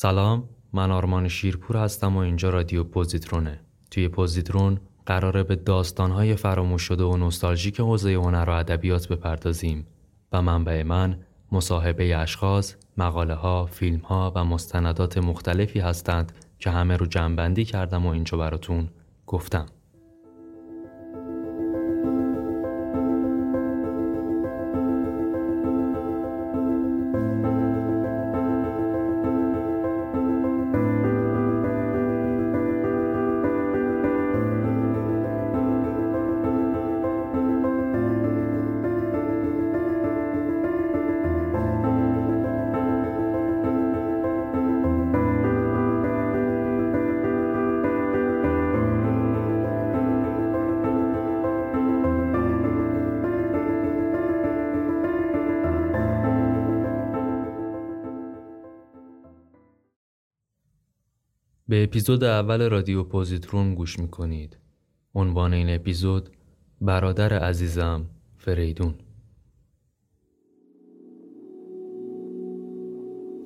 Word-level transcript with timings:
سلام 0.00 0.48
من 0.72 0.90
آرمان 0.90 1.28
شیرپور 1.28 1.76
هستم 1.76 2.16
و 2.16 2.18
اینجا 2.18 2.50
رادیو 2.50 2.84
پوزیترونه 2.84 3.60
توی 3.90 4.08
پوزیترون 4.08 4.80
قراره 5.06 5.42
به 5.42 5.56
داستانهای 5.56 6.36
فراموش 6.36 6.82
شده 6.82 7.04
و 7.04 7.16
نوستالژیک 7.16 7.80
حوزه 7.80 8.14
هنر 8.14 8.44
و 8.48 8.52
ادبیات 8.52 9.08
بپردازیم 9.08 9.86
و 10.32 10.42
منبع 10.42 10.82
من 10.82 11.18
مصاحبه 11.52 12.16
اشخاص، 12.16 12.74
مقاله 12.96 13.34
ها، 13.34 13.66
فیلم 13.66 14.00
ها 14.00 14.32
و 14.36 14.44
مستندات 14.44 15.18
مختلفی 15.18 15.80
هستند 15.80 16.32
که 16.58 16.70
همه 16.70 16.96
رو 16.96 17.06
جمعبندی 17.06 17.64
کردم 17.64 18.06
و 18.06 18.08
اینجا 18.08 18.38
براتون 18.38 18.88
گفتم. 19.26 19.66
اپیزود 61.88 62.24
اول 62.24 62.68
رادیو 62.68 63.04
پوزیترون 63.04 63.74
گوش 63.74 63.98
می‌کنید. 63.98 64.56
عنوان 65.14 65.54
این 65.54 65.74
اپیزود 65.74 66.30
برادر 66.80 67.38
عزیزم 67.38 68.06
فریدون 68.38 68.94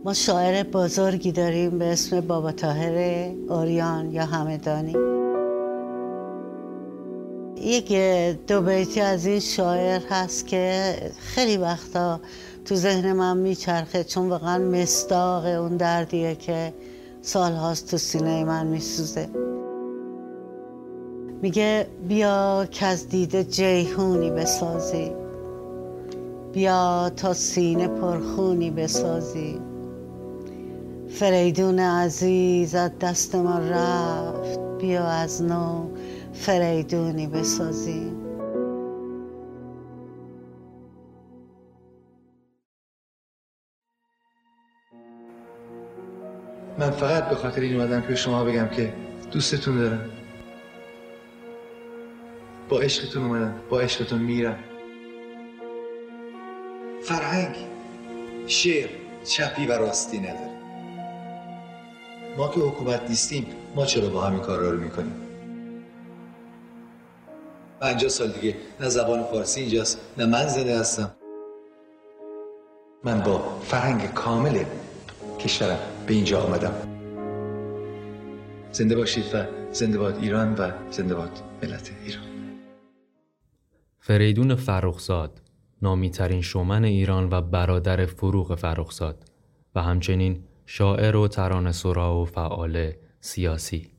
ما 0.05 0.15
شاعر 0.15 0.63
بزرگی 0.63 1.33
داریم 1.33 1.79
به 1.79 1.85
اسم 1.85 2.21
بابا 2.21 2.53
تاهر 2.53 2.97
اوریان 3.49 4.11
یا 4.11 4.27
همدانی 4.27 4.95
یک 7.57 7.93
دو 8.47 8.63
بیتی 8.63 9.01
از 9.01 9.27
این 9.27 9.41
شاعر 9.41 10.01
هست 10.11 10.47
که 10.47 10.95
خیلی 11.19 11.57
وقتا 11.57 12.21
تو 12.65 12.75
ذهن 12.75 13.13
من 13.13 13.37
میچرخه 13.37 14.05
چون 14.05 14.29
واقعا 14.29 14.59
مستاق 14.59 15.45
اون 15.45 15.77
دردیه 15.77 16.35
که 16.35 16.73
سال 17.25 17.53
هاست 17.53 17.91
تو 17.91 17.97
سینه 17.97 18.45
من 18.45 18.67
میسوزه. 18.67 19.29
میگه 21.43 21.87
بیا 22.09 22.67
که 22.71 22.87
از 22.87 23.09
دیده 23.09 23.45
جیهونی 23.45 24.31
بسازی. 24.31 25.13
بیا 26.53 27.11
تا 27.17 27.35
سینه 27.35 27.89
پرخونی 27.89 28.71
بسازی. 28.71 29.61
فریدون 31.09 31.79
عزیز 31.79 32.75
از 32.75 32.91
دست 33.01 33.35
ما 33.35 33.59
رفت. 33.59 34.61
بیا 34.79 35.05
از 35.05 35.43
نو 35.43 35.87
فریدونی 36.33 37.27
بسازی. 37.27 38.22
من 46.79 46.91
فقط 46.91 47.29
به 47.29 47.35
خاطر 47.35 47.61
این 47.61 47.81
اومدم 47.81 48.03
که 48.03 48.15
شما 48.15 48.45
بگم 48.45 48.69
که 48.69 48.93
دوستتون 49.33 49.79
دارم. 49.79 50.11
با 52.69 52.81
عشقتون 52.81 53.25
اومدم 53.25 53.55
با 53.71 53.81
عشقتون 53.81 54.19
میرم. 54.19 54.59
فرهنگ 57.03 57.57
شعر 58.47 58.89
چپی 59.25 59.67
و 59.67 59.73
راستی 59.73 60.19
نداره. 60.19 60.53
ما 62.37 62.49
که 62.49 62.61
حکومت 62.61 63.03
نیستیم 63.09 63.47
ما 63.75 63.87
چرا 63.87 64.09
با 64.09 64.21
همین 64.21 64.41
کار 64.41 64.59
رو 64.59 64.81
می‌کنیم؟ 64.81 65.15
پنجاه 67.81 68.11
سال 68.11 68.29
دیگه 68.29 68.57
نه 68.81 68.89
زبان 68.89 69.23
فارسی 69.23 69.61
اینجاست 69.61 69.99
نه 70.19 70.27
من 70.27 70.49
زنده 70.49 70.79
هستم. 70.79 71.11
من 73.05 73.21
با 73.21 73.59
فرهنگ 73.61 74.15
کامل 74.15 74.65
کشورم. 75.39 75.92
به 76.07 76.15
اینجا 76.15 76.41
آمدم. 76.41 76.75
زنده 78.73 78.97
باشید 78.97 79.25
و 79.35 79.45
زنده 79.73 79.99
باد 79.99 80.19
ایران 80.19 80.55
و 80.55 80.71
زنده 80.91 81.15
باد 81.15 81.31
ملت 81.63 81.91
ایران. 82.05 82.25
فریدون 84.01 84.55
فرخزاد 84.55 85.43
نامیترین 85.83 86.43
شومن 86.43 86.85
ایران 86.85 87.29
و 87.31 87.41
برادر 87.41 88.07
فروغ 88.07 88.55
فرخزاد 88.55 89.25
و 89.75 89.83
همچنین 89.83 90.45
شاعر 90.67 91.17
و 91.17 91.29
ترانه 91.29 91.73
سرا 91.73 92.21
و 92.21 92.25
فعال 92.25 92.93
سیاسی. 93.21 93.91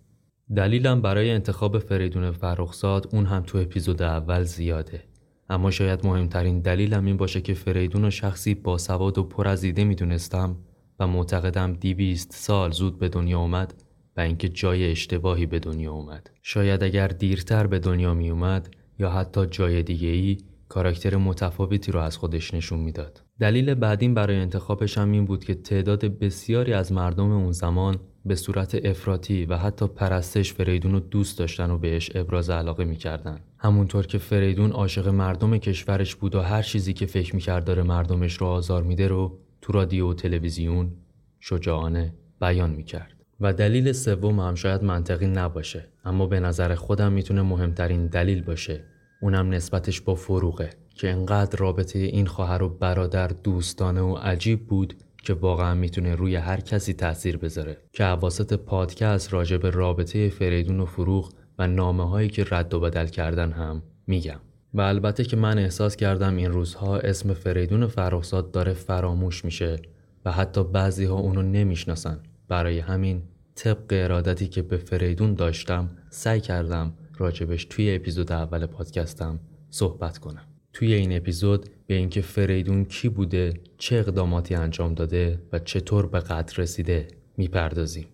دلیلم 0.56 1.02
برای 1.02 1.32
انتخاب 1.32 1.80
فریدون 1.80 2.32
فرخزاد 2.32 3.08
اون 3.12 3.26
هم 3.26 3.44
تو 3.44 3.58
اپیزود 3.58 4.02
اول 4.02 4.44
زیاده. 4.44 5.04
اما 5.50 5.72
شاید 5.72 6.06
مهمترین 6.06 6.60
دلیلم 6.60 7.06
این 7.06 7.18
باشه 7.18 7.42
که 7.42 7.54
فریدون 7.54 8.06
و 8.06 8.10
شخصی 8.10 8.56
با 8.56 8.78
سواد 8.78 9.18
و 9.18 9.24
پر 9.24 9.48
از 9.48 9.64
ایده 9.64 9.84
می‌دونستم 9.84 10.58
معتقدم 11.06 11.74
دیویست 11.74 12.32
سال 12.34 12.72
زود 12.72 13.00
به 13.00 13.10
دنیا 13.10 13.40
اومد 13.40 13.84
و 14.18 14.22
اینکه 14.22 14.50
جای 14.50 14.92
اشتباهی 14.92 15.46
به 15.46 15.60
دنیا 15.60 15.92
اومد 15.92 16.30
شاید 16.42 16.84
اگر 16.84 17.08
دیرتر 17.08 17.68
به 17.68 17.80
دنیا 17.80 18.14
می 18.14 18.30
اومد 18.30 18.76
یا 19.00 19.10
حتی 19.10 19.46
جای 19.46 19.84
دیگه 19.84 20.08
ای 20.08 20.38
کاراکتر 20.70 21.16
متفاوتی 21.16 21.92
رو 21.92 22.00
از 22.00 22.18
خودش 22.18 22.54
نشون 22.54 22.80
می‌داد. 22.80 23.22
دلیل 23.40 23.74
بعدین 23.74 24.14
برای 24.14 24.36
انتخابش 24.36 24.98
هم 24.98 25.12
این 25.12 25.26
بود 25.26 25.44
که 25.44 25.54
تعداد 25.54 26.06
بسیاری 26.06 26.74
از 26.74 26.92
مردم 26.92 27.32
اون 27.32 27.52
زمان 27.52 28.00
به 28.26 28.36
صورت 28.36 28.86
افراطی 28.86 29.46
و 29.46 29.58
حتی 29.58 29.88
پرستش 29.88 30.54
فریدون 30.54 30.92
رو 30.92 31.00
دوست 31.00 31.40
داشتن 31.40 31.72
و 31.72 31.78
بهش 31.78 32.12
ابراز 32.16 32.50
علاقه 32.50 32.86
می‌کردن. 32.86 33.40
همونطور 33.58 34.06
که 34.06 34.18
فریدون 34.18 34.72
عاشق 34.72 35.08
مردم 35.08 35.58
کشورش 35.58 36.16
بود 36.16 36.36
و 36.36 36.42
هر 36.42 36.62
چیزی 36.62 36.94
که 36.94 37.06
فکر 37.06 37.36
می‌کرد 37.36 37.66
داره 37.66 37.84
مردمش 37.84 38.34
رو 38.34 38.48
آزار 38.48 38.84
میده 38.84 39.08
رو 39.08 39.40
تو 39.64 39.74
رادیو 39.74 40.10
و 40.10 40.14
تلویزیون 40.14 40.92
شجاعانه 41.40 42.14
بیان 42.42 42.70
می‌کرد. 42.70 43.14
و 43.40 43.54
دلیل 43.54 43.92
سوم 43.92 44.40
هم 44.40 44.56
شاید 44.56 44.84
منطقی 44.84 45.28
نباشه 45.28 45.86
اما 46.06 46.26
به 46.26 46.40
نظر 46.40 46.76
خودم 46.76 47.12
می‌تونه 47.12 47.42
مهمترین 47.42 48.08
دلیل 48.08 48.42
باشه. 48.42 48.84
اونم 49.22 49.50
نسبتش 49.50 50.02
با 50.02 50.16
فروغه 50.16 50.70
که 50.96 51.10
انقدر 51.10 51.58
رابطه 51.58 52.00
این 52.00 52.26
خواهر 52.26 52.64
و 52.64 52.70
برادر 52.70 53.28
دوستانه 53.28 54.02
و 54.02 54.16
عجیب 54.16 54.68
بود 54.68 54.94
که 55.24 55.34
واقعا 55.34 55.74
می‌تونه 55.74 56.16
روی 56.16 56.36
هر 56.36 56.60
کسی 56.60 56.94
تاثیر 56.94 57.38
بذاره. 57.38 57.78
که 57.94 58.04
عواسط 58.04 58.54
پادکست 58.54 59.34
راجع 59.34 59.58
به 59.58 59.70
رابطه 59.70 60.30
فریدون 60.30 60.80
و 60.80 60.86
فروغ 60.86 61.34
و 61.60 61.68
نامه 61.68 62.10
هایی 62.10 62.30
که 62.30 62.46
رد 62.52 62.74
و 62.74 62.80
بدل 62.80 63.08
کردن 63.08 63.52
هم 63.52 63.84
میگم. 64.08 64.40
و 64.74 64.82
البته 64.82 65.24
که 65.24 65.36
من 65.36 65.58
احساس 65.58 65.96
کردم 65.96 66.36
این 66.36 66.52
روزها 66.52 66.98
اسم 66.98 67.34
فریدون 67.34 67.88
فرخزاد 67.88 68.52
داره 68.52 68.74
فراموش 68.74 69.46
میشه 69.46 69.80
و 70.26 70.32
حتی 70.32 70.64
بعضی 70.64 71.06
ها 71.06 71.16
اونو 71.16 71.42
نمی‌شناسن. 71.42 72.20
برای 72.48 72.80
همین 72.80 73.22
طبق 73.56 73.86
ارادتی 73.92 74.48
که 74.48 74.62
به 74.62 74.78
فریدون 74.78 75.34
داشتم 75.34 75.90
سعی 76.10 76.42
کردم 76.42 76.94
راجبش 77.18 77.66
توی 77.66 77.96
اپیزود 77.96 78.32
اول 78.32 78.66
پادکستم 78.66 79.40
صحبت 79.70 80.18
کنم. 80.18 80.44
توی 80.74 80.94
این 80.94 81.18
اپیزود 81.18 81.70
به 81.88 81.94
اینکه 81.94 82.22
فریدون 82.22 82.86
کی 82.86 83.10
بوده 83.10 83.54
چه 83.78 83.96
اقداماتی 83.96 84.56
انجام 84.56 84.94
داده 84.94 85.42
و 85.52 85.60
چطور 85.60 86.08
به 86.08 86.20
قدر 86.20 86.54
رسیده 86.58 87.08
می‌پردازیم. 87.38 88.08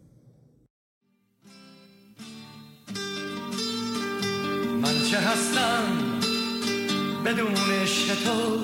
من 4.81 4.93
چه 5.11 5.17
هستم؟ 5.17 6.08
بدون 7.25 7.53
تو 8.25 8.63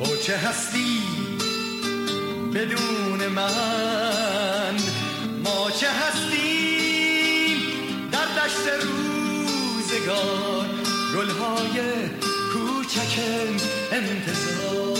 و 0.00 0.16
چه 0.22 0.36
هستی؟ 0.36 1.00
بدون 2.54 3.26
من. 3.28 4.76
ما 5.44 5.70
چه 5.70 5.86
هستیم؟ 5.90 7.58
در 8.12 8.44
دشت 8.44 8.66
روزگار. 8.82 10.66
گلهای 11.16 12.08
کوچک 12.52 13.20
انتظار. 13.92 14.96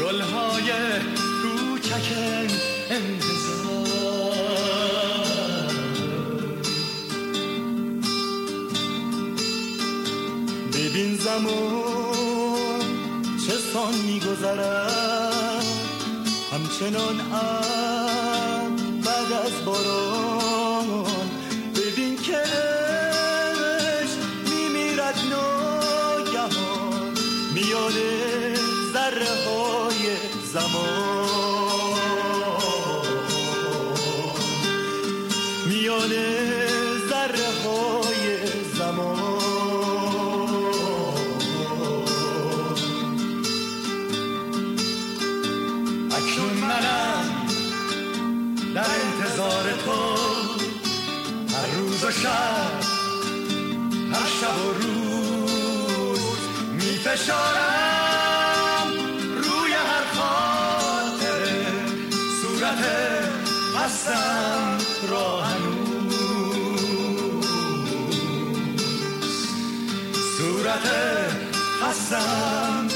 گلهای 0.00 0.72
کوچک 1.42 2.08
انتظار. 2.90 3.31
زمان 11.24 12.80
چه 13.46 13.56
سان 13.72 13.94
میگذرد. 13.94 15.64
همچنان 16.52 17.20
هم 17.20 18.76
بعد 19.04 19.32
از 19.32 19.64
باران. 19.64 21.06
ببین 21.76 22.16
که 22.16 22.36
عشق 23.56 24.18
میمیرد 24.50 25.18
ناگهان. 25.30 27.12
میان 27.54 27.92
ذره 28.92 29.32
های 29.46 30.16
زمان. 30.52 31.11
صورت 62.72 62.84
هستم 63.84 64.78
را 65.10 65.40
هنوز. 65.40 66.14
صورت 70.38 70.86
هستم 71.82 72.91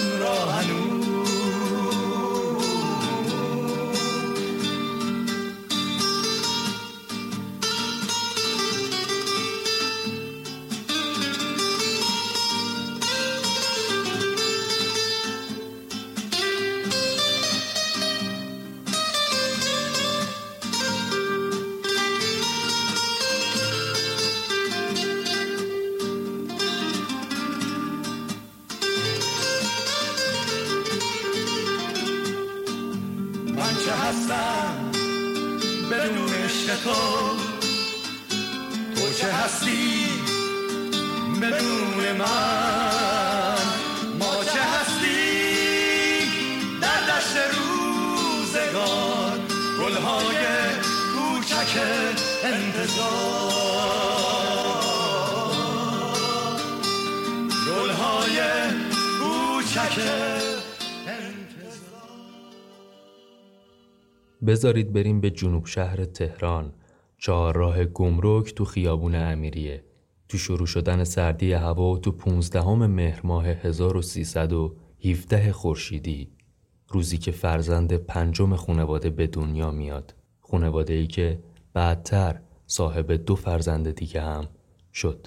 بذارید 64.57 64.93
بریم 64.93 65.21
به 65.21 65.31
جنوب 65.31 65.67
شهر 65.67 66.05
تهران. 66.05 66.73
چهارراه 67.19 67.85
گمرک 67.85 68.55
تو 68.55 68.65
خیابون 68.65 69.15
امیریه. 69.15 69.85
تو 70.29 70.39
شروع 70.39 70.67
شدن 70.67 71.05
سردی 71.05 71.53
هوا 71.53 71.99
تو 71.99 72.13
15 72.13 72.69
مهر 72.69 73.21
ماه 73.25 73.47
1317 73.47 75.53
خورشیدی. 75.53 76.31
روزی 76.89 77.19
که 77.19 77.31
فرزند 77.31 77.93
پنجم 77.93 78.57
خانواده 78.57 79.11
به 79.11 79.27
دنیا 79.27 79.71
میاد. 79.71 80.15
خانواده 80.41 80.95
ای 80.95 81.07
که 81.07 81.39
بعدتر 81.73 82.41
صاحب 82.67 83.13
دو 83.13 83.35
فرزند 83.35 83.91
دیگه 83.91 84.21
هم 84.21 84.49
شد. 84.93 85.27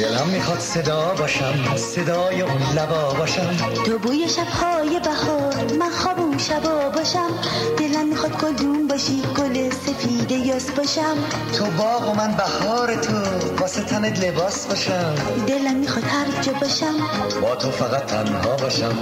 دلم 0.00 0.28
می‌خواد 0.28 0.58
صدا 0.58 1.14
باشم 1.18 1.76
صدای 1.76 2.40
اون 2.40 2.62
لبا 2.76 3.14
باشم. 3.14 3.56
تو 3.86 3.98
بوی 3.98 4.28
شبهای 4.28 5.00
بهار 5.00 5.54
من 5.80 5.90
خواب 5.90 6.20
اون 6.20 6.38
شبا 6.38 6.88
باشم. 6.88 7.30
دلم 7.78 8.08
می‌خواد 8.08 8.40
گلدون 8.42 8.88
باشی 8.88 9.22
گل 9.38 9.70
سفید 9.70 10.30
یاس 10.30 10.70
باشم. 10.70 11.16
تو 11.58 11.64
باغ 11.64 12.08
و 12.08 12.14
من 12.14 12.32
بهار 12.36 12.94
تو 12.94 13.12
واسه 13.60 13.82
تنت 13.82 14.24
لباس 14.24 14.66
باشم. 14.66 15.14
دلم 15.46 15.76
می‌خواد 15.76 16.04
هر 16.04 16.42
جا 16.42 16.52
باشم. 16.52 16.94
با 17.42 17.56
تو 17.56 17.70
فقط 17.70 18.06
تنها 18.06 18.56
باشم. 18.56 18.94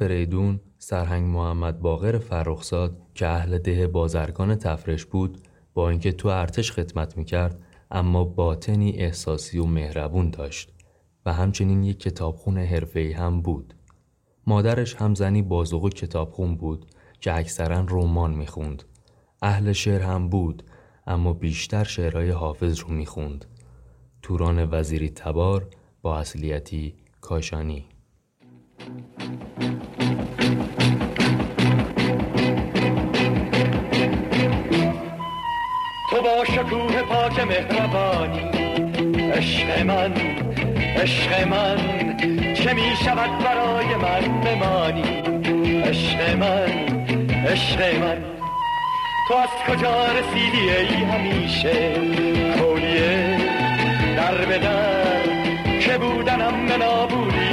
فریدون 0.00 0.60
سرهنگ 0.78 1.26
محمد 1.26 1.80
باقر 1.80 2.18
فرخزاد 2.18 3.02
که 3.14 3.26
اهل 3.26 3.58
ده 3.58 3.86
بازرگان 3.86 4.54
تفرش 4.54 5.04
بود 5.04 5.38
با 5.74 5.90
اینکه 5.90 6.12
تو 6.12 6.28
ارتش 6.28 6.72
خدمت 6.72 7.16
می‌کرد 7.16 7.62
اما 7.90 8.24
باطنی 8.24 8.90
احساسی 8.90 9.58
و 9.58 9.64
مهربون 9.66 10.30
داشت 10.30 10.72
و 11.26 11.32
همچنین 11.32 11.84
یک 11.84 12.00
کتابخون 12.00 12.58
حرفه‌ای 12.58 13.12
هم 13.12 13.42
بود. 13.42 13.74
مادرش 14.46 14.94
هم 14.94 15.14
زنی 15.14 15.42
بازوق 15.42 15.88
کتابخون 15.88 16.56
بود 16.56 16.86
که 17.20 17.36
اکثرا 17.36 17.86
رمان 17.88 18.34
می‌خوند. 18.34 18.82
اهل 19.42 19.72
شعر 19.72 20.02
هم 20.02 20.28
بود 20.28 20.62
اما 21.06 21.32
بیشتر 21.32 21.84
شعرهای 21.84 22.30
حافظ 22.30 22.80
رو 22.80 22.88
می‌خوند. 22.88 23.44
توران 24.22 24.68
وزیری 24.70 25.08
تبار 25.10 25.68
با 26.02 26.18
اصلیتی 26.18 26.94
کاشانی 27.20 27.86
تو 36.10 36.22
با 36.22 36.44
شکوه 36.44 37.02
پاک 37.02 37.38
مهربانی 37.38 38.40
عشق 39.32 39.82
من 39.86 40.12
عشق 40.96 41.48
من 41.48 41.76
چه 42.54 42.72
می 42.72 42.92
شود 43.04 43.30
برای 43.44 43.94
من 43.96 44.40
بمانی؟ 44.40 45.02
عشق 45.82 46.36
من 46.36 46.90
عشق 47.46 47.94
من. 48.00 48.16
تو 49.28 49.34
از 49.34 49.48
کجا 49.68 50.06
رسیدی 50.06 50.70
ای 50.70 51.04
همیشه؟ 51.04 51.94
کولیه 52.58 53.38
در 54.16 54.44
به 54.44 54.58
در 54.58 55.78
که 55.80 55.98
بودنم 55.98 56.66
به 56.66 56.76
نابودی 56.76 57.50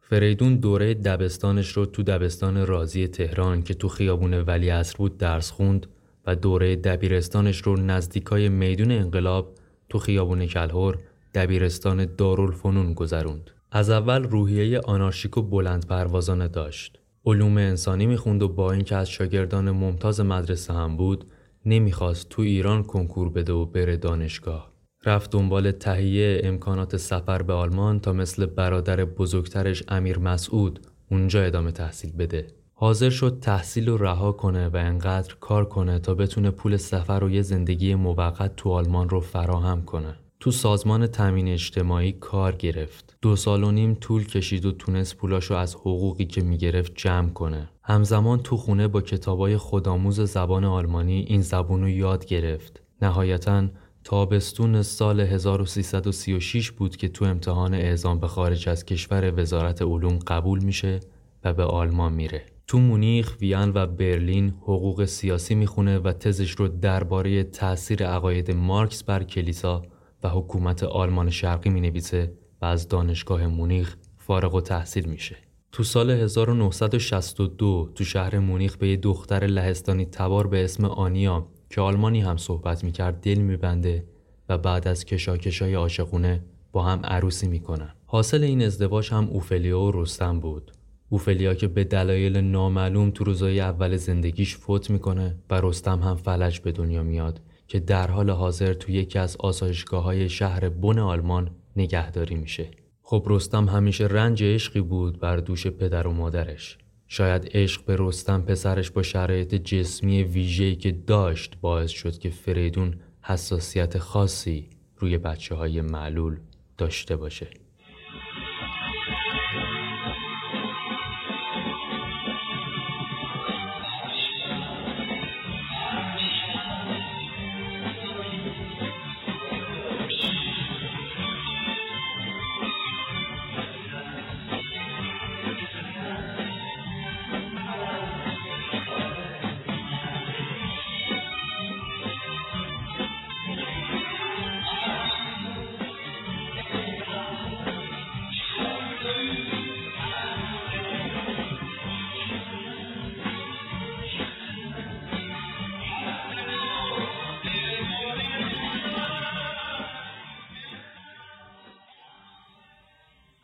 فریدون 0.00 0.56
دوره 0.56 0.94
دبستانش 0.94 1.72
رو 1.72 1.86
تو 1.86 2.02
دبستان 2.02 2.66
رازی 2.66 3.08
تهران 3.08 3.62
که 3.62 3.74
تو 3.74 3.88
خیابون 3.88 4.34
ولیعصر 4.34 4.96
بود 4.98 5.18
درس 5.18 5.50
خوند 5.50 5.86
و 6.26 6.36
دوره 6.36 6.76
دبیرستانش 6.76 7.62
رو 7.62 7.76
نزدیکای 7.76 8.48
میدون 8.48 8.92
انقلاب 8.92 9.54
تو 9.88 9.98
خیابون 9.98 10.46
کلهور 10.46 10.98
دبیرستان 11.34 12.04
دارالفنون 12.16 12.94
گذروند. 12.94 13.50
از 13.72 13.90
اول 13.90 14.22
روحیه 14.22 14.80
آنارشیک 14.80 15.38
و 15.38 15.42
بلند 15.42 15.86
پروازانه 15.86 16.48
داشت. 16.48 16.98
علوم 17.24 17.56
انسانی 17.56 18.06
می‌خوند 18.06 18.42
و 18.42 18.48
با 18.48 18.72
اینکه 18.72 18.96
از 18.96 19.10
شاگردان 19.10 19.70
ممتاز 19.70 20.20
مدرسه 20.20 20.72
هم 20.72 20.96
بود 20.96 21.24
نمی‌خواست 21.66 22.28
تو 22.28 22.42
ایران 22.42 22.82
کنکور 22.82 23.28
بده 23.28 23.52
و 23.52 23.66
بره 23.66 23.96
دانشگاه. 23.96 24.77
رفت 25.04 25.30
دنبال 25.30 25.70
تهیه 25.70 26.40
امکانات 26.44 26.96
سفر 26.96 27.42
به 27.42 27.52
آلمان 27.52 28.00
تا 28.00 28.12
مثل 28.12 28.46
برادر 28.46 29.04
بزرگترش 29.04 29.82
امیر 29.88 30.18
مسعود 30.18 30.86
اونجا 31.10 31.42
ادامه 31.42 31.72
تحصیل 31.72 32.12
بده. 32.12 32.46
حاضر 32.74 33.10
شد 33.10 33.38
تحصیل 33.40 33.88
رو 33.88 33.96
رها 33.96 34.32
کنه 34.32 34.68
و 34.68 34.76
انقدر 34.76 35.34
کار 35.40 35.64
کنه 35.64 35.98
تا 35.98 36.14
بتونه 36.14 36.50
پول 36.50 36.76
سفر 36.76 37.24
و 37.24 37.30
یه 37.30 37.42
زندگی 37.42 37.94
موقت 37.94 38.56
تو 38.56 38.70
آلمان 38.70 39.08
رو 39.08 39.20
فراهم 39.20 39.82
کنه. 39.82 40.14
تو 40.40 40.50
سازمان 40.50 41.06
تامین 41.06 41.48
اجتماعی 41.48 42.12
کار 42.12 42.54
گرفت. 42.54 43.16
دو 43.22 43.36
سال 43.36 43.64
و 43.64 43.70
نیم 43.70 43.94
طول 43.94 44.26
کشید 44.26 44.66
و 44.66 44.72
تونست 44.72 45.16
پولاشو 45.16 45.54
از 45.54 45.74
حقوقی 45.74 46.24
که 46.24 46.42
می‌گرفت 46.42 46.92
جمع 46.94 47.28
کنه. 47.28 47.68
همزمان 47.82 48.38
تو 48.38 48.56
خونه 48.56 48.88
با 48.88 49.00
کتابای 49.00 49.56
خودآموز 49.56 50.20
زبان 50.20 50.64
آلمانی 50.64 51.24
این 51.28 51.40
زبون 51.40 51.80
رو 51.80 51.88
یاد 51.88 52.26
گرفت. 52.26 52.82
نهایتا 53.02 53.68
تابستون 54.08 54.82
سال 54.82 55.20
1336 55.20 56.70
بود 56.70 56.96
که 56.96 57.08
تو 57.08 57.24
امتحان 57.24 57.74
اعزام 57.74 58.20
به 58.20 58.26
خارج 58.28 58.68
از 58.68 58.84
کشور 58.84 59.40
وزارت 59.40 59.82
علوم 59.82 60.18
قبول 60.18 60.64
میشه 60.64 61.00
و 61.44 61.54
به 61.54 61.64
آلمان 61.64 62.12
میره. 62.12 62.42
تو 62.66 62.78
مونیخ، 62.78 63.36
وین 63.40 63.72
و 63.74 63.86
برلین 63.86 64.48
حقوق 64.48 65.04
سیاسی 65.04 65.54
می‌خونه 65.54 65.98
و 65.98 66.12
تزش 66.12 66.50
رو 66.50 66.68
درباره 66.68 67.44
تاثیر 67.44 68.06
عقاید 68.06 68.50
مارکس 68.50 69.02
بر 69.02 69.22
کلیسا 69.22 69.82
و 70.22 70.28
حکومت 70.28 70.82
آلمان 70.82 71.30
شرقی 71.30 71.70
می‌نویسه 71.70 72.32
و 72.62 72.64
از 72.64 72.88
دانشگاه 72.88 73.46
مونیخ 73.46 73.96
فارغ 74.16 74.54
و 74.54 74.60
تحصیل 74.60 75.04
میشه. 75.04 75.36
تو 75.72 75.82
سال 75.82 76.10
1962 76.10 77.90
تو 77.94 78.04
شهر 78.04 78.38
مونیخ 78.38 78.76
به 78.76 78.88
یه 78.88 78.96
دختر 78.96 79.46
لهستانی 79.46 80.06
تبار 80.06 80.46
به 80.46 80.64
اسم 80.64 80.84
آنیا 80.84 81.48
که 81.70 81.80
آلمانی 81.80 82.20
هم 82.20 82.36
صحبت 82.36 82.84
می‌کرد 82.84 83.20
دل 83.20 83.38
میبنده 83.38 84.04
و 84.48 84.58
بعد 84.58 84.88
از 84.88 85.04
کشاکشای 85.04 85.74
عاشقونه 85.74 86.44
با 86.72 86.82
هم 86.82 87.00
عروسی 87.04 87.48
می‌کنن. 87.48 87.94
حاصل 88.06 88.44
این 88.44 88.62
ازدواج 88.62 89.10
هم 89.10 89.28
اوفلیا 89.28 89.80
و 89.80 89.92
رستم 89.94 90.40
بود. 90.40 90.72
اوفلیا 91.08 91.54
که 91.54 91.68
به 91.68 91.84
دلایل 91.84 92.36
نامعلوم 92.36 93.10
تو 93.10 93.24
روزای 93.24 93.60
اول 93.60 93.96
زندگیش 93.96 94.56
فوت 94.56 94.90
می‌کنه 94.90 95.38
و 95.50 95.60
رستم 95.60 96.00
هم 96.02 96.16
فلج 96.16 96.60
به 96.60 96.72
دنیا 96.72 97.02
میاد 97.02 97.40
که 97.66 97.80
در 97.80 98.10
حال 98.10 98.30
حاضر 98.30 98.72
تو 98.72 98.92
یکی 98.92 99.18
از 99.18 99.36
آسایشگاه 99.36 100.02
های 100.02 100.28
شهر 100.28 100.68
بن 100.68 100.98
آلمان 100.98 101.50
نگهداری 101.76 102.34
میشه. 102.34 102.70
خب 103.02 103.24
رستم 103.26 103.68
همیشه 103.68 104.06
رنج 104.06 104.44
عشقی 104.44 104.80
بود 104.80 105.20
بر 105.20 105.36
دوش 105.36 105.66
پدر 105.66 106.06
و 106.06 106.12
مادرش. 106.12 106.78
شاید 107.08 107.48
عشق 107.54 107.84
به 107.84 107.96
رستم 107.98 108.42
پسرش 108.42 108.90
با 108.90 109.02
شرایط 109.02 109.54
جسمی 109.54 110.22
ویژه‌ای 110.22 110.76
که 110.76 110.92
داشت 110.92 111.56
باعث 111.60 111.90
شد 111.90 112.18
که 112.18 112.30
فریدون 112.30 112.94
حساسیت 113.22 113.98
خاصی 113.98 114.70
روی 114.96 115.18
بچه 115.18 115.54
های 115.54 115.80
معلول 115.80 116.38
داشته 116.78 117.16
باشه. 117.16 117.50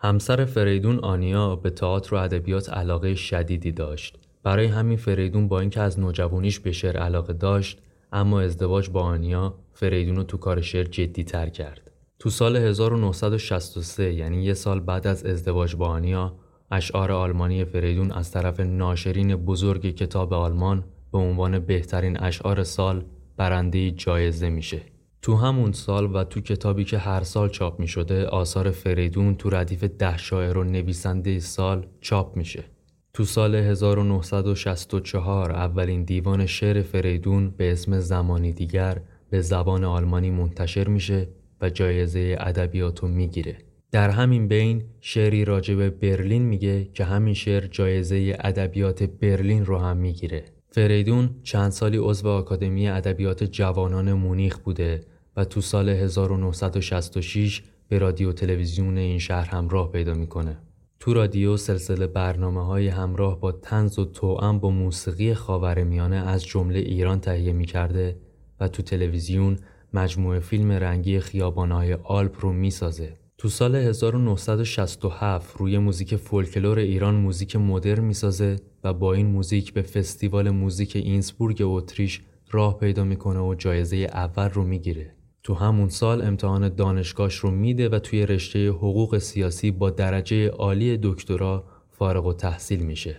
همسر 0.04 0.44
فریدون 0.44 0.98
آنیا 0.98 1.56
به 1.56 1.70
تئاتر 1.70 2.14
و 2.14 2.18
ادبیات 2.18 2.70
علاقه 2.70 3.14
شدیدی 3.14 3.72
داشت. 3.72 4.18
برای 4.42 4.66
همین 4.66 4.96
فریدون 4.96 5.48
با 5.48 5.60
اینکه 5.60 5.80
از 5.80 6.00
نوجوانیش 6.00 6.60
به 6.60 6.72
شعر 6.72 6.96
علاقه 6.96 7.32
داشت، 7.32 7.78
اما 8.12 8.40
ازدواج 8.40 8.90
با 8.90 9.02
آنیا 9.02 9.54
فریدون 9.72 10.16
رو 10.16 10.22
تو 10.22 10.36
کار 10.36 10.60
شعر 10.60 10.84
جدی 10.84 11.24
تر 11.24 11.48
کرد. 11.48 11.90
تو 12.18 12.30
سال 12.30 12.56
1963 12.56 14.12
یعنی 14.12 14.44
یه 14.44 14.54
سال 14.54 14.80
بعد 14.80 15.06
از 15.06 15.24
ازدواج 15.24 15.76
با 15.76 15.86
آنیا، 15.86 16.34
اشعار 16.70 17.12
آلمانی 17.12 17.64
فریدون 17.64 18.12
از 18.12 18.30
طرف 18.30 18.60
ناشرین 18.60 19.36
بزرگ 19.36 19.94
کتاب 19.94 20.32
آلمان 20.32 20.84
به 21.12 21.18
عنوان 21.18 21.58
بهترین 21.58 22.20
اشعار 22.20 22.64
سال 22.64 23.04
برنده 23.36 23.90
جایزه 23.90 24.48
میشه. 24.48 24.93
تو 25.24 25.36
همون 25.36 25.72
سال 25.72 26.14
و 26.14 26.24
تو 26.24 26.40
کتابی 26.40 26.84
که 26.84 26.98
هر 26.98 27.22
سال 27.22 27.48
چاپ 27.48 27.80
می 27.80 27.88
شده 27.88 28.26
آثار 28.26 28.70
فریدون 28.70 29.34
تو 29.34 29.50
ردیف 29.50 29.84
ده 29.84 30.16
شاعر 30.16 30.58
و 30.58 30.64
نویسنده 30.64 31.40
سال 31.40 31.86
چاپ 32.00 32.36
میشه. 32.36 32.64
تو 33.12 33.24
سال 33.24 33.54
1964 33.54 35.52
اولین 35.52 36.04
دیوان 36.04 36.46
شعر 36.46 36.82
فریدون 36.82 37.50
به 37.50 37.72
اسم 37.72 38.00
زمانی 38.00 38.52
دیگر 38.52 39.00
به 39.30 39.40
زبان 39.40 39.84
آلمانی 39.84 40.30
منتشر 40.30 40.88
میشه 40.88 41.28
و 41.60 41.70
جایزه 41.70 42.36
ادبیات 42.40 43.00
رو 43.00 43.08
می‌گیره. 43.08 43.56
در 43.92 44.10
همین 44.10 44.48
بین 44.48 44.84
شعری 45.00 45.44
راجع 45.44 45.74
به 45.74 45.90
برلین 45.90 46.42
میگه 46.42 46.84
که 46.84 47.04
همین 47.04 47.34
شعر 47.34 47.66
جایزه 47.66 48.36
ادبیات 48.40 49.02
برلین 49.02 49.64
رو 49.64 49.78
هم 49.78 49.96
می‌گیره. 49.96 50.44
فریدون 50.70 51.30
چند 51.42 51.70
سالی 51.70 51.98
عضو 51.98 52.28
آکادمی 52.28 52.88
ادبیات 52.88 53.44
جوانان 53.44 54.12
مونیخ 54.12 54.58
بوده 54.58 55.13
و 55.36 55.44
تو 55.44 55.60
سال 55.60 55.88
1966 55.88 57.62
به 57.88 57.98
رادیو 57.98 58.32
تلویزیون 58.32 58.98
این 58.98 59.18
شهر 59.18 59.48
همراه 59.48 59.92
پیدا 59.92 60.14
می‌کنه. 60.14 60.58
تو 61.00 61.14
رادیو 61.14 61.56
سلسله 61.56 62.06
برنامه 62.06 62.66
های 62.66 62.88
همراه 62.88 63.40
با 63.40 63.52
تنز 63.52 63.98
و 63.98 64.04
توأم 64.04 64.58
با 64.58 64.70
موسیقی 64.70 65.34
خاورمیانه 65.34 66.16
از 66.16 66.44
جمله 66.44 66.78
ایران 66.78 67.20
تهیه 67.20 67.52
می‌کرده 67.52 68.16
و 68.60 68.68
تو 68.68 68.82
تلویزیون 68.82 69.58
مجموعه 69.92 70.40
فیلم 70.40 70.72
رنگی 70.72 71.20
خیابانهای 71.20 71.92
آلپ 71.94 72.36
رو 72.40 72.52
می‌سازه. 72.52 73.16
تو 73.38 73.48
سال 73.48 73.76
1967 73.76 75.56
روی 75.56 75.78
موزیک 75.78 76.16
فولکلور 76.16 76.78
ایران 76.78 77.14
موزیک 77.14 77.56
مدرن 77.56 78.04
می‌سازه 78.04 78.56
و 78.84 78.92
با 78.92 79.14
این 79.14 79.26
موزیک 79.26 79.72
به 79.72 79.82
فستیوال 79.82 80.50
موزیک 80.50 80.96
اینسبورگ 80.96 81.62
اتریش 81.64 82.22
راه 82.50 82.78
پیدا 82.78 83.04
می‌کنه 83.04 83.40
و 83.40 83.54
جایزه 83.54 83.96
اول 83.96 84.48
رو 84.48 84.64
می‌گیره. 84.64 85.14
تو 85.44 85.54
همون 85.54 85.88
سال 85.88 86.22
امتحان 86.22 86.68
دانشگاهش 86.68 87.34
رو 87.34 87.50
میده 87.50 87.88
و 87.88 87.98
توی 87.98 88.26
رشته 88.26 88.68
حقوق 88.68 89.18
سیاسی 89.18 89.70
با 89.70 89.90
درجه 89.90 90.48
عالی 90.48 90.98
دکترا 91.02 91.64
فارغ 91.90 92.26
و 92.26 92.32
تحصیل 92.32 92.80
میشه. 92.80 93.16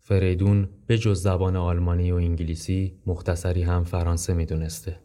فریدون 0.00 0.68
به 0.86 0.98
جز 0.98 1.22
زبان 1.22 1.56
آلمانی 1.56 2.12
و 2.12 2.14
انگلیسی 2.14 2.94
مختصری 3.06 3.62
هم 3.62 3.84
فرانسه 3.84 4.34
می‌دونسته. 4.34 5.00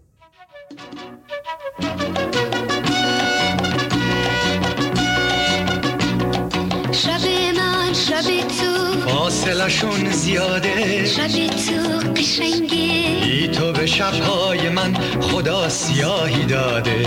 فاصلشون 9.48 10.12
زیاده. 10.12 11.06
شب 11.06 11.28
تو 11.28 12.12
قشنگه. 12.16 13.20
بی 13.24 13.48
تو 13.48 13.72
به 13.72 13.86
شبهای 13.86 14.70
من 14.70 14.94
خدا 15.22 15.70
سیاهی 15.70 16.46
داده. 16.46 17.04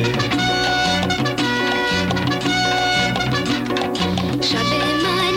شب 4.43 4.71
من 5.05 5.35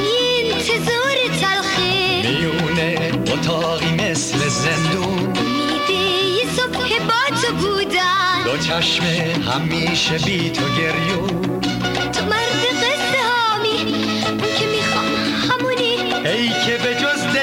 انتظار 0.53 1.17
تلخه. 1.41 2.39
میونه 2.39 3.11
اتاقی 3.33 3.93
مثل 3.93 4.37
زندون. 4.37 5.19
میده 5.19 6.51
صبح 6.55 6.99
با 6.99 7.37
تو 7.41 7.53
بودن. 7.53 8.43
دو 8.45 8.57
چشم 8.57 9.03
همیشه 9.51 10.17
بی 10.17 10.49
تو 10.49 10.63
گریون. 10.65 11.72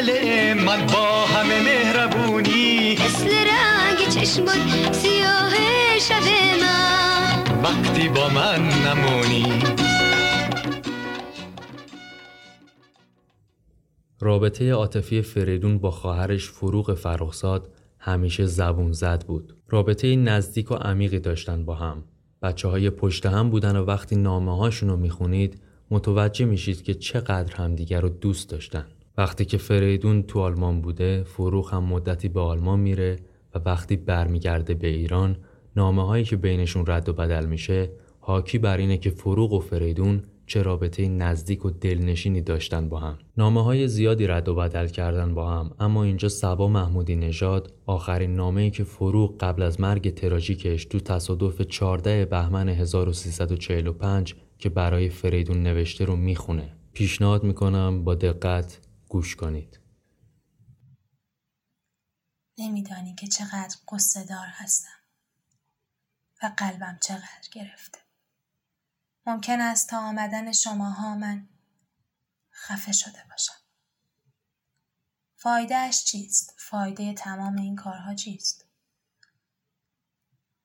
دل 0.06 0.54
من 0.54 0.86
با 0.86 1.26
همه 1.26 1.62
مهربونی 1.62 2.92
مثل 2.92 3.28
رنگ 3.28 4.08
چشمات 4.08 4.92
سیاه 4.92 5.52
شب 5.98 6.22
من 6.62 7.62
وقتی 7.62 8.08
با 8.08 8.28
من 8.28 8.68
نمونی 8.68 9.62
رابطه 14.20 14.72
عاطفی 14.72 15.22
فریدون 15.22 15.78
با 15.78 15.90
خواهرش 15.90 16.50
فروغ 16.50 16.94
فرخزاد 16.94 17.72
همیشه 17.98 18.46
زبون 18.46 18.92
زد 18.92 19.24
بود. 19.26 19.56
رابطه 19.68 20.16
نزدیک 20.16 20.70
و 20.70 20.74
عمیقی 20.74 21.18
داشتن 21.18 21.64
با 21.64 21.74
هم. 21.74 22.04
بچه 22.42 22.68
های 22.68 22.90
پشت 22.90 23.26
هم 23.26 23.50
بودن 23.50 23.76
و 23.76 23.84
وقتی 23.84 24.16
نامه 24.16 24.56
هاشون 24.56 24.88
رو 24.88 24.96
می‌خونید 24.96 25.62
متوجه 25.90 26.44
میشید 26.44 26.82
که 26.82 26.94
چقدر 26.94 27.56
همدیگر 27.56 28.00
رو 28.00 28.08
دوست 28.08 28.50
داشتن. 28.50 28.86
وقتی 29.20 29.44
که 29.44 29.58
فریدون 29.58 30.22
تو 30.22 30.40
آلمان 30.40 30.80
بوده 30.80 31.22
فروغ 31.22 31.74
هم 31.74 31.84
مدتی 31.84 32.28
به 32.28 32.40
آلمان 32.40 32.80
میره 32.80 33.16
و 33.54 33.60
وقتی 33.64 33.96
برمیگرده 33.96 34.74
به 34.74 34.88
ایران 34.88 35.36
نامه 35.76 36.06
هایی 36.06 36.24
که 36.24 36.36
بینشون 36.36 36.84
رد 36.86 37.08
و 37.08 37.12
بدل 37.12 37.46
میشه 37.46 37.90
حاکی 38.20 38.58
بر 38.58 38.76
اینه 38.76 38.96
که 38.96 39.10
فروغ 39.10 39.52
و 39.52 39.60
فریدون 39.60 40.22
چه 40.46 40.62
رابطه 40.62 41.08
نزدیک 41.08 41.64
و 41.64 41.70
دلنشینی 41.70 42.40
داشتن 42.40 42.88
با 42.88 42.98
هم. 42.98 43.18
نامه 43.36 43.64
های 43.64 43.88
زیادی 43.88 44.26
رد 44.26 44.48
و 44.48 44.54
بدل 44.54 44.86
کردن 44.86 45.34
با 45.34 45.50
هم 45.50 45.70
اما 45.78 46.04
اینجا 46.04 46.28
سبا 46.28 46.68
محمودی 46.68 47.16
نژاد 47.16 47.72
آخرین 47.86 48.36
نامه‌ای 48.36 48.70
که 48.70 48.84
فروغ 48.84 49.38
قبل 49.38 49.62
از 49.62 49.80
مرگ 49.80 50.14
تراژیکش 50.14 50.84
تو 50.84 51.00
تصادف 51.00 51.62
14 51.62 52.24
بهمن 52.24 52.68
1345 52.68 54.34
که 54.58 54.68
برای 54.68 55.08
فریدون 55.08 55.62
نوشته 55.62 56.04
رو 56.04 56.16
می‌خونه. 56.16 56.72
پیشنهاد 56.92 57.44
می‌کنم 57.44 58.04
با 58.04 58.14
دقت 58.14 58.89
گوش 59.10 59.36
کنید. 59.36 59.80
نمیدانی 62.58 63.14
که 63.14 63.26
چقدر 63.26 63.76
قصه 63.88 64.24
دار 64.24 64.46
هستم 64.46 64.98
و 66.42 66.52
قلبم 66.56 66.98
چقدر 67.02 67.48
گرفته. 67.52 67.98
ممکن 69.26 69.60
است 69.60 69.88
تا 69.88 69.98
آمدن 69.98 70.52
شماها 70.52 71.14
من 71.14 71.48
خفه 72.52 72.92
شده 72.92 73.24
باشم. 73.30 73.60
فایدهش 75.36 76.04
چیست؟ 76.04 76.54
فایده 76.58 77.14
تمام 77.14 77.56
این 77.56 77.76
کارها 77.76 78.14
چیست؟ 78.14 78.64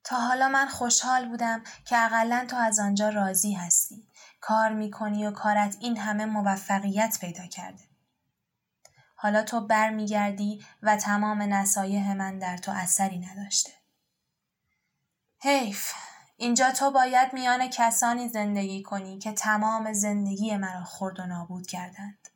تا 0.04 0.20
حالا 0.20 0.48
من 0.48 0.68
خوشحال 0.68 1.28
بودم 1.28 1.64
که 1.84 2.04
اقلا 2.04 2.46
تو 2.50 2.56
از 2.56 2.78
آنجا 2.78 3.08
راضی 3.08 3.52
هستی. 3.52 4.08
کار 4.40 4.72
می‌کنی 4.72 5.26
و 5.26 5.30
کارت 5.30 5.76
این 5.80 5.96
همه 5.96 6.24
موفقیت 6.24 7.18
پیدا 7.20 7.46
کرده. 7.46 7.85
حالا 9.18 9.42
تو 9.42 9.60
برمیگردی 9.60 10.64
و 10.82 10.96
تمام 10.96 11.42
نصایح 11.42 12.14
من 12.14 12.38
در 12.38 12.56
تو 12.56 12.72
اثری 12.72 13.18
نداشته. 13.18 13.72
حیف 15.38 15.92
اینجا 16.36 16.70
تو 16.70 16.90
باید 16.90 17.32
میان 17.32 17.68
کسانی 17.68 18.28
زندگی 18.28 18.82
کنی 18.82 19.18
که 19.18 19.32
تمام 19.32 19.92
زندگی 19.92 20.56
مرا 20.56 20.84
خرد 20.84 21.20
و 21.20 21.26
نابود 21.26 21.66
کردند. 21.66 22.28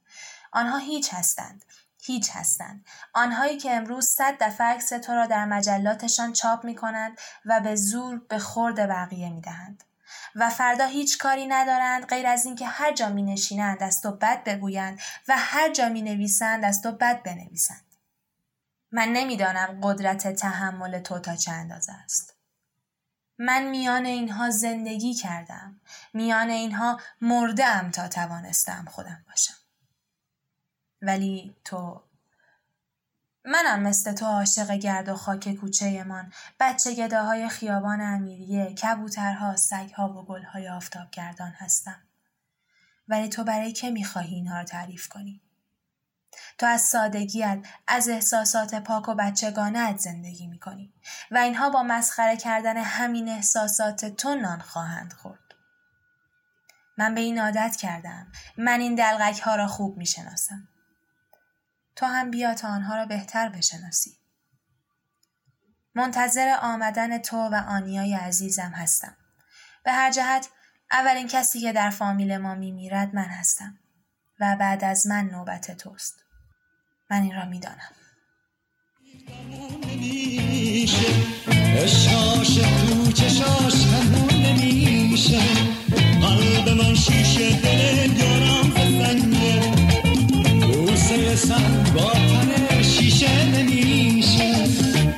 آنها 0.53 0.79
هیچ 0.79 1.15
هستند. 1.15 1.65
هیچ 2.03 2.31
هستند. 2.37 2.85
آنهایی 3.15 3.57
که 3.57 3.71
امروز 3.71 4.07
صد 4.07 4.37
دفعه 4.41 4.67
عکس 4.67 4.89
تو 4.89 5.13
را 5.13 5.27
در 5.27 5.45
مجلاتشان 5.45 6.33
چاپ 6.33 6.65
می 6.65 6.75
کنند 6.75 7.19
و 7.45 7.61
به 7.61 7.77
زور 7.77 8.19
به 8.19 8.39
خورد 8.39 8.89
بقیه 8.89 9.31
می 9.31 9.41
دهند. 9.41 9.85
و 10.35 10.51
فردا 10.51 10.87
هیچ 10.87 11.19
کاری 11.19 11.47
ندارند 11.47 12.07
غیر 12.07 12.27
از 12.27 12.47
اینکه 12.47 12.67
هر 12.67 12.93
جا 12.93 13.09
می 13.09 13.23
نشینند 13.23 13.83
از 13.83 14.01
تو 14.01 14.11
بد 14.11 14.45
بگویند 14.45 15.01
و 15.29 15.35
هر 15.39 15.73
جا 15.73 15.89
می 15.89 16.03
نویسند 16.03 16.65
از 16.65 16.83
تو 16.83 16.93
بد 16.93 17.23
بنویسند. 17.23 17.85
من 18.93 19.09
نمی‌دانم 19.09 19.81
قدرت 19.83 20.33
تحمل 20.33 20.99
تو 20.99 21.19
تا 21.19 21.37
چه 21.37 21.53
اندازه 21.53 21.93
است. 21.93 22.37
من 23.39 23.63
میان 23.63 24.05
اینها 24.05 24.51
زندگی 24.51 25.15
کردم. 25.15 25.81
میان 26.15 26.51
اینها 26.51 27.01
مرده 27.21 27.91
تا 27.91 28.09
توانستم 28.09 28.85
خودم 28.91 29.25
باشم. 29.29 29.55
ولی 31.03 31.57
تو 31.65 32.03
منم 33.53 33.81
مثل 33.81 34.13
تو 34.13 34.27
عاشق 34.27 34.71
گرد 34.73 35.09
و 35.09 35.15
خاک 35.15 35.55
کوچه 35.55 36.05
من. 36.05 36.33
بچه 36.61 36.95
گده 36.95 37.23
های 37.23 37.49
خیابان 37.49 38.01
امیریه 38.01 38.75
کبوترها 38.75 39.57
سگها 39.57 40.09
و 40.09 40.27
گلهای 40.27 40.69
آفتابگردان 40.69 41.53
هستم. 41.59 42.03
ولی 43.09 43.29
تو 43.29 43.45
برای 43.45 43.73
که 43.73 43.91
می‌خواهی 43.91 44.35
اینها 44.35 44.59
رو 44.59 44.65
تعریف 44.65 45.09
کنی؟ 45.09 45.43
تو 46.59 46.67
از 46.67 46.81
سادگیت 46.81 47.59
از 47.87 48.09
احساسات 48.09 48.75
پاک 48.75 49.09
و 49.09 49.15
بچگانت 49.15 49.99
زندگی 49.99 50.47
می‌کنی. 50.47 50.95
و 51.31 51.39
اینها 51.39 51.71
با 51.71 51.83
مسخره 51.83 52.37
کردن 52.37 52.77
همین 52.77 53.29
احساسات 53.29 54.05
تو 54.05 54.35
نان 54.35 54.61
خواهند 54.61 55.13
خورد. 55.13 55.55
من 56.99 57.15
به 57.15 57.21
این 57.21 57.41
عادت 57.41 57.77
کردم. 57.77 58.33
من 58.59 58.81
این 58.81 58.95
دلغک 58.95 59.41
ها 59.41 59.55
را 59.55 59.67
خوب 59.67 59.97
می‌شناسم. 59.97 60.69
تو 62.01 62.07
هم 62.07 62.31
بیا 62.31 62.55
تا 62.55 62.69
آنها 62.69 62.97
را 62.97 63.07
بهتر 63.07 63.49
بشناسی. 63.49 64.11
منتظر 65.95 66.57
آمدن 66.63 67.19
تو 67.19 67.37
و 67.37 67.55
آنیای 67.69 68.15
عزیزم 68.15 68.73
هستم. 68.75 69.17
به 69.85 69.93
هر 69.93 70.11
جهت 70.11 70.49
اولین 70.91 71.29
کسی 71.29 71.61
که 71.61 71.73
در 71.73 71.91
فامیل 71.91 72.37
ما 72.37 72.55
میمیرد 72.55 73.15
من 73.15 73.25
هستم 73.25 73.79
و 74.41 74.57
بعد 74.61 74.85
از 74.85 75.07
من 75.07 75.25
نوبت 75.25 75.71
توست. 75.71 76.15
من 77.11 77.23
این 77.23 77.35
را 77.35 77.45
می‌دانم. 77.45 77.91
قلب 86.21 86.69
من 86.69 86.95
شیشه 86.95 88.50
سنگ 91.41 91.93
با 91.95 92.11
تن 92.13 92.83
شیشه 92.83 93.47
نمیشه. 93.47 94.55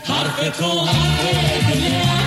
حرف 0.05 0.59
تو 0.59 0.81
حرف 0.81 1.73
دل 1.73 2.22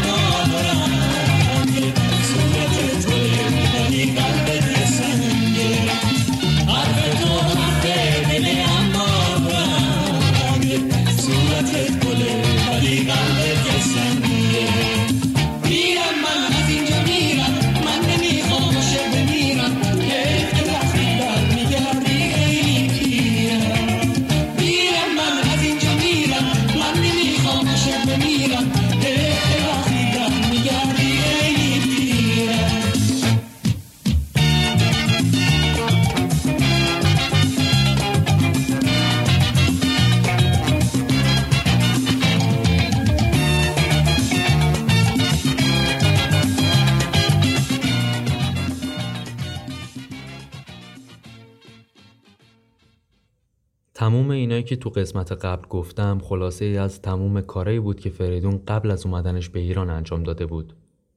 قسمت 54.95 55.31
قبل 55.31 55.67
گفتم 55.67 56.19
خلاصه 56.19 56.65
ای 56.65 56.77
از 56.77 57.01
تموم 57.01 57.41
کارایی 57.41 57.79
بود 57.79 57.99
که 57.99 58.09
فریدون 58.09 58.61
قبل 58.67 58.91
از 58.91 59.05
اومدنش 59.05 59.49
به 59.49 59.59
ایران 59.59 59.89
انجام 59.89 60.23
داده 60.23 60.45
بود. 60.45 60.73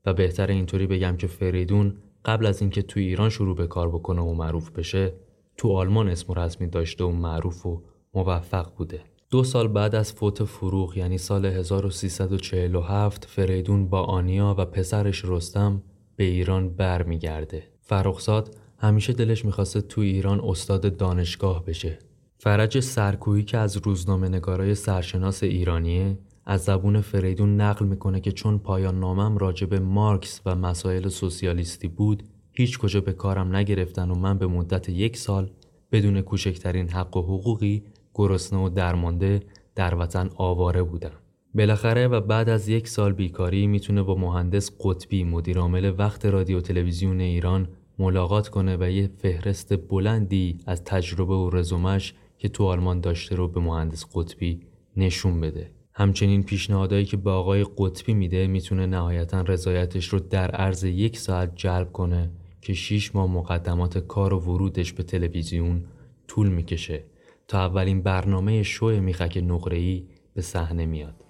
و 0.07 0.14
بهتر 0.14 0.47
اینطوری 0.47 0.87
بگم 0.87 1.17
که 1.17 1.27
فریدون 1.27 1.97
قبل 2.25 2.47
از 2.47 2.61
اینکه 2.61 2.83
تو 2.83 3.01
ایران 3.01 3.31
شروع 3.31 3.57
به 3.57 3.67
کار 3.67 3.88
بکنه 3.88 4.23
و 4.23 4.35
معروف 4.35 4.71
بشه 4.71 5.12
تو 5.57 5.73
آلمان 5.73 6.09
اسم 6.09 6.33
رسمی 6.33 6.67
داشته 6.67 7.05
و 7.05 7.11
معروف 7.11 7.67
و 7.67 7.83
موفق 8.14 8.75
بوده. 8.77 9.01
دو 9.31 9.45
سال 9.45 9.69
بعد 9.69 9.95
از 9.95 10.12
فوت 10.12 10.45
فروغ 10.45 10.97
یعنی 10.97 11.19
سال 11.19 11.47
1347 11.47 13.25
فریدون 13.25 13.88
با 13.88 14.03
آنیا 14.03 14.55
و 14.59 14.64
پسرش 14.64 15.25
رستم 15.25 15.83
به 16.17 16.25
ایران 16.25 16.69
برمیگرده. 16.69 17.62
فرخزاد 17.81 18.57
همیشه 18.79 19.12
دلش 19.12 19.45
می‌خواسته 19.45 19.81
تو 19.81 20.01
ایران 20.01 20.41
استاد 20.41 20.97
دانشگاه 20.97 21.64
بشه. 21.64 21.99
فرج 22.40 22.81
سرکویی 22.81 23.44
که 23.44 23.59
از 23.59 23.77
روزنامه 23.77 24.29
نگارای 24.29 24.74
سرشناس 24.74 25.42
ایرانیه 25.42 26.18
از 26.46 26.64
زبون 26.64 27.01
فریدون 27.01 27.61
نقل 27.61 27.87
می‌کنه 27.87 28.20
که 28.20 28.33
چون 28.33 28.59
پایان 28.59 29.01
نامم 29.01 29.38
راجب 29.38 29.74
مارکس 29.74 30.40
و 30.46 30.55
مسائل 30.55 31.09
سوسیالیستی 31.09 31.88
بود 31.88 32.22
هیچ 32.53 32.79
کجا 32.79 33.01
به 33.01 33.12
کارم 33.12 33.57
نگرفتن 33.57 34.11
و 34.11 34.14
من 34.14 34.38
به 34.38 34.46
مدت 34.46 34.88
یک 34.88 35.16
سال 35.16 35.51
بدون 35.92 36.20
کوچکترین 36.20 36.88
حق 36.88 37.16
و 37.16 37.22
حقوقی 37.22 37.83
گرسنه 38.14 38.59
و 38.59 38.68
درمانده 38.68 39.42
در 39.74 39.94
وطن 39.94 40.31
آواره 40.37 40.83
بودم. 40.83 41.12
بالاخره 41.55 42.09
و 42.09 42.20
بعد 42.20 42.48
از 42.48 42.68
یک 42.68 42.88
سال 42.88 43.12
بیکاری 43.12 43.66
می‌تونه 43.66 44.03
با 44.03 44.14
مهندس 44.14 44.70
قطبی 44.81 45.24
مدیرعامل 45.24 45.94
وقت 45.98 46.27
رادیو 46.27 46.61
تلویزیون 46.61 47.20
ایران 47.20 47.68
ملاقات 47.98 48.48
کنه 48.48 48.77
و 48.77 48.90
یه 48.90 49.11
فهرست 49.18 49.88
بلندی 49.88 50.59
از 50.66 50.85
تجربه 50.85 51.35
و 51.35 51.51
رزومش 51.51 52.14
که 52.38 52.48
تو 52.48 52.64
آلمان 52.64 53.01
داشته 53.01 53.37
رو 53.37 53.48
به 53.48 53.61
مهندس 53.61 54.07
قطبی 54.14 54.61
نشون 54.96 55.40
بده. 55.40 55.70
همچنین 55.92 56.42
پیشنهادهایی 56.42 57.05
که 57.05 57.16
به 57.16 57.31
آقای 57.31 57.66
قطبی 57.79 58.14
میده 58.14 58.46
می‌تونه 58.46 58.87
نهایتا 58.87 59.40
رضایتش 59.40 60.09
رو 60.09 60.18
در 60.18 60.51
عرض 60.51 60.85
یک 60.85 61.18
ساعت 61.18 61.53
جلب 61.57 61.92
کنه 61.92 62.31
که 62.61 62.74
6 62.74 63.14
ماه 63.14 63.31
مقدمات 63.31 63.98
کار 63.98 64.35
و 64.35 64.38
ورودش 64.38 64.92
به 64.92 65.03
تلویزیون 65.03 65.85
طول 66.29 66.48
می‌کشه 66.48 67.05
تا 67.48 67.59
اولین 67.59 68.03
برنامه 68.03 68.62
شو 68.62 68.87
میخک 68.87 69.42
نقره‌ای 69.46 70.07
به 70.35 70.42
صحنه 70.42 70.87
میاد. 70.87 71.28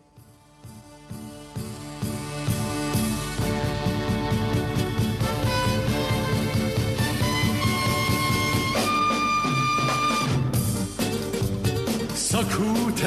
سکوت 12.38 13.06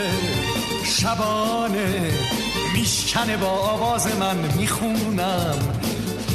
شبانه 0.86 2.12
میشکنه 2.74 3.38
با 3.38 3.48
آواز 3.48 4.08
من 4.16 4.38
می‌خونم. 4.58 5.60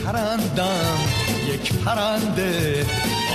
پرندم 0.05 0.99
یک 1.49 1.73
پرنده 1.73 2.87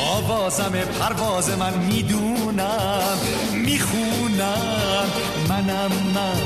آوازم 0.10 0.72
پرواز 0.72 1.50
من 1.50 1.74
می‌دونم 1.74 3.18
می‌خونم. 3.54 5.06
منم 5.50 5.92
من 6.16 6.42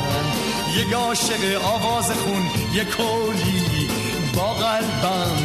یک 0.78 0.94
عاشق 0.94 1.66
آواز 1.66 2.12
خون 2.12 2.46
یک 2.74 2.88
کلی 2.90 3.90
با 4.36 4.54
قلبم 4.54 5.38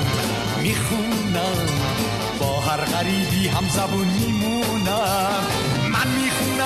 می‌خونم. 0.63 1.67
با 2.39 2.61
هر 2.61 2.85
غریبی 2.85 3.49
هم 3.49 3.69
زبون 3.69 4.07
میمونم. 4.07 5.70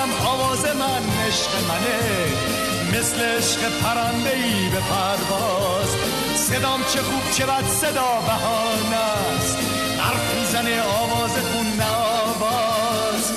می‌خونم 0.05 0.27
آواز 0.27 0.65
من 0.65 1.27
عشق 1.27 1.51
منه. 1.67 2.99
مثل 2.99 3.21
عشق 3.21 3.59
پرنده 3.83 4.29
ای 4.29 4.69
به 4.69 4.79
پرواز. 4.79 5.89
صدام 6.35 6.83
چه 6.93 7.01
خوب 7.01 7.31
چه 7.31 7.45
بد 7.45 7.67
صدا 7.81 8.21
بهانه 8.27 8.95
است. 8.95 9.57
حرف 9.99 10.35
می‌زنه 10.35 10.81
آواز 10.81 11.31
خون 11.31 11.81
آواز. 11.81 13.31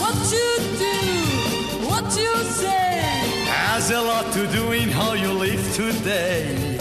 What 0.00 0.32
you 0.36 0.52
do, 0.82 0.96
what 1.90 2.10
you 2.24 2.34
say? 2.62 2.94
Has 3.48 3.90
a 3.90 4.00
lot 4.10 4.26
to 4.36 4.42
do 4.56 4.72
in 4.72 4.88
how 4.90 5.12
you 5.14 5.32
live 5.44 5.64
today. 5.76 6.71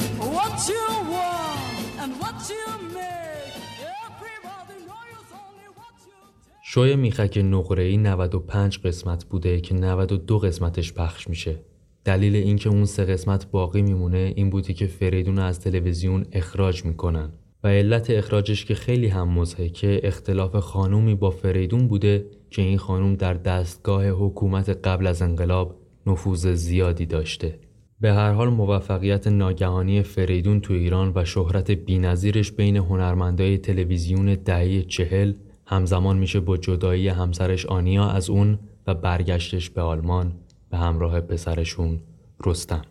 شوی 6.73 6.95
میخک 6.95 7.37
نقره‌ای 7.37 7.97
95 7.97 8.79
قسمت 8.79 9.25
بوده 9.25 9.61
که 9.61 9.75
92 9.75 10.39
قسمتش 10.39 10.93
پخش 10.93 11.29
میشه. 11.29 11.59
دلیل 12.05 12.35
اینکه 12.35 12.69
اون 12.69 12.85
سه 12.85 13.05
قسمت 13.05 13.51
باقی 13.51 13.81
میمونه 13.81 14.33
این 14.35 14.49
بودی 14.49 14.73
که 14.73 14.87
فریدون 14.87 15.39
از 15.39 15.59
تلویزیون 15.59 16.25
اخراج 16.31 16.85
می‌کنن 16.85 17.29
و 17.63 17.67
علت 17.67 18.09
اخراجش 18.09 18.65
که 18.65 18.75
خیلی 18.75 19.07
هم 19.07 19.29
مزهکه 19.29 20.01
اختلاف 20.03 20.55
خانومی 20.55 21.15
با 21.15 21.29
فریدون 21.29 21.87
بوده 21.87 22.25
که 22.49 22.61
این 22.61 22.77
خانوم 22.77 23.15
در 23.15 23.33
دستگاه 23.33 24.09
حکومت 24.09 24.69
قبل 24.69 25.07
از 25.07 25.21
انقلاب 25.21 25.79
نفوذ 26.07 26.47
زیادی 26.47 27.05
داشته. 27.05 27.59
به 28.01 28.13
هر 28.13 28.31
حال 28.31 28.49
موفقیت 28.49 29.27
ناگهانی 29.27 30.03
فریدون 30.03 30.59
تو 30.61 30.73
ایران 30.73 31.11
و 31.15 31.25
شهرت 31.25 31.71
بینظیرش 31.71 32.51
بین 32.51 32.77
هنرمندای 32.77 33.57
تلویزیون 33.57 34.35
دهه 34.35 34.81
چهل 34.81 35.33
همزمان 35.71 36.17
میشه 36.17 36.39
با 36.39 36.57
جدایی 36.57 37.07
همسرش 37.07 37.65
آنیا 37.65 38.09
از 38.09 38.29
اون 38.29 38.59
و 38.87 38.93
برگشتش 38.93 39.69
به 39.69 39.81
آلمان 39.81 40.33
به 40.71 40.77
همراه 40.77 41.21
پسرشون 41.21 41.99
رستم. 42.45 42.81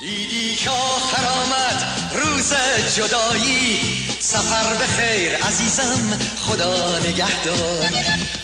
دیدی 0.00 0.54
که 0.54 0.70
آخر 0.70 1.24
آمد 1.26 1.84
روز 2.14 2.52
جدایی؟ 2.96 3.78
سفر 4.20 4.78
به 4.78 4.86
خیر 4.86 5.34
عزیزم 5.34 6.18
خدا 6.36 6.98
نگهدار. 6.98 7.88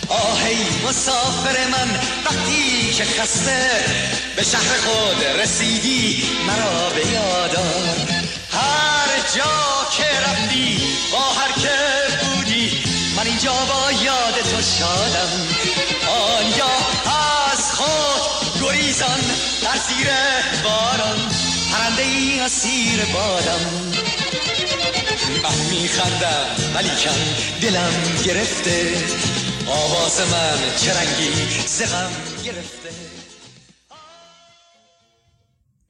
آهی 0.09 0.57
مسافر 0.89 1.57
من 1.71 1.91
وقتی 2.27 2.93
که 2.93 3.05
خسته 3.05 3.71
به 4.37 4.43
شهر 4.43 4.77
خود 4.77 5.25
رسیدی 5.43 6.23
مرا 6.47 6.91
به 6.91 7.13
یادار 7.13 7.97
هر 8.53 9.09
جا 9.37 9.89
که 9.97 10.21
رفتی 10.21 10.79
با 11.13 11.19
هر 11.19 11.53
که 11.63 11.78
اینجا 13.39 13.53
با 13.53 13.93
یاد 14.05 14.35
تو 14.35 14.63
شادم. 14.63 15.33
آنیا 16.09 16.75
از 17.53 17.73
خود 17.73 18.63
گریزان 18.63 19.21
در 19.65 19.79
زیر 19.89 20.09
باران. 20.65 21.19
پرنده 21.73 22.03
ای 22.03 22.41
اسیر 22.41 23.01
بادم. 23.15 23.63
من 25.43 25.59
میخندم 25.71 26.47
ولی 26.75 26.89
کم 26.89 27.21
دلم 27.63 27.93
گرفته. 28.27 28.95
آواز 29.67 30.21
من 30.21 30.77
چه 30.77 30.91
رنگی 30.99 31.31
زغم 31.67 32.11
گرفته. 32.45 32.89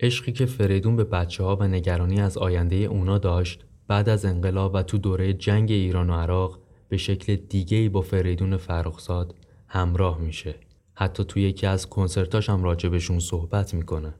عشقی 0.00 0.32
که 0.32 0.46
فریدون 0.46 0.96
به 0.96 1.04
بچه 1.04 1.44
ها 1.44 1.56
و 1.56 1.62
نگرانی 1.62 2.20
از 2.20 2.38
آینده 2.38 2.76
اونا 2.76 3.18
داشت 3.18 3.64
بعد 3.88 4.08
از 4.08 4.24
انقلاب 4.24 4.74
و 4.74 4.82
تو 4.82 4.98
دوره 4.98 5.32
جنگ 5.32 5.70
ایران 5.70 6.10
و 6.10 6.14
عراق 6.14 6.67
به 6.88 6.96
شکل 6.96 7.36
دیگه‌ای 7.36 7.88
با 7.88 8.00
فریدون 8.00 8.56
فرخزاد 8.56 9.34
همراه 9.68 10.18
میشه. 10.18 10.54
حتی 10.94 11.24
تو 11.24 11.40
یکی 11.40 11.66
از 11.66 11.88
کنسرتاش 11.88 12.50
هم 12.50 12.64
راجبشون 12.64 13.20
صحبت 13.20 13.74
می‌کنه. 13.74 14.14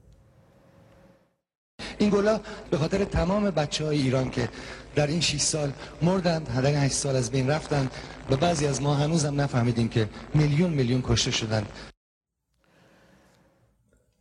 این 1.97 2.09
گلا 2.09 2.39
به 2.71 2.77
خاطر 2.77 3.05
تمام 3.05 3.49
بچه 3.49 3.85
های 3.85 4.01
ایران 4.01 4.29
که 4.29 4.49
در 4.95 5.07
این 5.07 5.19
6 5.19 5.41
سال 5.41 5.71
مردند 6.01 6.47
در 6.47 6.85
8 6.85 6.93
سال 6.93 7.15
از 7.15 7.31
بین 7.31 7.49
رفتند 7.49 7.91
و 8.29 8.35
بعضی 8.35 8.67
از 8.67 8.81
ما 8.81 8.95
هنوزم 8.95 9.41
نفهمیدیم 9.41 9.89
که 9.89 10.09
میلیون 10.33 10.69
میلیون 10.69 11.01
کشته 11.01 11.31
شدند 11.31 11.67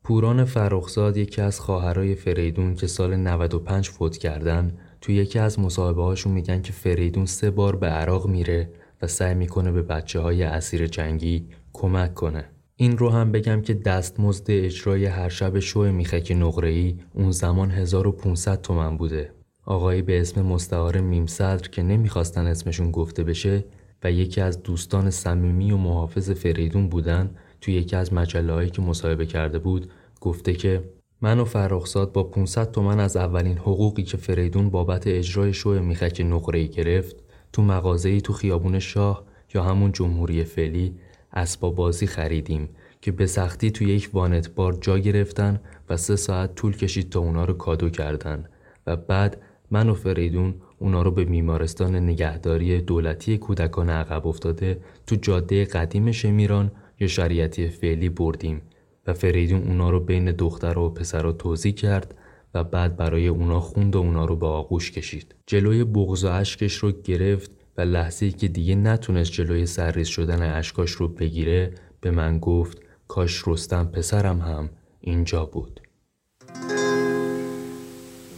پوران 0.05 0.45
فرخزاد 0.45 1.17
یکی 1.17 1.41
از 1.41 1.61
خواهرای 1.61 2.15
فریدون 2.15 2.75
که 2.75 2.87
سال 2.87 3.17
95 3.17 3.89
فوت 3.89 4.17
کردن 4.17 4.79
تو 5.01 5.13
یکی 5.13 5.39
از 5.39 5.59
مصاحبه 5.59 6.03
هاشون 6.03 6.33
میگن 6.33 6.63
که 6.63 6.73
فریدون 6.73 7.27
سه 7.27 7.51
بار 7.51 7.77
به 7.77 7.87
عراق 7.87 8.27
میره 8.27 8.71
و 9.03 9.07
سعی 9.07 9.35
می‌کنه 9.35 9.73
به 9.73 9.83
بچه 9.83 10.21
های 10.21 10.43
اسیر 10.43 10.87
جنگی 10.87 11.47
کمک 11.73 12.15
کنه. 12.15 12.45
این 12.77 12.99
رو 12.99 13.11
هم 13.11 13.33
بگم 13.33 13.63
که 13.63 13.75
دستمزد 13.75 14.45
اجرای 14.49 15.07
هر 15.07 15.29
شب 15.29 15.59
شو 15.59 15.93
میخک 15.93 16.33
نقره‌ای 16.37 16.97
اون 17.15 17.31
زمان 17.31 17.71
1500 17.71 18.61
تومن 18.63 18.97
بوده. 18.97 19.33
آقایی 19.65 20.03
به 20.03 20.21
اسم 20.21 20.43
مستعار 20.43 21.01
میمصدر 21.01 21.69
که 21.69 21.83
نمی‌خواستن 21.83 22.47
اسمشون 22.47 22.91
گفته 22.91 23.25
بشه 23.25 23.65
و 24.05 24.13
یکی 24.13 24.41
از 24.41 24.63
دوستان 24.63 25.11
صمیمی 25.11 25.73
و 25.73 25.77
محافظ 25.77 26.31
فریدون 26.31 26.89
بودن 26.89 27.31
توی 27.61 27.75
یکی 27.75 27.97
از 27.97 28.13
مجله 28.13 28.71
که 28.71 28.83
مصاحبه 28.83 29.27
کرده 29.27 29.59
بود 29.59 29.91
گفته 30.21 30.53
که 30.53 30.83
من 31.21 31.41
و 31.41 31.45
فرخزاد 31.45 32.13
با 32.13 32.23
500 32.23 32.71
تومن 32.71 33.01
از 33.01 33.17
اولین 33.17 33.59
حقوقی 33.59 34.03
که 34.03 34.17
فریدون 34.17 34.71
بابت 34.71 35.07
اجرای 35.07 35.53
شو 35.53 35.71
میخک 35.71 36.23
نقره‌ای 36.25 36.69
گرفت 36.69 37.17
تو 37.53 37.63
مغازه‌ای 37.63 38.21
تو 38.21 38.33
خیابون 38.33 38.79
شاه 38.79 39.25
یا 39.55 39.63
همون 39.63 39.93
جمهوری 39.93 40.45
فعلی 40.45 40.95
اسباب 41.33 41.75
بازی 41.75 42.07
خریدیم 42.07 42.69
که 43.01 43.13
به 43.13 43.27
سختی 43.27 43.71
تو 43.71 43.85
یک 43.85 44.11
وانت 44.13 44.55
بار 44.55 44.79
جا 44.81 44.99
گرفتن 44.99 45.61
و 45.89 45.97
سه 45.97 46.17
ساعت 46.17 46.55
طول 46.55 46.77
کشید 46.77 47.11
تا 47.11 47.21
اونا 47.21 47.45
رو 47.45 47.55
کادو 47.55 47.91
کردن 47.91 48.45
و 48.87 48.97
بعد 48.97 49.43
من 49.71 49.89
و 49.89 49.95
فریدون 49.95 50.55
اونا 50.79 51.03
رو 51.03 51.11
به 51.11 51.25
بیمارستان 51.25 51.97
نگهداری 51.97 52.81
دولتی 52.81 53.39
کودکان 53.39 53.91
عقب 53.91 54.27
افتاده 54.27 54.81
تو 55.07 55.17
جاده 55.17 55.65
قدیم 55.65 56.13
شمیران 56.13 56.71
یا 57.01 57.09
شریعتی 57.09 57.69
فعلی 57.69 58.09
بردیم. 58.09 58.63
و 59.09 59.12
فریدون 59.12 59.62
اونا 59.62 59.90
رو 59.90 60.01
بین 60.01 60.33
دختر 60.33 60.79
و 60.79 60.90
پسر 60.90 61.23
رو 61.23 61.33
توضیح 61.33 61.73
کرد 61.73 62.14
و 62.55 62.64
بعد 62.64 62.97
برای 62.97 63.29
اونا 63.29 63.61
خوند 63.61 63.97
و 63.97 63.99
اونا 63.99 64.25
رو 64.25 64.37
به 64.37 64.47
آغوش 64.47 64.92
کشید. 64.92 65.35
جلوی 65.47 65.85
بغض 65.85 66.25
و 66.25 66.29
اشکش 66.29 66.75
رو 66.75 66.92
گرفت 66.92 67.51
و 67.77 67.81
لحظه 67.81 68.31
که 68.31 68.49
دیگه 68.49 68.75
نتونست 68.75 69.33
جلوی 69.33 69.66
سرریز 69.66 70.09
شدن 70.09 70.42
اشکاش 70.42 70.90
رو 70.90 71.09
بگیره 71.09 71.73
به 72.01 72.11
من 72.11 72.38
گفت 72.38 72.79
کاش 73.09 73.42
رستم 73.47 73.85
پسرم 73.85 74.40
هم 74.40 74.71
اینجا 75.01 75.44
بود. 75.44 75.81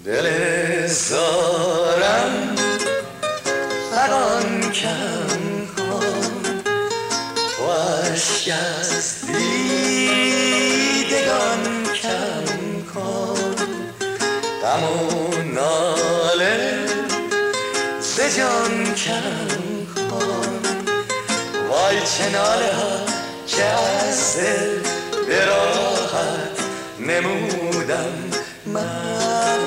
دل 0.05 0.87
زارم 0.87 2.57
کم 4.73 5.67
کن 5.77 6.31
و 7.63 8.17
کم 19.05 19.87
کن 20.11 20.61
وای 21.71 21.97
چه 22.01 22.31
ناله 22.33 22.73
ها 22.75 23.07
که 23.47 23.65
از 23.65 24.37
دل 24.37 24.79
به 25.27 25.45
راحت 25.45 26.59
نمودم. 27.01 28.13
من 28.67 29.59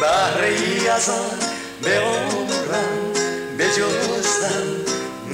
بهره 0.00 0.48
ای 0.48 0.88
از 0.88 1.08
آن 1.08 1.38
به 1.82 1.98
عمرم 1.98 3.12
به 3.58 3.64
جزدم 3.68 4.66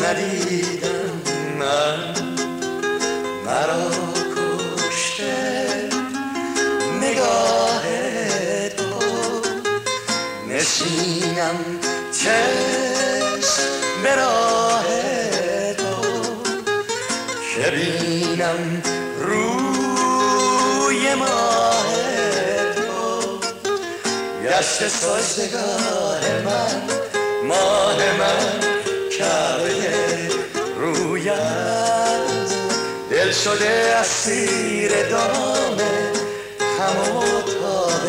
ندیدم. 0.00 1.12
من 1.58 2.14
مرا 3.46 3.90
کشته 4.36 5.88
نگاه 7.00 7.82
تو. 8.76 8.84
نشینم 10.48 11.56
چشم 12.12 12.99
به 14.02 14.14
راه 14.14 14.84
تو 15.72 16.02
که 17.54 17.70
ببینم 17.70 18.82
روی 19.20 21.14
ماه 21.14 21.94
تو. 22.74 23.38
گشت 24.44 24.88
سازگاه 24.88 26.20
من 26.44 26.82
ماه 27.48 27.96
من 28.18 28.60
کعبه 29.18 30.30
رویت 30.76 31.34
دل 33.10 33.32
شده 33.32 33.94
اسیر 34.00 35.08
دام 35.08 35.76
خم 36.78 37.16
و 37.16 37.20
تاب 37.42 38.02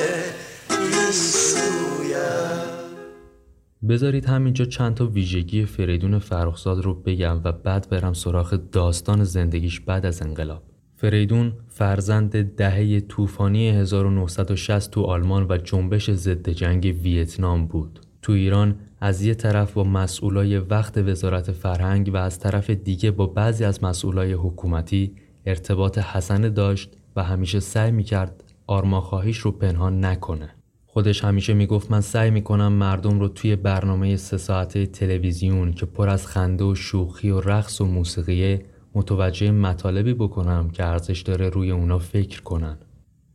بذارید 3.89 4.25
همینجا 4.25 4.65
چند 4.65 4.93
تا 4.93 5.05
ویژگی 5.05 5.65
فریدون 5.65 6.19
فرخزاد 6.19 6.83
رو 6.83 6.93
بگم 6.93 7.41
و 7.43 7.51
بعد 7.51 7.87
برم 7.89 8.13
سراغ 8.13 8.59
داستان 8.71 9.23
زندگیش 9.23 9.79
بعد 9.79 10.05
از 10.05 10.21
انقلاب. 10.21 10.63
فریدون 10.95 11.53
فرزند 11.67 12.55
دهه 12.55 12.99
طوفانی 12.99 13.69
1960 13.69 14.91
تو 14.91 15.01
آلمان 15.01 15.45
و 15.49 15.57
جنبش 15.57 16.11
ضد 16.11 16.49
جنگ 16.49 16.95
ویتنام 17.03 17.67
بود. 17.67 17.99
تو 18.21 18.31
ایران 18.31 18.75
از 18.99 19.25
یه 19.25 19.33
طرف 19.33 19.73
با 19.73 19.83
مسئولای 19.83 20.57
وقت 20.57 20.97
وزارت 20.97 21.51
فرهنگ 21.51 22.11
و 22.13 22.17
از 22.17 22.39
طرف 22.39 22.69
دیگه 22.69 23.11
با 23.11 23.27
بعضی 23.27 23.63
از 23.63 23.83
مسئولای 23.83 24.33
حکومتی 24.33 25.15
ارتباط 25.45 25.97
حسنه 25.97 26.49
داشت 26.49 26.97
و 27.15 27.23
همیشه 27.23 27.59
سعی 27.59 27.91
می‌کرد 27.91 28.43
آرماخواهیش 28.67 29.37
رو 29.37 29.51
پنهان 29.51 30.05
نکنه. 30.05 30.49
خودش 30.93 31.23
همیشه 31.23 31.53
می‌گفت 31.53 31.91
من 31.91 32.01
سعی 32.01 32.31
می‌کنم 32.31 32.73
مردم 32.73 33.19
رو 33.19 33.27
توی 33.27 33.55
برنامه 33.55 34.15
سه 34.15 34.37
ساعته 34.37 34.85
تلویزیون 34.85 35.73
که 35.73 35.85
پر 35.85 36.09
از 36.09 36.27
خنده 36.27 36.63
و 36.63 36.75
شوخی 36.75 37.29
و 37.29 37.39
رقص 37.39 37.81
و 37.81 37.85
موسیقیه 37.85 38.65
متوجه 38.95 39.51
مطالبی 39.51 40.13
بکنم 40.13 40.69
که 40.69 40.85
ارزش 40.85 41.21
داره 41.21 41.49
روی 41.49 41.71
اونا 41.71 41.99
فکر 41.99 42.41
کنن. 42.41 42.77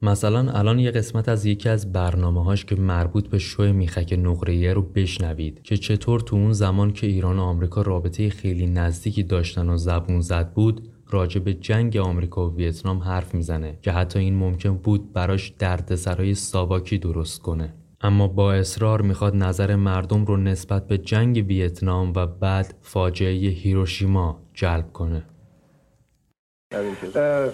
مثلا 0.02 0.50
الان 0.50 0.78
یه 0.78 0.90
قسمت 0.90 1.28
از 1.28 1.46
یکی 1.46 1.68
از 1.68 1.92
برنامه 1.92 2.44
هاش 2.44 2.64
که 2.64 2.76
مربوط 2.76 3.28
به 3.28 3.38
شو 3.38 3.72
میخک 3.72 4.18
نقریه 4.18 4.72
رو 4.72 4.82
بشنوید 4.82 5.62
که 5.62 5.76
چطور 5.76 6.20
تو 6.20 6.36
اون 6.36 6.52
زمان 6.52 6.92
که 6.92 7.06
ایران 7.06 7.38
و 7.38 7.42
آمریکا 7.42 7.82
رابطه 7.82 8.30
خیلی 8.30 8.66
نزدیکی 8.66 9.22
داشتن 9.22 9.68
و 9.68 9.76
زبون 9.76 10.20
زد 10.20 10.52
بود 10.52 10.88
راجع 11.10 11.40
به 11.40 11.54
جنگ 11.54 11.96
آمریکا 11.96 12.48
و 12.48 12.54
ویتنام 12.54 12.98
حرف 12.98 13.34
می‌زنه 13.34 13.78
که 13.82 13.92
حتی 13.92 14.18
این 14.18 14.34
ممکن 14.34 14.76
بود 14.76 15.12
براش 15.12 15.48
دردسرای 15.58 16.34
ساواکی 16.34 16.98
درست 16.98 17.42
کنه. 17.42 17.74
اما 18.00 18.28
با 18.28 18.52
اصرار 18.52 19.02
می‌خواد 19.02 19.36
نظر 19.36 19.76
مردم 19.76 20.24
رو 20.24 20.36
نسبت 20.36 20.86
به 20.86 20.98
جنگ 20.98 21.44
ویتنام 21.48 22.12
و 22.16 22.26
بعد 22.26 22.74
فاجعه 22.80 23.48
هیروشیما 23.48 24.42
جلب 24.54 24.92
کنه. 24.92 25.22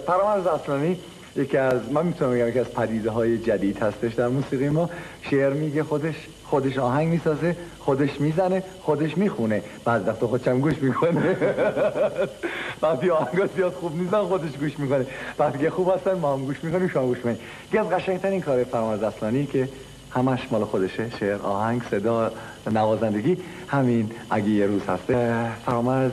فرامرز 0.06 0.46
اصلانی 0.46 0.98
یکی 1.36 1.56
از 1.56 1.92
من 1.92 2.06
می‌تونم 2.06 2.34
بگم 2.34 2.48
یکی 2.48 2.58
از 2.58 2.72
پدیده 2.72 3.10
های 3.10 3.38
جدید 3.38 3.82
هستش 3.82 4.14
در 4.14 4.28
موسیقی 4.28 4.68
ما. 4.68 4.90
شعر 5.22 5.52
میگه 5.52 5.82
خودش 5.82 6.14
خودش 6.44 6.78
آهنگ 6.78 7.08
می‌سازه 7.08 7.56
خودش 7.78 8.20
می‌زنه 8.20 8.62
خودش 8.82 9.18
می‌خونه. 9.18 9.62
بعد 9.84 10.08
وقتا 10.08 10.26
خودشم 10.26 10.60
گوش 10.60 10.74
می‌کنه. 10.82 11.36
وقتی 12.82 13.10
آهنگا 13.20 13.46
زیاد 13.56 13.72
خوب 13.72 13.96
نیستن 13.96 14.22
خودش 14.22 14.50
گوش 14.60 14.78
می‌کنه. 14.78 15.06
وقتی 15.38 15.58
که 15.58 15.70
خوب 15.70 15.92
هستن 15.96 16.14
ما 16.14 16.32
هم 16.32 16.44
گوش 16.44 16.64
می‌کنیم 16.64 16.88
شما 16.88 17.06
گوش 17.06 17.16
می‌کنیم 17.16 17.38
یکی 17.68 17.78
از 17.78 17.88
قشنگترین 17.88 18.40
کار 18.40 18.64
فرامرز 18.64 19.02
اصلانی 19.02 19.46
که 19.46 19.68
همش 20.10 20.48
مال 20.50 20.64
خودشه 20.64 21.10
شعر 21.20 21.38
آهنگ 21.42 21.82
صدا 21.90 22.32
نوازندگی. 22.70 23.36
همین 23.68 24.10
اگه 24.30 24.48
یه 24.48 24.66
روز 24.66 24.82
هسته 24.86 25.46
فرامرز 25.66 26.12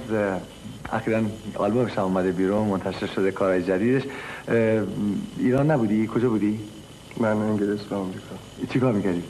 اخیرا 0.92 1.22
آلبومش 1.56 1.98
هم 1.98 2.04
اومده 2.04 2.32
بیرون 2.32 2.68
منتشر 2.68 3.08
شده 3.08 3.32
کارهای 3.32 3.64
جدیدش. 3.64 4.04
ایران 5.38 5.72
نبودی؟ 5.72 6.08
کجا 6.08 6.30
بودی؟ 6.30 6.60
من 7.18 7.38
انگلیس 7.38 7.92
و 7.92 7.96
آمریکا. 7.96 8.36
چی 8.74 8.80
کار 8.80 8.94
می‌کردی؟ 8.94 9.24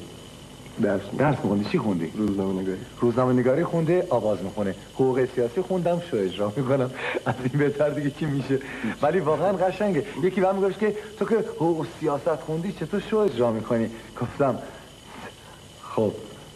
درس. 0.81 1.01
درس 1.17 1.35
میخوندی؟ 1.35 1.69
چی 1.69 1.77
خوندی؟ 1.77 2.11
روزنامه 2.15 2.61
نگاری. 2.61 2.79
روزنامه 2.99 3.33
نگاری 3.33 3.63
خونده 3.63 4.07
آواز 4.09 4.43
می‌خونه. 4.43 4.75
حقوق 4.93 5.27
سیاسی 5.35 5.61
خوندم 5.61 6.01
شو 6.11 6.17
اجرا 6.17 6.53
می‌کنم. 6.55 6.91
از 7.25 7.35
این 7.43 7.59
بهتر 7.59 7.89
دیگه 7.89 8.11
چی 8.11 8.25
میشه؟ 8.25 8.59
ولی 9.01 9.19
واقعا 9.19 9.53
قشنگه. 9.53 10.05
یکی 10.23 10.41
بهم 10.41 10.55
می‌گفت 10.55 10.79
که 10.79 10.95
تو 11.19 11.25
که 11.25 11.35
حقوق 11.35 11.87
سیاست 11.99 12.35
خوندی 12.35 12.71
چطور 12.71 13.03
شو 13.09 13.17
اجرا 13.17 13.51
می‌کنی؟ 13.51 13.89
گفتم 14.21 14.59
خب 15.81 16.11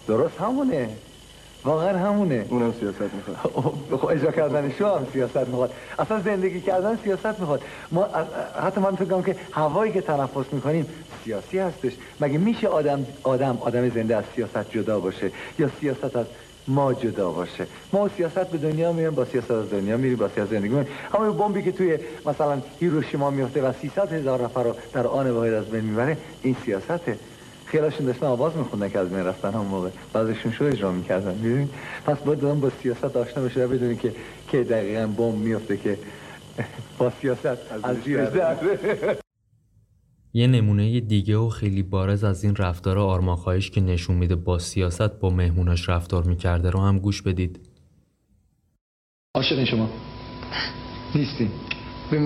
درست 0.08 0.42
همونه. 0.42 0.90
واقعا 1.66 1.98
همونه. 1.98 2.46
اونم 2.50 2.74
سیاست 2.80 3.02
می‌خواد. 3.02 3.74
خب 4.02 4.06
اجرا 4.06 4.32
کردن 4.32 4.72
شو 4.78 4.88
هم 4.88 5.08
سیاست 5.14 5.38
می‌خواد. 5.38 5.74
اصلا 6.00 6.22
زندگی 6.22 6.62
کردن 6.62 6.98
سیاست 7.04 7.40
می‌خواد. 7.40 7.62
ما 7.92 8.08
حتی 8.64 8.82
من 8.82 8.96
فکر 8.96 9.22
که 9.22 9.36
هوایی 9.52 9.92
که 9.92 10.02
تنفس 10.02 10.46
می‌کنیم 10.52 10.86
سیاسی 11.24 11.60
هستش. 11.60 11.94
مگه 12.20 12.38
میشه 12.38 12.68
آدم 12.68 13.06
آدم 13.24 13.58
آدم 13.62 13.90
زنده 13.90 14.16
از 14.16 14.24
سیاست 14.36 14.72
جدا 14.72 15.00
باشه؟ 15.00 15.32
یا 15.60 15.70
سیاست 15.80 16.16
از 16.16 16.26
ما 16.68 16.94
جدا 16.94 17.32
باشه؟ 17.32 17.68
ما 17.94 18.10
سیاست 18.18 18.48
به 18.48 18.58
دنیا 18.58 18.92
میایم 18.92 19.16
با 19.16 19.26
سیاست 19.26 19.52
از 19.52 19.70
دنیا 19.70 19.98
میری 19.98 20.16
با 20.16 20.30
سیاست 20.30 20.52
زندگی 20.52 20.70
میریم 20.70 20.88
همه 21.14 21.32
بمبی 21.32 21.64
که 21.64 21.72
توی 21.72 21.98
مثلا 22.26 22.62
هیروشیما 22.80 23.30
میفته 23.30 23.62
و 23.62 23.74
300 23.82 24.14
هزار 24.14 24.44
نفر 24.44 24.64
رو 24.64 24.76
در 24.94 25.08
آن 25.08 25.32
واحد 25.32 25.54
از 25.54 25.66
بین 25.66 25.84
می‌بره 25.84 26.18
این 26.42 26.56
سیاسته. 26.66 27.18
خیالشون 27.74 28.06
داشتن 28.06 28.26
آواز 28.26 28.58
میخوندن 28.58 28.90
که 28.90 29.00
از 29.00 29.12
من 29.12 29.26
رفتن 29.26 29.54
هم 29.54 29.66
موقع. 29.66 29.90
بعضشون 30.14 30.52
شو 30.52 30.64
اجرا 30.66 30.92
می‌کردن 30.92 31.36
می‌دونی؟ 31.36 31.70
پس 32.06 32.18
باید 32.18 32.40
دادم 32.40 32.60
با 32.60 32.70
سیاست 32.70 33.18
آشنا 33.18 33.44
بشه 33.44 33.68
بدونی 33.68 33.96
که 33.96 34.14
که 34.52 34.64
دقیقا 34.64 35.08
بمب 35.08 35.36
میفته 35.36 35.78
که 35.78 35.98
با 36.98 37.12
سیاست 37.22 37.46
از 37.84 37.96
زیرش 38.06 38.30
یه 40.34 40.48
نمونه 40.48 41.00
دیگه 41.00 41.38
و 41.38 41.50
خیلی 41.50 41.84
بارز 41.84 42.24
از 42.24 42.44
این 42.44 42.56
رفتار 42.56 43.00
آرماخواهش 43.00 43.70
که 43.70 43.82
نشون 43.82 44.16
میده 44.16 44.36
با 44.36 44.60
سیاست 44.60 45.20
با 45.20 45.30
مهموناش 45.30 45.90
رفتار 45.90 46.24
می‌کرده 46.24 46.70
رو 46.70 46.80
هم 46.80 47.00
گوش 47.00 47.22
بدید. 47.22 47.60
عاشق 49.36 49.64
شما. 49.64 49.90
نیستین 51.16 51.50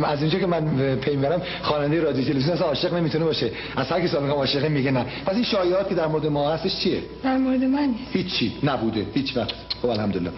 از 0.03 0.21
اینجا 0.21 0.39
که 0.39 0.45
من 0.45 0.95
پی 0.95 1.15
می‌برم 1.15 1.41
خواننده 1.61 2.01
رادیو 2.01 2.25
تلویزیون 2.25 2.53
اصلا 2.53 2.67
عاشق 2.67 2.93
نمی‌تونه 2.93 3.25
باشه. 3.25 3.51
از 3.75 3.91
هر 3.91 4.01
کی 4.01 4.07
سوال 4.07 4.23
میگم 4.23 4.35
عاشق 4.35 4.65
میگه 4.65 4.91
نه. 4.91 5.05
پس 5.25 5.35
این 5.35 5.43
شایعات 5.43 5.89
که 5.89 5.95
در 5.95 6.07
مورد 6.07 6.25
ما 6.25 6.51
هستش 6.51 6.75
چیه؟ 6.79 7.01
در 7.23 7.37
مورد 7.37 7.63
من 7.63 7.89
هیچی. 8.13 8.53
نبوده. 8.63 9.05
هیچ 9.13 9.37
وقت. 9.37 9.53
خب 9.81 9.89
الحمدلله. 9.89 10.31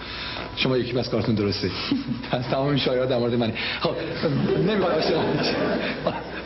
شما 0.55 0.77
یکی 0.77 0.93
بس 0.93 1.09
کارتون 1.09 1.35
درسته. 1.35 1.71
پس 2.31 2.45
تمام 2.47 2.67
این 2.67 2.77
شایعات 2.77 3.09
در 3.09 3.17
مورد 3.17 3.33
منه. 3.33 3.53
خب 3.79 3.91
نمی‌خواد 4.67 4.93
عاشق 4.93 5.17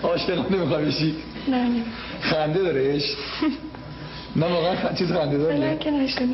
عاشق 0.03 0.51
نمی‌خواد 0.51 0.85
بشی 0.85 1.15
نه 1.47 1.69
خنده 2.21 2.59
دارهش 2.59 3.15
نه 4.35 4.45
واقعا 4.45 4.93
چیز 4.93 5.11
خنده 5.11 5.37
داره. 5.37 5.57
نه 5.57 5.77
که 5.77 5.91
نشدم 5.91 6.27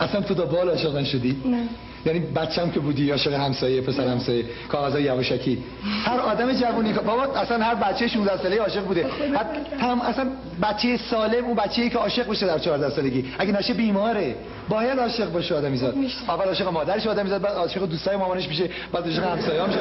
اصلا 0.00 0.20
تو 0.20 0.34
تا 0.34 0.46
بال 0.46 0.68
عاشق 0.68 1.04
شدی؟ 1.04 1.36
نه. 1.44 1.68
یعنی 2.06 2.20
بچم 2.20 2.70
که 2.70 2.80
بودی 2.80 3.04
یا 3.04 3.14
عاشق 3.14 3.32
همسایه 3.32 3.80
پسر 3.80 4.08
همسایه 4.08 4.44
کاغذای 4.68 5.02
یواشکی. 5.02 5.58
هر 6.04 6.20
آدم 6.20 6.52
جوونی 6.52 6.92
بابا 6.92 7.22
اصلا 7.22 7.64
هر 7.64 7.74
بچه 7.74 8.08
16 8.08 8.42
ساله 8.42 8.56
عاشق 8.56 8.84
بوده. 8.84 9.06
هم 9.80 10.00
اصلا 10.00 10.26
بچه 10.62 10.96
سالم 10.96 11.44
اون 11.44 11.54
بچه‌ای 11.54 11.90
که 11.90 11.98
عاشق 11.98 12.28
بشه 12.30 12.46
در 12.46 12.58
14 12.58 12.90
سالگی. 12.90 13.24
اگه 13.38 13.52
نشه 13.52 13.74
بیماره. 13.74 14.34
باید 14.68 14.98
عاشق 14.98 15.32
باشه 15.32 15.54
آدمی 15.54 15.76
زاد 15.76 15.94
اول 16.28 16.44
عاشق 16.44 16.68
مادرش 16.68 17.06
آدمی 17.06 17.30
زاد 17.30 17.42
بعد 17.42 17.54
عاشق 17.54 17.86
دوستای 17.86 18.16
مامانش 18.16 18.48
میشه 18.48 18.70
بعد 18.92 19.04
عاشق 19.04 19.24
همسایه‌ها 19.24 19.66
میشه. 19.66 19.78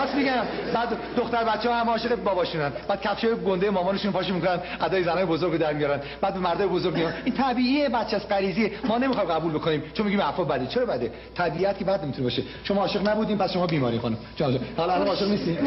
راست 0.00 0.14
میگم. 0.14 0.42
بعد 0.74 0.88
دختر 1.16 1.44
بچه‌ها 1.44 1.80
هم 1.80 1.88
عاشق 1.88 2.14
باباشونن. 2.14 2.72
بعد 2.88 3.02
کفشای 3.02 3.34
گنده 3.46 3.70
مامانشون 3.70 4.12
پاشو 4.12 4.34
می‌کنن 4.34 4.58
ادای 4.80 5.04
زنای 5.04 5.24
بزرگ 5.24 5.56
در 5.56 5.72
میارن. 5.72 6.00
بعد 6.20 6.34
به 6.34 6.40
مردای 6.40 6.66
بزرگ 6.66 6.94
میان. 6.94 7.12
این 7.24 7.34
طبیعیه 7.34 7.88
بچه 7.88 8.16
از 8.16 8.28
غریزیه. 8.28 8.72
ما 8.84 8.98
نمی‌خوایم 8.98 9.30
قبول 9.30 9.52
بکنیم. 9.52 9.82
چون 9.94 10.06
میگیم 10.06 10.20
عفو 10.20 10.44
بده. 10.44 10.66
چرا 10.66 10.86
بده؟ 10.86 11.12
طبیعت 11.34 11.78
که 11.78 11.84
بد 11.84 12.04
می‌تونه 12.04 12.24
باشه. 12.24 12.42
شما 12.64 12.80
عاشق 12.80 13.08
نبودین 13.08 13.38
پس 13.38 13.52
شما 13.52 13.66
بیماری 13.66 13.98
خانم. 13.98 14.16
جان 14.36 14.58
حالا 14.76 14.92
الان 14.92 15.08
عاشق 15.08 15.28
نیستی؟ 15.28 15.58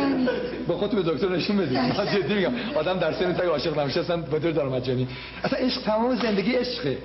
با 0.68 0.78
خودت 0.78 0.96
به 0.96 1.12
دکتر 1.12 1.30
نشون 1.30 1.58
بدید 1.58 1.78
من 1.78 2.06
جدی 2.14 2.34
میگم. 2.34 2.52
آدم 2.76 3.00
در 3.00 3.14
سن 3.14 3.34
تا 3.34 3.44
عاشق 3.44 3.80
نمیشه 3.80 4.00
اصلا 4.00 4.18
به 4.18 4.40
طور 4.40 4.52
دارم 4.52 4.72
مجانی 4.72 5.08
اصلا 5.44 5.60
عشق 5.60 5.82
تمام 5.82 6.16
زندگی 6.16 6.52
عشقه. 6.52 6.98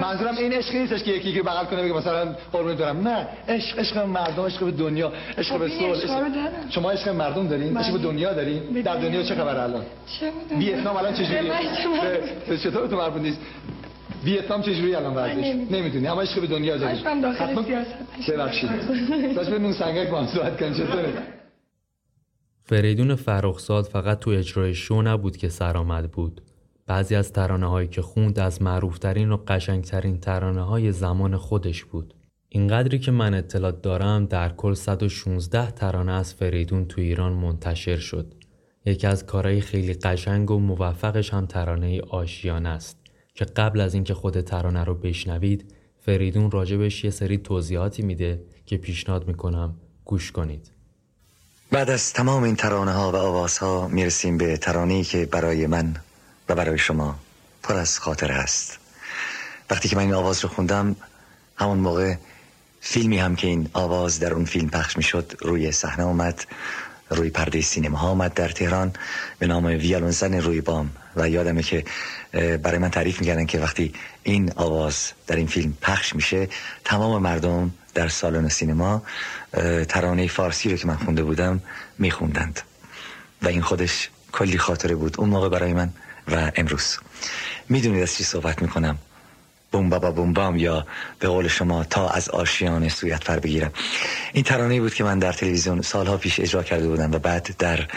منظورم 0.00 0.36
این 0.36 0.52
عشق 0.52 0.74
نیستش 0.74 1.02
که 1.10 1.16
یکی 1.16 1.32
که 1.32 1.42
بغل 1.42 1.64
کنه 1.64 1.82
بگه 1.82 1.92
مثلا 1.92 2.34
قربون 2.52 2.74
دارم 2.74 3.08
نه 3.08 3.28
عشق 3.48 3.78
عشق 3.78 3.98
مردم 3.98 4.42
عشق 4.42 4.64
به 4.64 4.70
دنیا 4.70 5.12
عشق 5.38 5.58
به 5.58 5.68
صلح 5.68 6.70
شما 6.70 6.90
عشق 6.90 7.08
مردم 7.08 7.48
دارین؟ 7.48 7.76
عشق 7.76 7.92
به 7.92 7.98
دنیا 7.98 8.32
دارین؟ 8.32 8.62
در 8.82 8.96
دنیا 8.96 9.22
چه 9.22 9.34
خبر 9.34 9.56
الان؟ 9.56 9.84
ویتنام 10.58 10.96
الان 10.96 11.14
چجوریه 11.14 11.52
چطور 12.62 12.86
تو 12.86 12.96
مربوط 12.96 13.22
نیست؟ 13.22 13.38
ویتنام 14.24 14.62
چجوری 14.62 14.94
الان 14.94 15.14
ورزش 15.14 15.44
نمی‌دونی. 15.70 16.06
اما 16.06 16.22
عشق 16.22 16.40
به 16.40 16.46
دنیا 16.46 16.76
داری 16.76 16.98
حتما 16.98 17.22
داخل 17.22 17.62
سیاست. 17.64 18.30
ببخشید. 18.30 18.70
داشت 19.34 19.50
به 19.50 19.58
نون 19.58 19.72
سنگک 19.72 20.08
با 20.08 20.20
هم 20.20 20.26
صحبت 20.26 20.60
کن 20.60 20.72
چطوره؟ 20.72 21.12
فریدون 22.64 23.14
فرخزاد 23.14 23.84
فقط 23.84 24.18
تو 24.18 24.30
اجرای 24.30 24.74
شو 24.74 25.02
نبود 25.02 25.36
که 25.36 25.48
سرآمد 25.48 26.10
بود. 26.10 26.40
بعضی 26.90 27.14
از 27.14 27.32
ترانه 27.32 27.66
هایی 27.66 27.88
که 27.88 28.02
خوند 28.02 28.38
از 28.38 28.62
معروفترین 28.62 29.30
و 29.30 29.36
قشنگترین 29.48 30.20
ترانه 30.20 30.62
های 30.62 30.92
زمان 30.92 31.36
خودش 31.36 31.84
بود 31.84 32.14
اینقدری 32.48 32.98
که 32.98 33.10
من 33.10 33.34
اطلاع 33.34 33.72
دارم 33.72 34.26
در 34.26 34.48
کل 34.48 34.74
116 34.74 35.70
ترانه 35.70 36.12
از 36.12 36.34
فریدون 36.34 36.84
تو 36.84 37.00
ایران 37.00 37.32
منتشر 37.32 37.96
شد. 37.96 38.34
یکی 38.84 39.06
از 39.06 39.26
کارهای 39.26 39.60
خیلی 39.60 39.94
قشنگ 39.94 40.50
و 40.50 40.58
موفقش 40.58 41.34
هم 41.34 41.46
ترانه 41.46 42.00
آشیان 42.00 42.66
است 42.66 42.96
که 43.34 43.44
قبل 43.44 43.80
از 43.80 43.94
اینکه 43.94 44.14
خود 44.14 44.40
ترانه 44.40 44.84
رو 44.84 44.94
بشنوید 44.94 45.74
فریدون 45.98 46.50
راجبش 46.50 47.04
یه 47.04 47.10
سری 47.10 47.38
توضیحاتی 47.38 48.02
میده 48.02 48.42
که 48.66 48.76
پیشنهاد 48.76 49.28
می‌کنم 49.28 49.74
گوش 50.04 50.32
کنید. 50.32 50.70
بعد 51.70 51.90
از 51.90 52.12
تمام 52.12 52.42
این 52.42 52.56
ترانه 52.56 52.92
ها 52.92 53.12
و 53.12 53.16
آواز 53.16 53.58
ها 53.58 53.88
می‌رسیم 53.88 54.38
به 54.38 54.56
ترانه‌ای 54.56 55.04
که 55.04 55.26
برای 55.26 55.66
من 55.66 55.96
و 56.50 56.54
برای 56.54 56.78
شما 56.78 57.18
پر 57.62 57.74
از 57.74 57.98
خاطر 57.98 58.32
است. 58.32 58.78
وقتی 59.70 59.88
که 59.88 59.96
من 59.96 60.02
این 60.02 60.14
آواز 60.14 60.40
رو 60.40 60.48
خوندم 60.48 60.96
همون 61.56 61.78
موقع 61.78 62.14
فیلمی 62.80 63.18
هم 63.18 63.36
که 63.36 63.46
این 63.46 63.68
آواز 63.72 64.20
در 64.20 64.34
اون 64.34 64.44
فیلم 64.44 64.68
پخش 64.68 64.96
می‌شد 64.96 65.32
روی 65.40 65.72
صحنه 65.72 66.04
اومد 66.04 66.44
روی 67.10 67.30
پرده 67.30 67.60
سینما 67.60 67.98
ها 67.98 68.08
آمد 68.08 68.34
در 68.34 68.48
تهران. 68.48 68.92
به 69.38 69.46
نام 69.46 69.64
ویالون 69.64 70.10
زن 70.10 70.34
روی 70.34 70.60
بام. 70.60 70.90
و 71.16 71.28
یادمه 71.28 71.62
که 71.62 71.84
برای 72.32 72.78
من 72.78 72.90
تعریف 72.90 73.20
می‌کردن 73.20 73.46
که 73.46 73.60
وقتی 73.60 73.94
این 74.22 74.52
آواز 74.56 75.12
در 75.26 75.36
این 75.36 75.46
فیلم 75.46 75.76
پخش 75.82 76.14
میشه 76.14 76.48
تمام 76.84 77.22
مردم 77.22 77.74
در 77.94 78.08
سالن 78.08 78.48
سینما 78.48 79.02
ترانه 79.88 80.26
فارسی 80.26 80.70
رو 80.70 80.76
که 80.76 80.86
من 80.86 80.96
خونده 80.96 81.22
بودم 81.22 81.60
میخوندند. 81.98 82.60
و 83.42 83.48
این 83.48 83.62
خودش 83.62 84.10
کلی 84.32 84.58
خاطره 84.58 84.94
بود. 84.94 85.20
اون 85.20 85.28
موقع 85.28 85.48
برای 85.48 85.74
من 85.74 85.92
و 86.32 86.52
امروز. 86.56 86.98
می‌دونید 87.68 88.02
از 88.02 88.14
چی 88.14 88.24
صحبت 88.24 88.62
می‌کنم؟ 88.62 88.98
بوم 89.72 89.88
بابا 89.88 90.10
بوم 90.10 90.32
بام 90.32 90.56
یا 90.56 90.86
به 91.18 91.28
قول 91.28 91.48
شما 91.48 91.84
تا 91.84 92.08
از 92.08 92.28
آشیان 92.28 92.88
سویت 92.88 93.24
فر 93.24 93.38
بگیرم. 93.38 93.72
این 94.32 94.44
ترانه 94.44 94.80
بود 94.80 94.94
که 94.94 95.04
من 95.04 95.18
در 95.18 95.32
تلویزیون 95.32 95.82
سالها 95.82 96.16
پیش 96.16 96.40
اجرا 96.40 96.62
کرده 96.62 96.88
بودم 96.88 97.12
و 97.12 97.18
بعد 97.18 97.56
در 97.58 97.88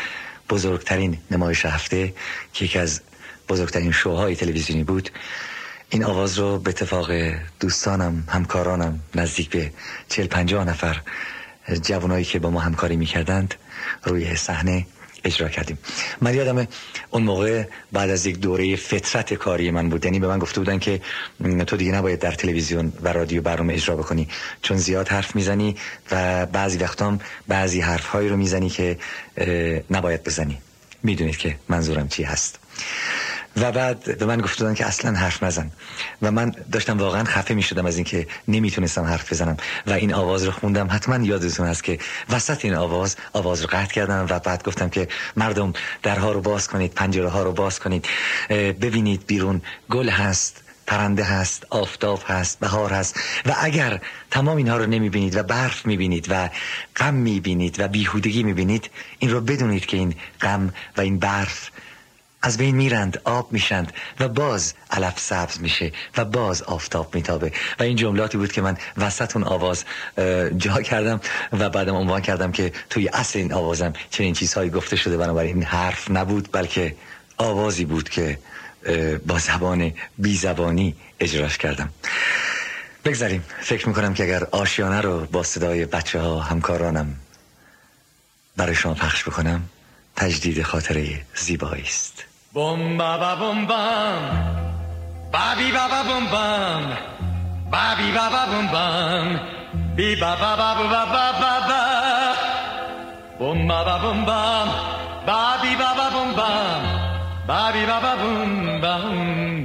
بزرگترین 0.50 1.18
نمایش 1.32 1.66
هفته 1.66 2.14
که 2.54 2.66
یکی 2.66 2.80
از 2.80 3.02
بزرگترین 3.50 3.92
شوهای 3.92 4.36
تلویزیونی 4.36 4.84
بود 4.84 5.10
این 5.90 6.04
آواز 6.04 6.40
رو 6.40 6.60
به 6.60 6.70
اتفاق 6.70 7.12
دوستانم 7.60 8.24
همکارانم 8.30 9.00
نزدیک 9.16 9.50
به 9.50 9.72
چل 10.10 10.28
پنجاه 10.28 10.66
نفر 10.66 11.02
جوانایی 11.82 12.26
که 12.26 12.40
با 12.40 12.50
ما 12.50 12.60
همکاری 12.60 12.96
می‌کردند 12.96 13.56
روی 14.04 14.36
صحنه 14.36 14.86
اجرا 15.24 15.50
کردیم. 15.50 15.78
من 16.22 16.36
یادم 16.36 16.68
اون 17.10 17.24
موقع 17.24 17.64
بعد 17.92 18.10
از 18.10 18.26
یک 18.26 18.40
دوره 18.40 18.76
فطرت 18.76 19.34
کاری 19.34 19.72
من 19.72 19.90
بود. 19.90 20.06
یعنی 20.06 20.20
به 20.20 20.28
من 20.28 20.40
گفته 20.40 20.60
بودن 20.60 20.80
که 20.80 21.02
تو 21.68 21.78
دیگه 21.78 21.92
نباید 21.92 22.20
در 22.20 22.32
تلویزیون 22.32 22.94
و 23.02 23.14
رادیو 23.14 23.42
برنامه 23.42 23.74
اجرا 23.74 23.96
بکنی. 23.96 24.28
چون 24.62 24.78
زیاد 24.78 25.08
حرف 25.08 25.36
می‌زنی 25.36 25.76
و 26.12 26.46
بعضی 26.46 26.78
وقتام 26.78 27.20
بعضی 27.48 27.82
حرفهایی 27.82 28.30
رو 28.30 28.38
می‌زنی 28.38 28.70
که 28.70 28.98
نباید 29.92 30.24
بزنی. 30.24 30.58
می‌دونید 31.04 31.38
که 31.38 31.56
منظورم 31.70 32.08
چی 32.08 32.24
هست. 32.24 32.60
و 33.58 33.72
بعد 33.72 34.18
به 34.18 34.26
من 34.26 34.42
گفتن 34.42 34.74
که 34.74 34.86
اصلا 34.86 35.12
حرف 35.18 35.44
نزن. 35.44 35.72
و 36.22 36.32
من 36.32 36.52
داشتم 36.72 36.98
واقعا 36.98 37.24
خفه 37.24 37.54
می 37.54 37.62
شدم 37.62 37.86
از 37.86 37.96
اینکه 37.96 38.28
نمی‌تونستم 38.48 39.04
حرف 39.04 39.34
بزنم. 39.34 39.58
و 39.88 39.92
این 39.92 40.14
آواز 40.14 40.44
رو 40.44 40.52
خوندم. 40.52 40.88
حتما 40.92 41.26
یادتون 41.26 41.68
هست 41.68 41.84
که 41.84 42.00
وسط 42.30 42.66
این 42.66 42.76
آواز 42.76 43.16
آواز 43.34 43.62
رو 43.62 43.68
قطع 43.72 43.94
کردم 43.94 44.26
و 44.30 44.40
بعد 44.40 44.64
گفتم 44.64 44.90
که 44.90 45.08
مردم 45.36 45.74
درها 46.04 46.32
رو 46.32 46.42
باز 46.42 46.68
کنید 46.68 46.94
پنجره 46.94 47.30
ها 47.30 47.44
رو 47.44 47.52
باز 47.52 47.80
کنید. 47.80 48.08
ببینید 48.50 49.28
بیرون 49.28 49.62
گل 49.90 50.10
هست 50.10 50.64
پرنده 50.88 51.24
هست 51.24 51.66
آفتاب 51.70 52.24
هست 52.28 52.60
بهار 52.60 52.94
هست. 52.94 53.20
و 53.46 53.56
اگر 53.60 54.02
تمام 54.32 54.58
اینها 54.58 54.78
رو 54.78 54.86
نمی‌بینید 54.86 55.36
و 55.36 55.44
برف 55.44 55.86
می‌بینید 55.86 56.28
و 56.30 56.50
غم 56.96 57.14
می‌بینید 57.14 57.80
و 57.80 57.88
بیهودگی 57.88 58.44
می‌بینید 58.44 58.90
این 59.20 59.32
رو 59.32 59.42
بدونید 59.42 59.86
که 59.86 59.98
این 59.98 60.16
غم 60.42 60.74
و 60.98 61.02
این 61.02 61.20
برف 61.20 61.70
از 62.46 62.58
بین 62.58 62.76
میرند 62.76 63.22
آب 63.24 63.52
میشند 63.52 63.94
و 64.20 64.28
باز 64.28 64.74
علف 64.92 65.20
سبز 65.20 65.62
میشه 65.62 65.92
و 66.18 66.26
باز 66.26 66.62
آفتاب 66.62 67.16
میتابه. 67.16 67.52
و 67.80 67.84
این 67.84 67.96
جملاتی 67.96 68.38
بود 68.38 68.52
که 68.52 68.62
من 68.62 68.78
وسط 68.98 69.36
اون 69.36 69.46
آواز 69.46 69.86
جا 70.58 70.82
کردم 70.82 71.22
و 71.54 71.70
بعدم 71.70 71.96
عنوان 71.96 72.22
کردم 72.22 72.52
که 72.52 72.72
توی 72.90 73.08
اصل 73.08 73.40
این 73.40 73.54
آوازم 73.54 73.94
چنین 74.10 74.34
چیزهایی 74.34 74.70
گفته 74.70 74.96
شده. 74.96 75.18
بنابراین 75.18 75.56
این 75.56 75.64
حرف 75.64 76.12
نبود 76.12 76.50
بلکه 76.52 76.96
آوازی 77.38 77.86
بود 77.86 78.10
که 78.10 78.40
با 79.28 79.38
زبان 79.38 79.94
بی 80.18 80.38
زبانی 80.38 80.96
اجراش 81.20 81.58
کردم. 81.58 81.90
بگذاریم. 83.06 83.44
فکر 83.62 83.88
می‌کنم 83.88 84.14
که 84.14 84.24
اگر 84.24 84.44
آشیانه 84.52 85.02
رو 85.02 85.26
با 85.26 85.44
صدای 85.44 85.86
بچه 85.86 86.20
ها 86.20 86.40
همکارانم 86.40 87.16
برای 88.58 88.76
شما 88.76 88.94
پخش 88.94 89.24
بکنم 89.24 89.62
تجدید 90.16 90.64
خاطره 90.64 91.22
زیبایی 91.36 91.84
است. 91.84 92.24
Bum 92.54 92.98
ba 93.02 93.18
ba 93.18 93.32
bum 93.42 93.66
bum. 93.66 94.22
Ba 95.34 95.46
bi 95.58 95.68
ba 95.74 95.86
ba 95.90 96.00
bum 96.06 96.24
bum. 96.34 96.84
Ba 97.74 97.86
bi 97.98 98.08
ba 98.14 98.26
ba 98.30 98.42
bum 98.52 98.66
bum. 98.74 99.26
Bi 99.98 100.14
ba 100.22 100.32
ba 100.38 100.52
ba 100.62 100.70
ba 100.78 101.02
ba 101.14 101.26
ba 101.42 101.54
ba. 101.70 101.82
Bum 103.40 103.58
ba 103.66 103.80
ba 103.88 103.96
bum 104.04 104.20
bum. 104.30 104.68
Ba 105.26 105.40
bi 105.66 105.72
ba 105.82 105.90
ba 105.98 106.08
bum 106.14 106.30
bum. 106.38 106.82
Ba 107.50 107.62
bi 107.74 107.82
ba 107.90 107.98
ba 108.06 108.14
bum 108.22 108.50
bum 108.84 109.04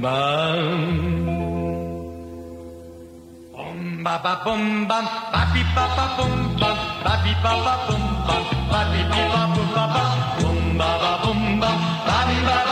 bum. 0.03 0.69
Ba 4.05 4.15
ba 4.25 4.33
bum 4.43 4.63
bum. 4.89 5.05
Ba 5.33 5.41
bi 5.53 5.61
ba 5.77 5.85
ba 5.93 6.05
bum 6.17 6.33
bum. 6.57 6.77
Ba 7.05 7.13
bi 7.23 7.33
ba 7.43 7.53
ba 7.65 7.73
bum 7.85 8.03
bum. 8.27 8.43
Ba 8.73 8.81
bi 8.91 9.01
bi 9.13 9.21
ba 9.33 9.41
bum 9.53 9.69
ba 9.77 9.85
ba. 9.93 10.03
Bum 10.41 10.59
ba 10.79 10.89
ba 11.03 11.11
bum 11.21 11.39
bum. 11.61 11.77
Ba 12.09 12.17
bi 12.29 12.37
ba 12.49 12.68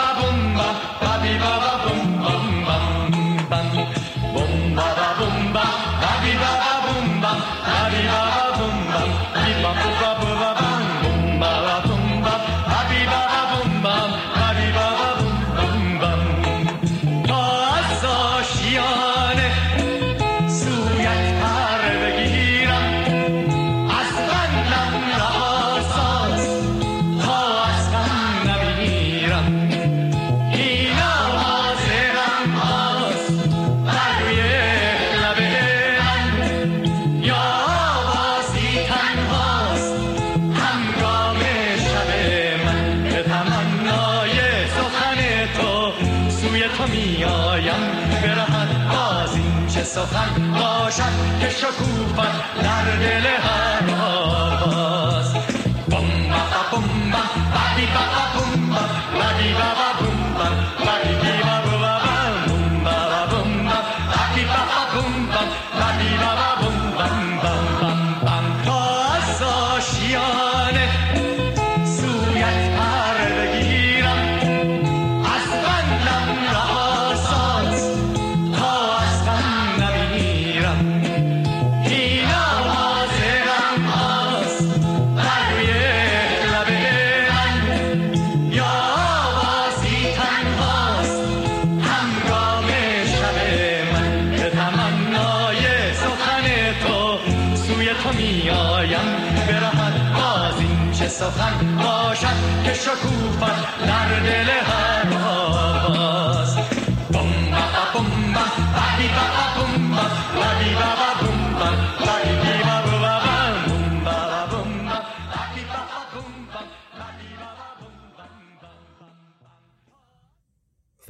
la 6.08 6.16
di 6.24 6.34
da 6.42 6.52
da 6.62 6.74
bum. 6.84 8.37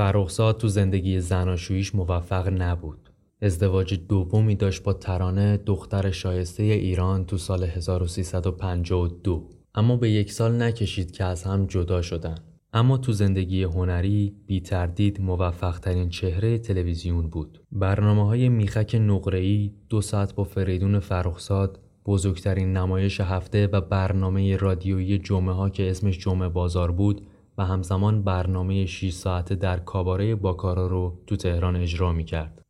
فرخزاد 0.08 0.58
تو 0.58 0.68
زندگی 0.68 1.20
زناشوییش 1.20 1.96
موفق 1.96 2.62
نبود. 2.62 3.10
ازدواج 3.42 4.00
دومی 4.10 4.56
داشت 4.56 4.84
با 4.84 4.94
ترانه 4.94 5.58
دختر 5.58 6.12
شایسته 6.12 6.64
ایران 6.64 7.26
تو 7.26 7.38
سال 7.38 7.64
1352 7.64 9.50
اما 9.76 9.96
به 9.96 10.10
یک 10.10 10.32
سال 10.32 10.62
نکشید 10.62 11.12
که 11.12 11.24
از 11.24 11.44
هم 11.44 11.66
جدا 11.66 12.02
شدن. 12.02 12.36
اما 12.74 12.98
تو 12.98 13.12
زندگی 13.12 13.64
هنری 13.64 14.36
بی 14.46 14.62
تردید 14.62 15.22
موفق 15.22 15.80
ترین 15.80 16.10
چهره 16.10 16.58
تلویزیون 16.58 17.30
بود. 17.30 17.64
برنامه 17.72 18.26
های 18.26 18.50
میخک 18.50 18.96
نقره‌ای 19.02 19.74
دو 19.90 20.02
ساعت 20.02 20.36
با 20.36 20.44
فریدون 20.44 21.00
فرخزاد 21.00 21.80
بزرگترین 22.06 22.78
نمایش 22.78 23.22
هفته 23.22 23.68
و 23.68 23.82
برنامه 23.82 24.56
رادیویی 24.58 25.18
جمعه 25.18 25.54
ها 25.54 25.70
که 25.70 25.90
اسمش 25.90 26.18
جمعه 26.18 26.50
بازار 26.50 26.92
بود 26.92 27.28
و 27.58 27.66
همزمان 27.66 28.24
برنامه 28.24 28.86
6 28.86 29.14
ساعته 29.14 29.56
در 29.56 29.80
کاباره 29.80 30.36
باکارا 30.36 30.88
رو 30.88 31.20
تو 31.28 31.36
تهران 31.36 31.76
اجرا 31.76 32.14
می 32.14 32.24
کرد. 32.24 32.62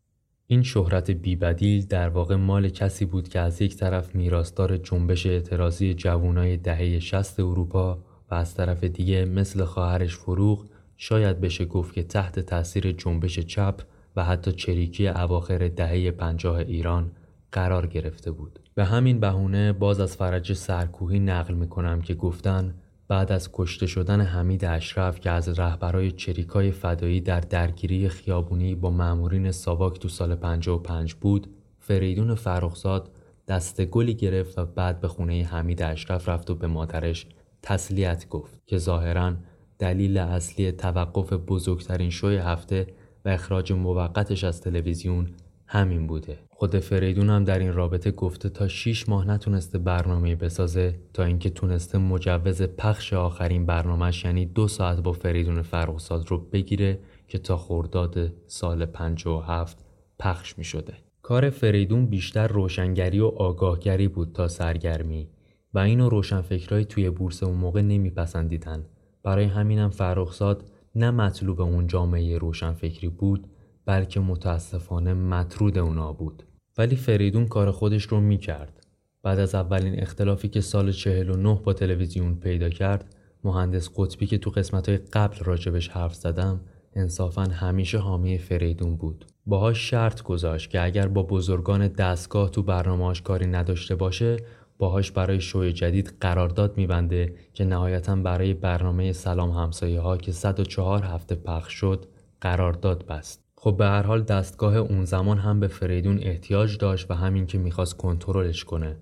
این 0.47 0.63
شهرت 0.63 1.11
بیبدیل 1.11 1.85
در 1.85 2.09
واقع 2.09 2.35
مال 2.35 2.69
کسی 2.69 3.05
بود 3.05 3.29
که 3.29 3.39
از 3.39 3.61
یک 3.61 3.75
طرف 3.75 4.15
میراستار 4.15 4.77
جنبش 4.77 5.25
اعتراضی 5.25 5.93
جوانای 5.93 6.57
دهه 6.57 6.99
60 6.99 7.39
اروپا 7.39 7.97
و 8.31 8.35
از 8.35 8.55
طرف 8.55 8.83
دیگه 8.83 9.25
مثل 9.25 9.63
خواهرش 9.63 10.15
فروغ 10.15 10.65
شاید 10.97 11.41
بشه 11.41 11.65
گفت 11.65 11.93
که 11.93 12.03
تحت 12.03 12.39
تاثیر 12.39 12.91
جنبش 12.91 13.39
چپ 13.39 13.81
و 14.15 14.23
حتی 14.23 14.51
چریکی 14.51 15.07
اواخر 15.07 15.67
دهه 15.67 16.11
پنجاه 16.11 16.57
ایران 16.57 17.11
قرار 17.51 17.87
گرفته 17.87 18.31
بود. 18.31 18.59
به 18.75 18.85
همین 18.85 19.19
بهونه 19.19 19.73
باز 19.73 19.99
از 19.99 20.17
فرج 20.17 20.53
سرکوهی 20.53 21.19
نقل 21.19 21.53
می‌کنم 21.53 22.01
که 22.01 22.13
گفتن 22.13 22.73
بعد 23.07 23.31
از 23.31 23.49
کشته 23.53 23.87
شدن 23.87 24.21
حمید 24.21 24.65
اشرف 24.65 25.19
که 25.19 25.29
از 25.29 25.59
رهبرای 25.59 26.11
چریکای 26.11 26.71
فدایی 26.71 27.21
در 27.21 27.39
درگیری 27.39 28.09
خیابونی 28.09 28.75
با 28.75 28.89
مامورین 28.89 29.51
ساواک 29.51 29.99
تو 29.99 30.09
سال 30.09 30.35
55 30.35 31.13
بود 31.13 31.47
فریدون 31.79 32.35
فرخزاد 32.35 33.11
دست 33.47 33.85
گلی 33.85 34.13
گرفت 34.13 34.59
و 34.59 34.65
بعد 34.65 35.01
به 35.01 35.07
خونه 35.07 35.43
حمید 35.43 35.81
اشرف 35.81 36.29
رفت 36.29 36.49
و 36.49 36.55
به 36.55 36.67
مادرش 36.67 37.27
تسلیت 37.61 38.29
گفت 38.29 38.61
که 38.65 38.77
ظاهرا 38.77 39.33
دلیل 39.79 40.17
اصلی 40.17 40.71
توقف 40.71 41.33
بزرگترین 41.33 42.09
شوی 42.09 42.37
هفته 42.37 42.87
و 43.25 43.29
اخراج 43.29 43.73
موقتش 43.73 44.43
از 44.43 44.61
تلویزیون 44.61 45.29
همین 45.67 46.07
بوده 46.07 46.39
خود 46.49 46.79
فریدون 46.79 47.29
هم 47.29 47.43
در 47.43 47.59
این 47.59 47.73
رابطه 47.73 48.11
گفته 48.11 48.49
تا 48.49 48.67
6 48.67 49.09
ماه 49.09 49.27
نتونسته 49.27 49.77
برنامه 49.77 50.35
بسازه 50.35 50.99
تا 51.13 51.23
اینکه 51.23 51.49
تونسته 51.49 51.97
مجوز 51.97 52.61
پخش 52.61 53.13
آخرین 53.13 53.65
برنامهش 53.65 54.25
یعنی 54.25 54.45
دو 54.45 54.67
ساعت 54.67 54.99
با 54.99 55.11
فریدون 55.11 55.61
فرخزاد 55.61 56.27
رو 56.27 56.37
بگیره 56.37 56.99
که 57.27 57.37
تا 57.37 57.57
خرداد 57.57 58.33
سال 58.47 58.85
57 58.85 59.77
پخش 60.19 60.57
می 60.57 60.63
شده. 60.63 60.93
کار 61.21 61.49
فریدون 61.49 62.05
بیشتر 62.05 62.47
روشنگری 62.47 63.19
و 63.19 63.27
آگاهگری 63.27 64.07
بود 64.07 64.31
تا 64.33 64.47
سرگرمی 64.47 65.27
و 65.73 65.79
اینو 65.79 66.09
روشنفکرای 66.09 66.85
توی 66.85 67.09
بورس 67.09 67.43
اون 67.43 67.57
موقع 67.57 67.81
نمیپسندیدن. 67.81 68.85
برای 69.23 69.45
همینم 69.45 69.89
فرخزاد 69.89 70.63
نه 70.95 71.11
مطلوب 71.11 71.61
اون 71.61 71.87
جامعه 71.87 72.37
روشنفکری 72.37 73.09
بود 73.09 73.47
بلکه 73.87 74.19
متاسفانه 74.19 75.13
مطرود 75.13 75.77
اونا 75.77 76.13
بود. 76.13 76.43
ولی 76.77 76.95
فریدون 76.95 77.47
کار 77.47 77.71
خودش 77.71 78.03
رو 78.03 78.19
می‌کرد. 78.19 78.87
بعد 79.23 79.39
از 79.39 79.55
اولین 79.55 79.99
اختلافی 80.01 80.47
که 80.47 80.61
سال 80.61 80.91
49 80.91 81.59
با 81.63 81.73
تلویزیون 81.73 82.35
پیدا 82.35 82.69
کرد، 82.69 83.15
مهندس 83.43 83.89
قطبی 83.95 84.25
که 84.27 84.37
تو 84.37 84.49
قسمت 84.49 84.89
های 84.89 84.97
قبل 84.97 85.37
راجبش 85.43 85.89
حرف 85.89 86.15
زدم، 86.15 86.61
انصافا 86.93 87.41
همیشه 87.41 87.97
حامی 87.97 88.37
فریدون 88.37 88.95
بود. 88.95 89.25
باهاش 89.45 89.89
شرط 89.89 90.21
گذاشت 90.21 90.69
که 90.69 90.83
اگر 90.83 91.07
با 91.07 91.23
بزرگان 91.23 91.87
دستگاه 91.87 92.49
تو 92.49 92.63
برنامهاش 92.63 93.21
کاری 93.21 93.45
نداشته 93.45 93.95
باشه، 93.95 94.37
باهاش 94.77 95.11
برای 95.11 95.41
شوی 95.41 95.73
جدید 95.73 96.13
قرارداد 96.21 96.77
میبنده 96.77 97.35
که 97.53 97.65
نهایتا 97.65 98.15
برای 98.15 98.53
برنامه 98.53 99.11
سلام 99.11 99.51
همسایه 99.51 99.99
ها 99.99 100.17
که 100.17 100.31
104 100.31 101.03
هفته 101.03 101.35
پخش 101.35 101.73
شد 101.73 102.05
قرارداد 102.41 103.05
بست. 103.05 103.46
خب 103.59 103.77
به 103.77 103.85
هر 103.85 104.03
حال 104.03 104.23
دستگاه 104.23 104.75
اون 104.75 105.05
زمان 105.05 105.37
هم 105.37 105.59
به 105.59 105.67
فریدون 105.67 106.19
احتیاج 106.21 106.77
داشت 106.77 107.11
و 107.11 107.13
همین 107.13 107.45
که 107.45 107.57
می‌خواست 107.57 107.97
کنترلش 107.97 108.63
کنه. 108.63 108.97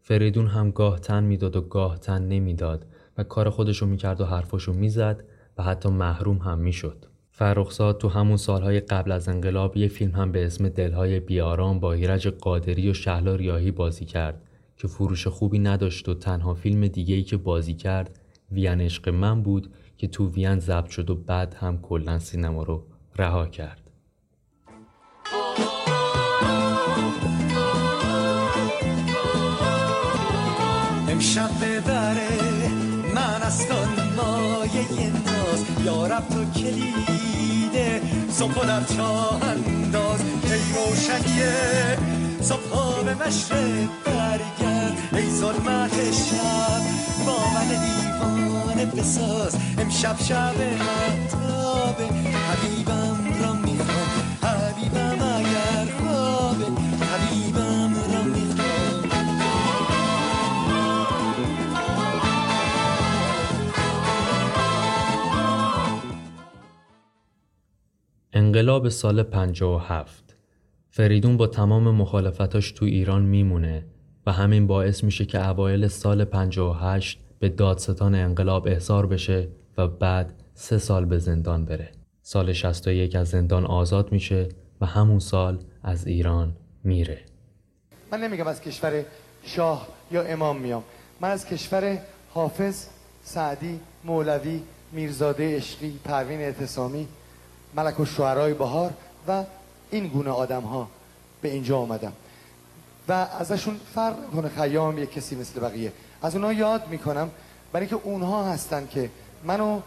فریدون 0.00 0.46
هم 0.46 0.70
گاه 0.70 0.98
تن 0.98 1.24
می‌داد 1.24 1.56
و 1.56 1.60
گاه 1.60 1.98
تن 1.98 2.22
نمی‌داد 2.22 2.86
و 3.18 3.24
کار 3.24 3.50
خودشو 3.50 3.86
می‌کرد 3.86 4.20
و 4.20 4.24
حرفاشو 4.24 4.72
می‌زد 4.72 5.24
و 5.58 5.62
حتی 5.62 5.88
محروم 5.88 6.38
هم 6.38 6.58
می‌شد. 6.58 7.06
فرخزاد 7.30 7.98
تو 7.98 8.08
همون 8.08 8.36
سالهای 8.36 8.80
قبل 8.80 9.12
از 9.12 9.28
انقلاب 9.28 9.76
یه 9.76 9.88
فیلم 9.88 10.10
هم 10.12 10.32
به 10.32 10.46
اسم 10.46 10.68
دلهای 10.68 11.20
بیارام 11.20 11.80
با 11.80 11.92
ایرج 11.92 12.28
قادری 12.28 12.90
و 12.90 12.94
شهلا 12.94 13.34
ریاهی 13.34 13.70
بازی 13.70 14.04
کرد 14.04 14.42
که 14.76 14.88
فروش 14.88 15.26
خوبی 15.26 15.58
نداشت 15.58 16.08
و 16.08 16.14
تنها 16.14 16.54
فیلم 16.54 16.86
دیگه 16.86 17.14
ای 17.14 17.22
که 17.22 17.36
بازی 17.36 17.74
کرد 17.74 18.20
وین 18.52 18.80
عشق 18.80 19.08
من 19.08 19.42
بود 19.42 19.70
که 19.96 20.06
تو 20.06 20.28
وین 20.28 20.58
ضبط 20.58 20.88
شد 20.88 21.10
و 21.10 21.14
بعد 21.14 21.54
هم 21.54 21.78
کلا 21.78 22.18
سینما 22.18 22.62
رو 22.62 22.86
رها 23.16 23.46
کرد. 23.46 23.79
امشب 31.08 31.50
ببره 31.64 32.28
من 33.14 33.42
از 33.42 33.66
مایه 34.16 35.10
ناز. 35.10 35.84
یارب 35.84 36.28
تو 36.28 36.60
کلیده 36.60 38.02
صبح 38.30 38.66
در 38.66 38.84
چاه 38.96 39.40
انداز. 39.42 40.20
ای 40.20 40.50
روشنیه 40.74 41.98
صبح 42.40 43.04
به 43.04 43.14
مشرق 43.14 43.88
برگرد. 44.04 44.98
ای 45.12 45.30
ظلمت 45.30 46.12
شب 46.12 46.82
با 47.26 47.38
من 47.54 47.68
دیوانه 47.68 48.84
بساز. 48.84 49.56
امشب 49.78 50.16
شب 50.22 50.54
مطابه 50.56 52.39
انقلاب 68.40 68.88
سال 68.88 69.22
57 69.22 70.36
فریدون 70.90 71.36
با 71.36 71.46
تمام 71.46 71.90
مخالفتاش 71.90 72.72
تو 72.72 72.84
ایران 72.84 73.22
میمونه 73.22 73.84
و 74.26 74.32
همین 74.32 74.66
باعث 74.66 75.04
میشه 75.04 75.24
که 75.24 75.48
اوایل 75.48 75.88
سال 75.88 76.24
58 76.24 77.20
به 77.38 77.48
دادستان 77.48 78.14
انقلاب 78.14 78.66
احضار 78.66 79.06
بشه 79.06 79.48
و 79.78 79.88
بعد 79.88 80.34
سه 80.54 80.78
سال 80.78 81.04
به 81.04 81.18
زندان 81.18 81.64
بره. 81.64 81.92
سال 82.22 82.52
61 82.52 83.16
از 83.16 83.28
زندان 83.28 83.66
آزاد 83.66 84.12
میشه 84.12 84.48
و 84.80 84.86
همون 84.86 85.18
سال 85.18 85.58
از 85.82 86.06
ایران 86.06 86.56
میره. 86.84 87.18
من 88.12 88.20
نمیگم 88.20 88.46
از 88.46 88.60
کشور 88.60 89.04
شاه 89.42 89.88
یا 90.10 90.22
امام 90.22 90.60
میام 90.60 90.82
من 91.20 91.30
از 91.30 91.46
کشور 91.46 91.98
حافظ 92.34 92.86
سعدی 93.22 93.80
مولوی 94.04 94.60
میرزاده 94.92 95.56
عشقی 95.56 95.98
پروین 96.04 96.40
اعتصامی 96.40 97.08
ملک 97.76 98.00
و 98.00 98.04
شعرهای 98.04 98.54
بهار 98.54 98.90
و 99.28 99.44
این 99.90 100.08
گونه 100.08 100.30
آدم 100.30 100.62
ها 100.62 100.88
به 101.42 101.52
اینجا 101.52 101.78
آمدم 101.78 102.12
و 103.08 103.12
ازشون 103.12 103.74
فرق 103.94 104.30
کنه 104.30 104.48
خیام 104.48 104.98
یک 104.98 105.12
کسی 105.12 105.36
مثل 105.36 105.60
بقیه. 105.60 105.92
از 106.22 106.34
اونها 106.34 106.52
یاد 106.52 106.82
می‌کنم 106.90 107.30
برای 107.72 107.86
که 107.86 107.96
اونها 108.04 108.44
هستن 108.44 108.86
که 108.86 109.10
منو 109.44 109.80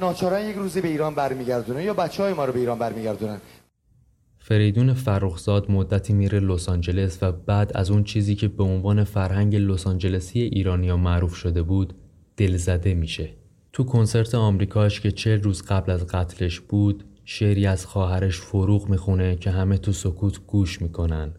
ناچارا 0.00 0.40
یک 0.40 0.56
روزی 0.56 0.80
به 0.80 0.88
ایران 0.88 1.14
برمیگردونه 1.14 1.84
یا 1.84 1.94
بچه 1.94 2.22
های 2.22 2.32
ما 2.32 2.44
رو 2.44 2.52
به 2.52 2.58
ایران 2.58 2.78
برمیگردونن. 2.78 3.40
فریدون 4.38 4.94
فرخزاد 4.94 5.70
مدتی 5.70 6.12
میره 6.12 6.40
لس 6.40 6.68
آنجلس 6.68 7.18
و 7.22 7.32
بعد 7.32 7.76
از 7.76 7.90
اون 7.90 8.04
چیزی 8.04 8.34
که 8.34 8.48
به 8.48 8.64
عنوان 8.64 9.04
فرهنگ 9.04 9.56
لس 9.56 9.86
آنجلسی 9.86 10.40
ایرانیا 10.40 10.96
معروف 10.96 11.34
شده 11.34 11.62
بود 11.62 11.94
دلزده 12.36 12.94
میشه. 12.94 13.30
تو 13.72 13.84
کنسرت 13.84 14.34
آمریکاش 14.34 15.00
که 15.00 15.10
چه 15.10 15.36
روز 15.36 15.62
قبل 15.62 15.92
از 15.92 16.06
قتلش 16.06 16.60
بود 16.60 17.04
شعری 17.30 17.66
از 17.66 17.86
خواهرش 17.86 18.40
فروغ 18.40 18.88
می‌خونه 18.88 19.36
که 19.36 19.50
همه 19.50 19.78
تو 19.78 19.92
سکوت 19.92 20.46
گوش 20.46 20.82
می‌کنن 20.82 21.32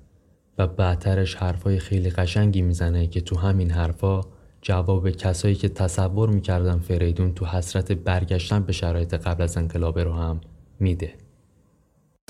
و 0.58 0.68
بعدترش 0.68 1.36
حرفای 1.36 1.80
خیلی 1.80 2.10
قشنگی 2.10 2.62
می‌زنه 2.62 3.08
که 3.08 3.22
تو 3.22 3.38
همین 3.38 3.72
حرفا 3.72 4.22
جواب 4.62 5.10
کسایی 5.10 5.56
که 5.56 5.70
تصور 5.70 6.30
می‌کردن 6.30 6.80
فریدون 6.80 7.34
تو 7.34 7.46
حسرت 7.46 7.92
برگشتن 7.92 8.64
به 8.64 8.74
شرایط 8.74 9.14
قبل 9.14 9.44
از 9.44 9.58
انقلاب 9.58 10.00
رو 10.00 10.14
هم 10.14 10.42
میده. 10.80 11.14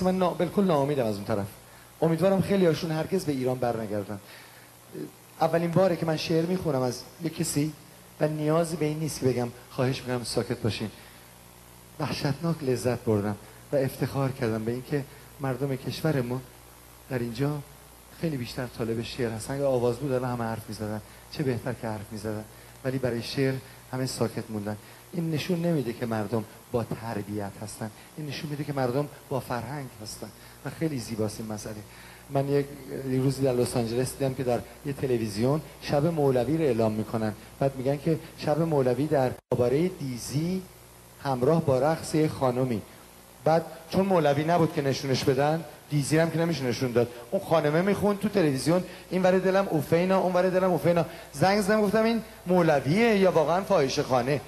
من 0.02 0.18
نا... 0.18 0.30
بالکل 0.30 0.64
ناامیدم 0.64 1.06
از 1.06 1.16
اون 1.16 1.24
طرف. 1.24 1.46
امیدوارم 2.02 2.40
خیلی 2.40 2.66
هاشون 2.66 2.90
هرگز 2.90 3.24
به 3.24 3.32
ایران 3.32 3.58
برنگردن. 3.58 4.20
اولین 5.40 5.70
باره 5.70 5.96
که 5.96 6.06
من 6.06 6.16
شعر 6.16 6.46
می‌خونم 6.46 6.82
از 6.82 7.02
یک 7.24 7.36
کسی 7.36 7.72
و 8.20 8.28
نیازی 8.28 8.76
به 8.76 8.86
این 8.86 8.98
نیست 8.98 9.20
که 9.20 9.26
بگم 9.26 9.48
خواهش 9.70 10.00
می‌کنم 10.00 10.24
ساکت 10.24 10.62
باشین. 10.62 10.88
وحشتناک 12.00 12.64
لذت 12.64 13.04
بردم. 13.04 13.36
و 13.72 13.76
افتخار 13.76 14.32
کردم 14.32 14.64
به 14.64 14.72
اینکه 14.72 15.04
مردم 15.40 15.76
کشورمون 15.76 16.40
در 17.10 17.18
اینجا 17.18 17.58
خیلی 18.20 18.36
بیشتر 18.36 18.66
طالب 18.66 19.02
شعر 19.02 19.30
هستن. 19.30 19.54
اگه 19.54 19.64
آواز 19.64 19.96
بود 19.96 20.12
الان 20.12 20.30
همه 20.30 20.44
حرف 20.44 20.68
می‌زدن. 20.68 21.00
چه 21.32 21.42
بهتر 21.42 21.72
که 21.72 21.88
حرف 21.88 22.12
می‌زدن. 22.12 22.44
ولی 22.84 22.98
برای 22.98 23.22
شعر 23.22 23.54
همه 23.92 24.06
ساکت 24.06 24.50
موندن. 24.50 24.76
این 25.12 25.30
نشون 25.30 25.62
نمیده 25.62 25.92
که 25.92 26.06
مردم 26.06 26.44
با 26.72 26.84
تربیت 26.84 27.52
هستن. 27.62 27.90
این 28.16 28.26
نشون 28.26 28.50
میده 28.50 28.64
که 28.64 28.72
مردم 28.72 29.08
با 29.28 29.40
فرهنگ 29.40 29.88
هستن. 30.02 30.28
و 30.64 30.70
خیلی 30.70 30.98
زیباست 30.98 31.40
این 31.40 31.52
مسئله. 31.52 31.74
من 32.30 32.48
یک 32.48 32.66
روزی 33.04 33.42
در 33.42 33.52
لس 33.52 33.76
آنجلس 33.76 34.12
دیدم 34.18 34.34
که 34.34 34.44
در 34.44 34.60
یه 34.86 34.92
تلویزیون 34.92 35.60
شب 35.82 36.06
مولوی 36.06 36.56
رو 36.56 36.64
اعلام 36.64 36.92
می‌کنن. 36.92 37.32
بعد 37.58 37.76
میگن 37.76 37.96
که 37.96 38.18
شب 38.38 38.62
مولوی 38.62 39.06
در 39.06 39.30
باره 39.50 39.88
دیزی 39.88 40.62
همراه 41.22 41.64
با 41.64 41.78
رقص 41.78 42.16
خانمی 42.16 42.82
بعد 43.44 43.64
چون 43.90 44.06
مولوی 44.06 44.44
نبود 44.44 44.74
که 44.74 44.82
نشونش 44.82 45.24
بدن 45.24 45.64
دیزی 45.90 46.18
هم 46.18 46.30
که 46.30 46.38
نمیشه 46.38 46.64
نشون 46.64 46.92
داد. 46.92 47.08
اون 47.30 47.42
خانمه 47.50 47.82
می‌خوند 47.82 48.18
تو 48.18 48.28
تلویزیون 48.28 48.84
این 49.10 49.22
ور 49.22 49.38
دلم 49.38 49.68
اوفینا 49.70 50.18
اون 50.18 50.32
ور 50.32 50.48
دلم 50.48 50.70
اوفینا. 50.70 51.04
زنگ 51.32 51.60
زدم 51.60 51.82
گفتم 51.82 52.04
این 52.04 52.22
مولویه 52.46 53.16
یا 53.16 53.32
واقعا 53.32 53.60
فاحشه 53.60 54.02
خانه؟ 54.02 54.40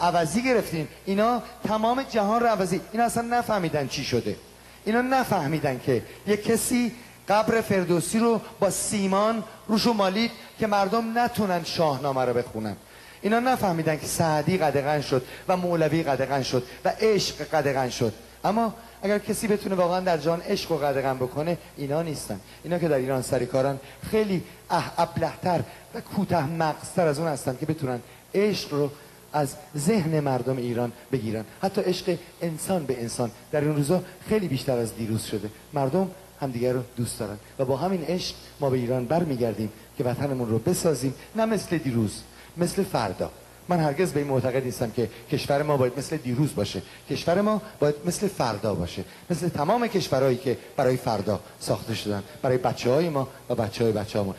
عوضی 0.00 0.42
گرفتین 0.42 0.88
اینا 1.06 1.42
تمام 1.68 2.02
جهان 2.02 2.40
رو 2.40 2.46
عوضی. 2.46 2.80
اینا 2.92 3.04
اصلا 3.04 3.22
نفهمیدن 3.22 3.88
چی 3.88 4.04
شده. 4.04 4.36
اینا 4.84 5.00
نفهمیدن 5.00 5.80
که 5.86 6.02
یه 6.26 6.36
کسی 6.36 6.92
قبر 7.28 7.60
فردوسی 7.60 8.18
رو 8.18 8.40
با 8.60 8.70
سیمان 8.70 9.44
روشو 9.68 9.92
مالید 9.92 10.30
که 10.58 10.66
مردم 10.66 11.18
نتونن 11.18 11.64
شاهنامه 11.64 12.24
رو 12.24 12.34
بخونن. 12.34 12.76
اینا 13.22 13.40
نفهمیدن 13.40 13.96
که 13.96 14.06
سعدی 14.06 14.58
قدغن 14.58 15.00
شد 15.00 15.26
و 15.48 15.56
مولوی 15.56 16.02
قدغن 16.02 16.42
شد 16.42 16.62
و 16.84 16.92
عشق 17.00 17.36
قدغن 17.36 17.90
شد. 17.90 18.12
اما 18.44 18.74
اگر 19.02 19.18
کسی 19.18 19.48
بتونه 19.48 19.74
واقعا 19.74 20.00
در 20.00 20.16
جان 20.16 20.40
عشق 20.40 20.72
و 20.72 20.76
قدغن 20.76 21.16
بکنه 21.16 21.58
اینا 21.76 22.02
نیستن. 22.02 22.40
اینا 22.64 22.78
که 22.78 22.88
در 22.88 22.96
ایران 22.96 23.22
سری 23.22 23.46
کارن 23.46 23.78
خیلی 24.10 24.42
ابلهتر 24.98 25.62
و 25.94 26.00
کوته 26.00 26.46
مغزتر 26.46 27.06
از 27.06 27.18
اون 27.18 27.28
هستن 27.28 27.56
که 27.60 27.66
بتونن 27.66 28.00
عشق 28.34 28.74
رو 28.74 28.90
از 29.32 29.54
ذهن 29.76 30.20
مردم 30.20 30.56
ایران 30.56 30.92
بگیرن. 31.12 31.44
حتی 31.62 31.80
عشق 31.80 32.18
انسان 32.42 32.84
به 32.84 33.02
انسان. 33.02 33.30
در 33.52 33.60
این 33.60 33.76
روزا 33.76 34.02
خیلی 34.28 34.48
بیشتر 34.48 34.78
از 34.78 34.96
دیروز 34.96 35.24
شده. 35.24 35.50
مردم 35.72 36.10
همدیگر 36.40 36.72
رو 36.72 36.82
دوست 36.96 37.18
دارن. 37.18 37.36
و 37.58 37.64
با 37.64 37.76
همین 37.76 38.04
عشق 38.04 38.34
ما 38.60 38.70
به 38.70 38.76
ایران 38.76 39.04
برمیگردیم 39.04 39.72
که 39.98 40.04
وطنمون 40.04 40.48
رو 40.48 40.58
بسازیم. 40.58 41.14
نه 41.36 41.44
مثل 41.44 41.78
دیروز 41.78 42.22
مثل 42.56 42.82
فردا. 42.82 43.30
من 43.70 43.80
هرگز 43.80 44.12
به 44.12 44.20
این 44.20 44.28
معتقد 44.28 44.64
نیستم 44.64 44.90
که 44.90 45.08
کشور 45.32 45.62
ما 45.62 45.76
باید 45.76 45.92
مثل 45.98 46.16
دیروز 46.16 46.54
باشه 46.54 46.82
کشور 47.10 47.40
ما 47.40 47.62
باید 47.80 47.94
مثل 48.06 48.28
فردا 48.28 48.74
باشه 48.74 49.04
مثل 49.30 49.48
تمام 49.48 49.86
کشورهایی 49.86 50.36
که 50.36 50.58
برای 50.76 50.96
فردا 50.96 51.40
ساخته 51.58 51.94
شدن 51.94 52.22
برای 52.42 52.58
بچه 52.58 52.90
های 52.90 53.08
ما 53.08 53.28
و 53.48 53.54
بچه 53.54 53.84
های 53.84 53.92
بچه 53.92 54.20
همون. 54.20 54.34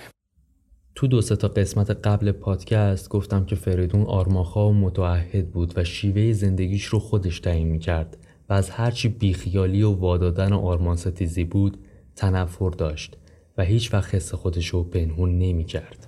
تو 0.96 1.08
دو 1.08 1.22
تا 1.22 1.48
قسمت 1.48 1.90
قبل 1.90 2.32
پادکست 2.32 3.10
گفتم 3.10 3.46
که 3.46 3.56
فریدون 3.56 4.04
آرماخا 4.04 4.70
و 4.70 4.74
متعهد 4.74 5.52
بود 5.52 5.74
و 5.78 5.84
شیوه 5.84 6.34
زندگیش 6.34 6.86
رو 6.86 7.00
خودش 7.00 7.40
تعیین 7.40 7.68
می‌کرد 7.68 8.18
و 8.50 8.54
از 8.54 8.70
هرچی 8.70 9.10
بیخیالی 9.10 9.84
و 9.84 9.92
وادادن 9.92 10.54
و 10.54 10.60
آرمان 10.60 10.96
ستیزی 10.96 11.44
بود 11.44 11.78
تنفر 12.16 12.70
داشت 12.70 13.18
و 13.58 13.64
هیچ 13.64 13.94
وقت 13.94 14.16
حس 14.16 14.34
خودش 14.34 14.68
رو 14.68 14.84
پنهون 14.84 15.40
نمی‌کرد. 15.40 16.08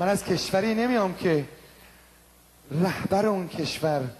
من 0.00 0.08
از 0.08 0.24
کشوری 0.24 0.74
نمیام 0.74 1.14
که 1.14 1.44
رهبر 2.70 3.26
اون 3.26 3.48
کشور 3.48 4.10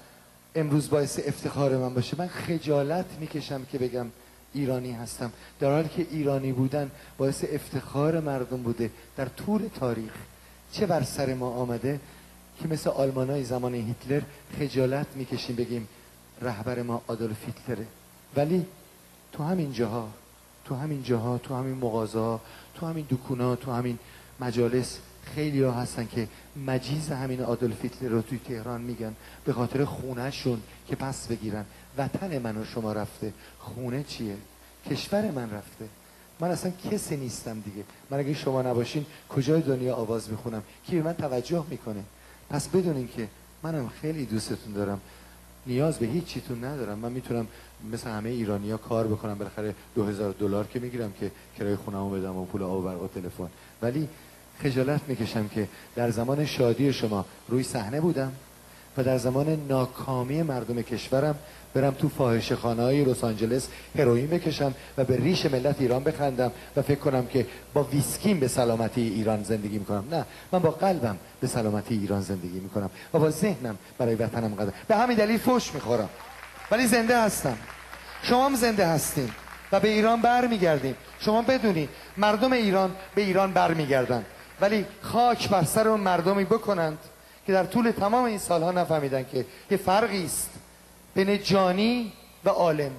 امروز 0.55 0.91
باعث 0.91 1.21
افتخار 1.27 1.77
من 1.77 1.95
باشه. 1.95 2.17
من 2.19 2.29
خجالت 2.29 3.07
می‌کشم 3.21 3.65
که 3.65 3.79
بگم 3.79 4.07
ایرانی 4.55 4.93
هستم. 4.93 5.33
در 5.61 5.71
حالی 5.71 5.89
که 5.89 6.07
ایرانی 6.11 6.53
بودن 6.53 6.91
باعث 7.19 7.45
افتخار 7.53 8.21
مردم 8.21 8.63
بوده. 8.63 8.91
در 9.17 9.27
طول 9.27 9.69
تاریخ 9.81 10.13
چه 10.73 10.87
بر 10.87 11.03
سر 11.03 11.35
ما 11.35 11.51
آمده 11.51 12.01
که 12.61 12.69
مثل 12.69 12.91
آلمانای 12.91 13.45
زمان 13.45 13.75
هیتلر 13.75 14.23
خجالت 14.59 15.07
می‌کشیم 15.15 15.57
بگیم 15.57 15.89
رهبر 16.43 16.83
ما 16.83 17.03
آدولف 17.07 17.45
هیتلره. 17.47 17.87
ولی 18.37 18.67
تو 19.33 19.45
همین 19.45 19.73
جاها 19.73 20.09
تو 20.65 20.75
همین 20.75 21.03
جاها 21.03 21.39
تو 21.39 21.55
همین 21.55 21.75
مغازه 21.75 22.39
تو 22.75 22.87
همین 22.87 23.07
دکونا 23.11 23.57
تو 23.57 23.73
همین 23.73 23.99
مجالس 24.41 24.99
خیلی 25.23 25.63
ها 25.63 25.73
هستن 25.73 26.07
که 26.07 26.29
مجیز 26.67 27.09
همین 27.09 27.43
آدولف 27.43 27.83
هیتلر 27.83 28.09
رو 28.09 28.23
توی 28.23 28.39
تهران 28.39 28.81
میگن 28.81 29.15
به 29.45 29.53
خاطر 29.53 29.85
خونهشون 29.85 30.63
که 30.89 30.97
پس 30.97 31.27
بگیرن. 31.27 31.65
وطن 31.99 32.39
من 32.39 32.57
و 32.57 32.65
شما 32.65 32.93
رفته. 32.93 33.33
خونه 33.59 34.03
چیه؟ 34.03 34.37
کشور 34.91 35.31
من 35.31 35.51
رفته. 35.51 35.89
من 36.41 36.51
اصلا 36.51 36.73
کسی 36.91 37.17
نیستم 37.17 37.61
دیگه. 37.61 37.85
من 38.11 38.19
اگه 38.19 38.35
شما 38.35 38.63
نباشین 38.63 39.07
کجای 39.29 39.63
دنیا 39.63 39.95
آواز 39.95 40.31
می‌خونم؟ 40.31 40.63
کی 40.87 40.97
به 40.97 41.03
من 41.03 41.13
توجه 41.13 41.65
می‌کنه؟ 41.71 42.03
پس 42.51 42.69
بدونین 42.69 43.09
که 43.17 43.29
منم 43.63 43.89
خیلی 43.89 44.27
دوستتون 44.27 44.73
دارم. 44.73 45.01
نیاز 45.67 45.99
به 45.99 46.07
هیچ 46.07 46.25
چیتون 46.25 46.65
ندارم. 46.65 46.99
من 46.99 47.13
می‌تونم 47.13 47.47
مثل 47.93 48.11
همه 48.11 48.29
ایرانیا 48.29 48.77
کار 48.77 49.07
بکنم. 49.07 49.39
بالاخره 49.39 49.75
2000 49.95 50.33
دلار 50.33 50.67
که 50.67 50.81
می‌گیرم 50.81 51.13
که 51.13 51.31
کرایه 51.59 51.77
خونمو 51.77 52.11
بدم 52.11 52.37
و 52.37 52.45
پول 52.45 52.63
آب 52.63 52.73
و 52.73 52.83
برق 52.83 53.03
و 53.03 53.09
تلفن. 53.09 53.49
ولی 53.83 54.09
خجالت 54.61 55.01
می‌کشم 55.09 55.49
که 55.49 55.69
در 55.97 56.11
زمان 56.11 56.47
شادی 56.47 56.93
شما 56.93 57.25
روی 57.49 57.63
صحنه 57.63 58.01
بودم 58.01 58.33
و 58.97 59.03
در 59.03 59.19
زمان 59.19 59.67
ناکامی 59.69 60.43
مردم 60.43 60.83
کشورم 60.83 61.35
برم 61.75 61.91
تو 61.91 62.09
فاحشه 62.09 62.57
خانه 62.57 62.83
های 62.83 63.05
لس 63.05 63.25
آنجلس 63.25 63.69
هروئین 63.99 64.27
بکشم 64.27 64.75
و 64.99 65.05
به 65.05 65.17
ریش 65.17 65.47
ملت 65.47 65.81
ایران 65.81 66.05
بخندم 66.05 66.53
و 66.77 66.83
فکر 66.83 66.99
کنم 66.99 67.27
که 67.27 67.47
با 67.75 67.83
ویسکیم 67.83 68.41
به 68.41 68.49
سلامتی 68.49 69.01
ایران 69.01 69.43
زندگی 69.43 69.79
می‌کنم. 69.79 70.05
نه 70.11 70.25
من 70.53 70.59
با 70.59 70.71
قلبم 70.71 71.17
به 71.41 71.47
سلامتی 71.47 71.95
ایران 71.95 72.21
زندگی 72.21 72.61
می‌کنم 72.61 72.91
و 73.15 73.19
با 73.19 73.31
ذهنم 73.31 73.79
برای 73.99 74.15
وطنم 74.15 74.55
قدم. 74.55 74.73
به 74.89 74.97
همین 74.97 75.17
دلیل 75.17 75.39
فوش 75.39 75.75
می‌خورم. 75.75 76.09
ولی 76.71 76.87
زنده 76.87 77.23
هستم. 77.23 77.57
شما 78.23 78.47
هم 78.47 78.55
زنده 78.55 78.87
هستین 78.87 79.31
و 79.73 79.81
به 79.81 79.89
ایران 79.89 80.23
برمیگردیم. 80.23 80.95
شما 81.21 81.43
بدونید 81.43 81.89
مردم 82.17 82.53
ایران 82.53 82.91
به 83.15 83.23
ایران 83.23 83.53
برمیگردن. 83.53 84.25
ولی 84.63 84.87
خاک 85.03 85.49
بر 85.49 85.65
سر 85.65 85.89
اون 85.89 86.01
مردمی 86.01 86.45
بکنند 86.45 86.99
که 87.47 87.53
در 87.53 87.65
طول 87.65 87.91
تمام 87.91 88.25
این 88.25 88.39
سالها 88.39 88.71
نفهمیدن 88.71 89.25
که 89.33 89.47
یه 89.71 89.77
فرقی 89.77 90.25
است 90.25 90.51
بین 91.15 91.43
جانی 91.43 92.13
و 92.45 92.49
عالم. 92.49 92.91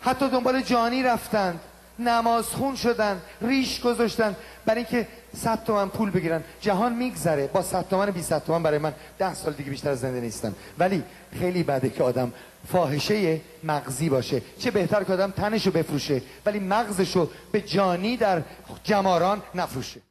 حتی 0.00 0.28
دنبال 0.28 0.62
جانی 0.62 1.02
رفتند 1.02 1.60
نماز 1.98 2.44
خون 2.44 2.76
شدن 2.76 3.20
ریش 3.40 3.80
گذاشتن 3.80 4.36
برای 4.66 4.80
اینکه 4.80 5.08
صد 5.36 5.64
تومن 5.64 5.88
پول 5.88 6.10
بگیرن. 6.10 6.44
جهان 6.60 6.92
میگذره. 6.92 7.46
با 7.46 7.62
صد 7.62 7.88
تومن 7.88 8.10
بی 8.10 8.22
صد 8.22 8.44
تومن 8.44 8.62
برای 8.62 8.78
من 8.78 8.92
ده 9.18 9.34
سال 9.34 9.52
دیگه 9.52 9.70
بیشتر 9.70 9.94
زنده 9.94 10.20
نیستم. 10.20 10.54
ولی 10.78 11.02
خیلی 11.38 11.62
بده 11.62 11.90
که 11.90 12.02
آدم 12.02 12.32
فاحشه 12.68 13.40
مغزی 13.64 14.08
باشه. 14.08 14.42
چه 14.58 14.70
بهتر 14.70 15.04
که 15.04 15.12
آدم 15.12 15.30
تنشو 15.30 15.70
بفروشه 15.70 16.22
ولی 16.46 16.58
مغزشو 16.58 17.30
به 17.52 17.60
جانی 17.60 18.16
در 18.16 18.42
جماران 18.84 19.42
نفروشه. 19.54 20.05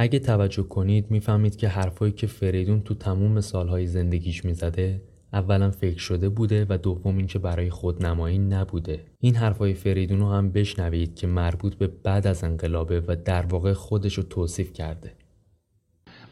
اگه 0.00 0.18
توجه 0.18 0.62
کنید 0.62 1.10
می‌فهمید 1.10 1.56
که 1.56 1.68
حرفایی 1.68 2.12
که 2.12 2.26
فریدون 2.26 2.80
تو 2.80 2.94
تموم 2.94 3.40
سالهای 3.40 3.86
زندگیش 3.86 4.44
می‌زده 4.44 5.02
اولا 5.32 5.70
فکر 5.70 5.98
شده 5.98 6.28
بوده 6.28 6.66
و 6.68 6.78
دوم 6.78 7.16
اینکه 7.16 7.38
برای 7.38 7.70
خودنمایی 7.70 8.38
نبوده. 8.38 9.00
این 9.20 9.34
حرفای 9.34 9.74
فریدون 9.74 10.20
رو 10.20 10.32
هم 10.32 10.52
بشنوید 10.52 11.14
که 11.14 11.26
مربوط 11.26 11.74
به 11.74 11.86
بعد 11.86 12.26
از 12.26 12.44
انقلابه 12.44 13.00
و 13.00 13.16
در 13.24 13.46
واقع 13.46 13.72
خودش 13.72 14.14
رو 14.14 14.22
توصیف 14.22 14.72
کرده. 14.72 15.12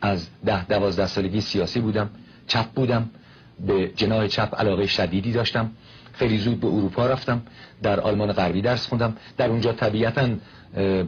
از 0.01 0.27
ده 0.45 0.67
دوازده 0.67 1.07
سالگی 1.07 1.41
سیاسی 1.41 1.81
بودم 1.81 2.11
چپ 2.47 2.67
بودم 2.67 3.11
به 3.67 3.93
جناه 3.97 4.29
چپ 4.29 4.55
علاقه 4.55 4.87
شدیدی 4.87 5.33
داشتم. 5.33 5.71
خیلی 6.13 6.39
زود 6.39 6.61
به 6.61 6.67
اروپا 6.67 7.07
رفتم 7.07 7.43
در 7.83 8.01
آلمان 8.01 8.33
غربی 8.33 8.63
درس 8.63 8.87
خوندم. 8.87 9.17
در 9.37 9.51
اونجا 9.51 9.73
طبیعتا 9.73 10.29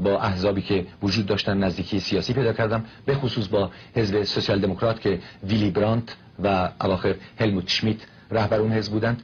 با 0.02 0.20
احزابی 0.20 0.62
که 0.62 0.86
وجود 1.02 1.26
داشتن 1.26 1.58
نزدیکی 1.58 2.00
سیاسی 2.00 2.32
پیدا 2.32 2.52
کردم 2.52 2.84
به 3.06 3.14
خصوص 3.14 3.48
با 3.48 3.70
حزب 3.94 4.22
سوسیال 4.22 4.60
دموکرات 4.60 5.00
که 5.00 5.18
ویلی 5.44 5.70
برانت 5.70 6.16
و 6.44 6.70
اواخر 6.80 7.14
هلموت 7.40 7.68
شمیت 7.68 7.96
رهبر 8.30 8.60
اون 8.60 8.72
حزب 8.72 8.92
بودند 8.92 9.22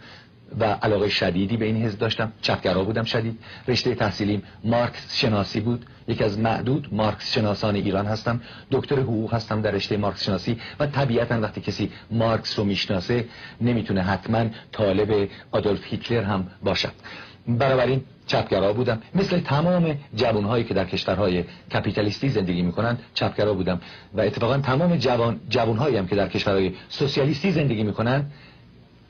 و 0.61 0.65
علاقه 0.65 1.09
شدیدی 1.09 1.57
به 1.57 1.65
این 1.65 1.83
حزب 1.83 1.99
داشتم. 1.99 2.33
چپگرا 2.43 2.85
بودم 2.85 3.05
شدید. 3.05 3.39
رشته 3.69 3.95
تحصیلیم 3.95 4.43
مارکس 4.65 5.17
شناسی 5.17 5.61
بود. 5.61 5.87
یکی 6.09 6.25
از 6.25 6.39
معدود 6.39 6.89
مارکس 6.93 7.35
شناسان 7.35 7.75
ایران 7.75 8.07
هستم. 8.07 8.41
دکتر 8.71 9.01
حقوق 9.01 9.35
هستم 9.35 9.63
در 9.63 9.71
رشته 9.71 9.97
مارکس 9.97 10.25
شناسی 10.25 10.59
و 10.81 10.87
طبیعتا 10.87 11.41
وقتی 11.41 11.61
کسی 11.61 11.91
مارکس 12.11 12.59
رو 12.59 12.65
می‌شناسه 12.65 13.25
نمی‌تونه 13.61 14.03
حتما 14.03 14.47
طالب 14.73 15.29
آدولف 15.53 15.85
هیتلر 15.85 16.23
هم 16.23 16.47
باشد. 16.63 16.93
بنابراین 17.49 18.01
چپگرا 18.27 18.73
بودم. 18.73 19.03
مثل 19.15 19.41
تمام 19.41 19.99
جوانهایی 20.15 20.65
که 20.65 20.75
در 20.75 20.85
کشورهای 20.85 21.45
کپیتالیستی 21.75 22.29
زندگی 22.29 22.63
می‌کنند 22.63 23.03
چپگرا 23.15 23.55
بودم. 23.55 23.81
و 24.15 24.21
اتفاقا 24.21 24.59
تمام 24.59 24.97
جوان 24.97 25.41
جوانهایی 25.49 25.97
هم 25.97 26.07
که 26.07 26.17
در 26.17 26.29
کشورهای 26.29 26.73
سوسیالیستی 26.89 27.53
زندگی 27.53 27.83
می‌کنند 27.83 28.33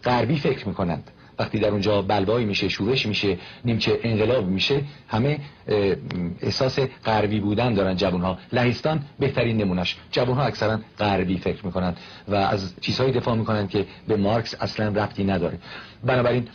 غربی 0.05 0.37
فکر 0.37 0.69
می‌کنند. 0.69 1.11
وقتی 1.39 1.59
در 1.59 1.69
اونجا 1.69 2.03
بلبایی 2.03 2.47
میشه 2.47 2.69
شورش 2.69 3.07
میشه 3.07 3.39
نیمچه 3.65 3.99
انقلاب 4.03 4.47
میشه 4.47 4.83
همه 5.09 5.39
احساس 6.43 6.79
غربی 7.05 7.41
بودن 7.41 7.75
دارن 7.75 7.97
جوان 7.97 8.21
ها 8.21 8.39
لهستان 8.53 9.03
بهترین 9.19 9.57
نمونش 9.57 9.97
جوان 10.13 10.37
ها 10.37 10.45
اکثرا 10.45 10.81
غربی 10.99 11.39
فکر 11.39 11.67
می‌کنن 11.67 11.95
و 12.29 12.35
از 12.35 12.75
چیزهایی 12.81 13.13
دفاع 13.13 13.35
می‌کنن 13.35 13.69
که 13.69 13.87
به 14.09 14.17
مارکس 14.17 14.55
اصلا 14.61 14.89
ربطی 14.89 15.25
نداره. 15.25 15.59
بنابراین 16.05 16.49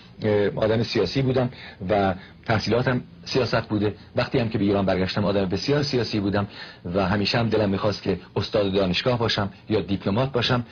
آدم 0.55 0.83
سیاسی 0.83 1.21
بودم 1.21 1.49
و 1.89 2.15
تحصیلاتم 2.45 3.01
سیاست 3.23 3.61
بوده. 3.67 3.95
وقتی 4.15 4.39
هم 4.39 4.49
که 4.49 4.57
به 4.57 4.63
ایران 4.63 4.85
برگشتم 4.85 5.25
آدم 5.25 5.45
بسیار 5.45 5.83
سیاسی 5.83 6.19
بودم 6.19 6.47
و 6.95 7.05
همیشه 7.05 7.37
هم 7.37 7.49
دلم 7.49 7.69
می‌خواست 7.69 8.03
که 8.03 8.19
استاد 8.35 8.73
دانشگاه 8.73 9.19
باشم 9.19 9.49
یا 9.69 9.81
دیپلمات 9.81 10.31
باشم. 10.31 10.65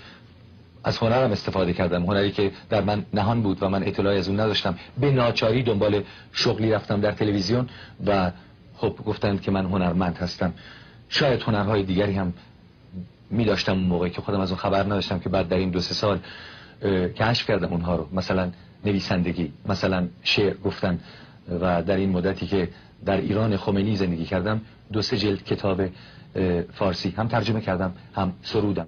از 0.88 0.98
هنرم 0.98 1.32
استفاده 1.32 1.74
کردم. 1.74 2.06
هنری 2.06 2.32
که 2.32 2.52
در 2.70 2.82
من 2.82 3.06
نهان 3.14 3.42
بود 3.42 3.64
و 3.64 3.70
من 3.70 3.84
اطلاعی 3.84 4.18
از 4.18 4.28
اون 4.28 4.40
نداشتم. 4.40 4.78
به 5.00 5.12
ناچاری 5.12 5.64
دنبال 5.64 6.04
شغلی 6.32 6.72
رفتم 6.72 7.02
در 7.02 7.12
تلویزیون 7.12 7.70
و 8.06 8.32
خب 8.76 8.96
گفتند 9.06 9.42
که 9.42 9.52
من 9.52 9.66
هنرمند 9.66 10.18
هستم. 10.18 10.54
شاید 11.10 11.42
هنرهای 11.42 11.84
دیگری 11.84 12.14
هم 12.14 12.34
می 13.30 13.46
داشتم 13.46 13.72
اون 13.72 13.84
موقع 13.84 14.10
که 14.10 14.22
خودم 14.22 14.40
از 14.40 14.52
اون 14.52 14.60
خبر 14.60 14.84
نداشتم 14.84 15.20
که 15.20 15.30
بعد 15.30 15.48
در 15.48 15.58
این 15.58 15.70
دو 15.70 15.80
سه 15.80 15.94
سال 15.94 16.20
کشف 17.16 17.48
کردم 17.48 17.72
اونها 17.72 17.96
رو. 17.96 18.08
مثلا 18.14 18.52
نویسندگی 18.86 19.54
مثلا 19.66 20.08
شعر 20.24 20.54
گفتن 20.54 21.00
و 21.62 21.84
در 21.84 21.96
این 21.96 22.10
مدتی 22.10 22.48
که 22.48 22.70
در 23.06 23.18
ایران 23.18 23.58
خمینی 23.58 23.96
زندگی 23.96 24.26
کردم 24.26 24.62
دو 24.94 25.02
سه 25.02 25.18
جلد 25.18 25.44
کتاب 25.44 25.82
فارسی 26.74 27.10
هم 27.18 27.28
ترجمه 27.28 27.62
کردم 27.62 27.94
هم 28.16 28.34
سرودم. 28.42 28.88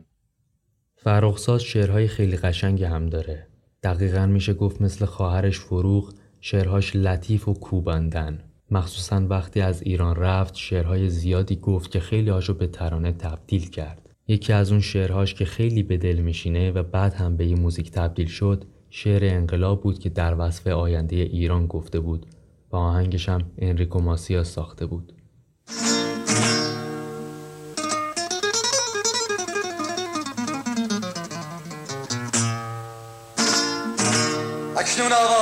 فرخزاد 1.03 1.59
شعرهای 1.59 2.07
خیلی 2.07 2.37
قشنگی 2.37 2.83
هم 2.83 3.05
داره. 3.05 3.47
دقیقا 3.83 4.25
میشه 4.25 4.53
گفت 4.53 4.81
مثل 4.81 5.05
خواهرش 5.05 5.59
فروغ 5.59 6.13
شعرهاش 6.41 6.95
لطیف 6.95 7.47
و 7.47 7.53
کوبندن 7.53 8.39
مخصوصا 8.71 9.27
وقتی 9.29 9.61
از 9.61 9.81
ایران 9.81 10.15
رفت 10.15 10.55
شعرهای 10.55 11.09
زیادی 11.09 11.55
گفت 11.55 11.91
که 11.91 11.99
خیلی 11.99 12.29
هاشو 12.29 12.53
به 12.53 12.67
ترانه 12.67 13.11
تبدیل 13.11 13.69
کرد. 13.69 14.09
یکی 14.27 14.53
از 14.53 14.71
اون 14.71 14.81
شعرهاش 14.81 15.33
که 15.33 15.45
خیلی 15.45 15.83
به 15.83 15.97
دل 15.97 16.19
میشینه 16.19 16.71
و 16.71 16.83
بعد 16.83 17.13
هم 17.13 17.37
به 17.37 17.43
این 17.43 17.59
موزیک 17.59 17.91
تبدیل 17.91 18.27
شد 18.27 18.65
شعر 18.89 19.35
انقلاب 19.35 19.81
بود 19.81 19.99
که 19.99 20.09
در 20.09 20.35
وصف 20.39 20.67
آینده 20.67 21.15
ایران 21.15 21.67
گفته 21.67 21.99
بود. 21.99 22.25
و 22.71 22.75
آهنگش 22.75 23.29
هم 23.29 23.41
انریکو 23.57 23.99
ماسیا 23.99 24.43
ساخته 24.43 24.85
بود. 24.85 25.13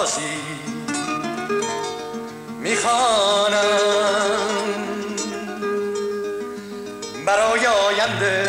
آوازی 0.08 0.40
می‌خوانم 2.60 3.58
برای 7.26 7.68
آینده 7.68 8.48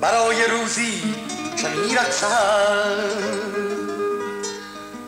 برای 0.00 0.46
روزی 0.46 1.14
که 1.56 1.68
میرقصم 1.68 3.10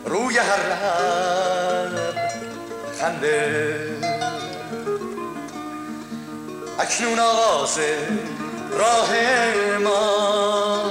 روی 0.05 0.37
هر 0.37 0.59
لب 1.89 2.15
خنده. 3.01 3.97
اکنون 6.79 7.19
آغاز 7.19 7.79
راه 8.71 9.09
ما. 9.83 10.86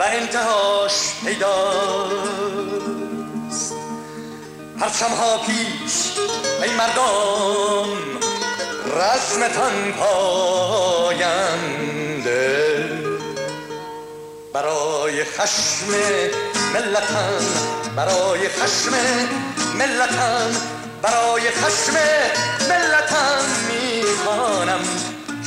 و 0.00 0.02
انتهاش 0.02 0.92
پیداست. 1.24 2.54
پرچم 4.80 5.10
ها 5.10 5.38
پیش 5.38 5.92
ای 6.62 6.70
مردم 6.70 7.88
رزمتان 8.96 9.92
پاینده. 9.92 11.40
برای 14.52 15.24
خشم 15.24 15.90
ملتن 16.74 17.44
برای 17.96 18.48
خشم 18.48 18.92
ملتن 19.74 20.56
برای 21.02 21.50
خشم 21.50 21.94
ملتن 22.68 23.44
می‌خوانم. 23.68 24.84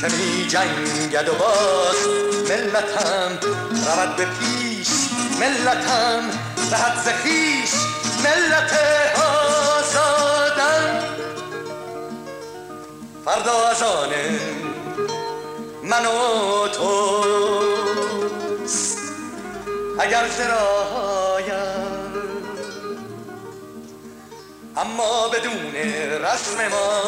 که 0.08 0.16
می 0.16 0.46
جنگد 0.46 1.28
و 1.28 1.34
باز. 1.34 1.96
ملتم 2.48 3.38
رود 3.86 4.16
به 4.16 4.24
پیش. 4.24 4.88
ملتم 5.40 6.30
دهد 6.70 7.02
زخیش 7.04 7.70
ملت 8.24 8.78
آزادن 9.76 11.04
فردا 13.24 13.68
از 13.68 13.82
آنه 13.82 14.40
من 15.82 16.06
و 16.06 16.68
تو 16.68 17.24
اگر 20.00 20.24
سرایم 20.28 21.84
اما 24.76 25.28
بدون 25.28 25.74
رسم 26.22 26.68
ما 26.68 27.02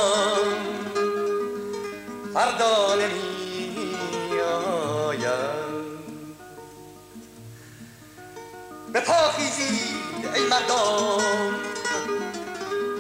فردا 2.37 2.95
نمی 2.95 4.41
آیم 4.41 5.99
به 8.93 9.01
پا 9.01 9.13
خیزید 9.13 9.81
ای 10.35 10.43
مردم. 10.43 11.55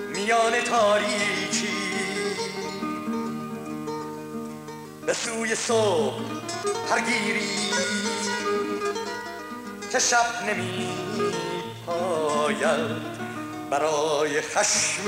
میان 0.08 0.60
تاریکی. 0.60 1.68
به 5.06 5.14
سوی 5.14 5.54
صبح 5.54 6.22
هرگیری 6.90 7.70
که 9.92 9.98
شب 9.98 10.44
نمی 10.48 10.88
پاید 11.86 12.96
برای 13.70 14.40
خشم 14.40 15.04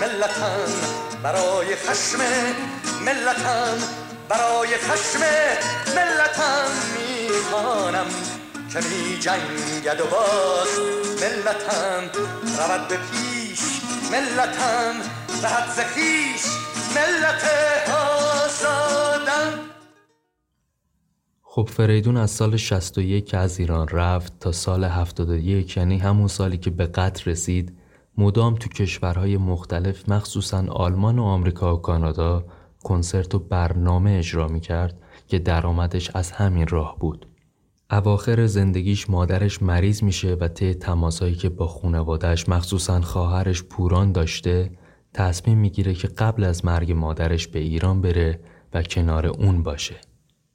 ملتن 0.00 1.05
برای 1.22 1.76
خشم 1.76 2.18
ملتن 3.04 3.78
برای 4.28 4.68
خشم 4.76 5.20
ملتن 5.96 6.68
می‌خوانم. 6.96 8.06
که 8.72 8.78
می 8.78 9.18
جنگد 9.18 10.00
و 10.00 10.04
باز 10.04 10.68
ملتن 11.20 12.10
رود 12.58 12.88
به 12.88 12.96
پیش 12.96 13.60
ملتن 14.12 14.92
دهد 15.42 15.70
زخیش 15.76 16.42
ملت 16.96 17.44
آزادن 17.90 19.60
خب 21.42 21.68
فریدون 21.76 22.16
از 22.16 22.30
سال 22.30 22.56
61 22.56 23.26
که 23.26 23.36
از 23.36 23.58
ایران 23.58 23.88
رفت 23.88 24.40
تا 24.40 24.52
سال 24.52 24.84
71 24.84 25.76
یعنی 25.76 25.98
همون 25.98 26.28
سالی 26.28 26.58
که 26.58 26.70
به 26.70 26.86
قطر 26.86 27.30
رسید. 27.30 27.78
مدام 28.18 28.54
تو 28.54 28.68
کشورهای 28.68 29.36
مختلف 29.36 30.08
مخصوصا 30.08 30.64
آلمان 30.68 31.18
و 31.18 31.22
آمریکا 31.22 31.76
و 31.76 31.80
کانادا 31.80 32.46
کنسرت 32.84 33.34
و 33.34 33.38
برنامه 33.38 34.10
اجرا 34.10 34.48
می 34.48 34.60
کرد 34.60 34.98
که 35.26 35.38
درآمدش 35.38 36.10
از 36.14 36.30
همین 36.30 36.66
راه 36.66 36.98
بود. 36.98 37.26
اواخر 37.90 38.46
زندگیش 38.46 39.10
مادرش 39.10 39.62
مریض 39.62 40.02
میشه 40.02 40.34
و 40.34 40.48
طی 40.48 40.74
تماسایی 40.74 41.34
که 41.34 41.48
با 41.48 41.66
خونوادهش 41.66 42.48
مخصوصا 42.48 43.00
خواهرش 43.00 43.62
پوران 43.62 44.12
داشته 44.12 44.70
تصمیم 45.14 45.58
می‌گیره 45.58 45.94
که 45.94 46.08
قبل 46.08 46.44
از 46.44 46.64
مرگ 46.64 46.92
مادرش 46.92 47.48
به 47.48 47.58
ایران 47.58 48.00
بره 48.00 48.40
و 48.74 48.82
کنار 48.82 49.26
اون 49.26 49.62
باشه. 49.62 49.96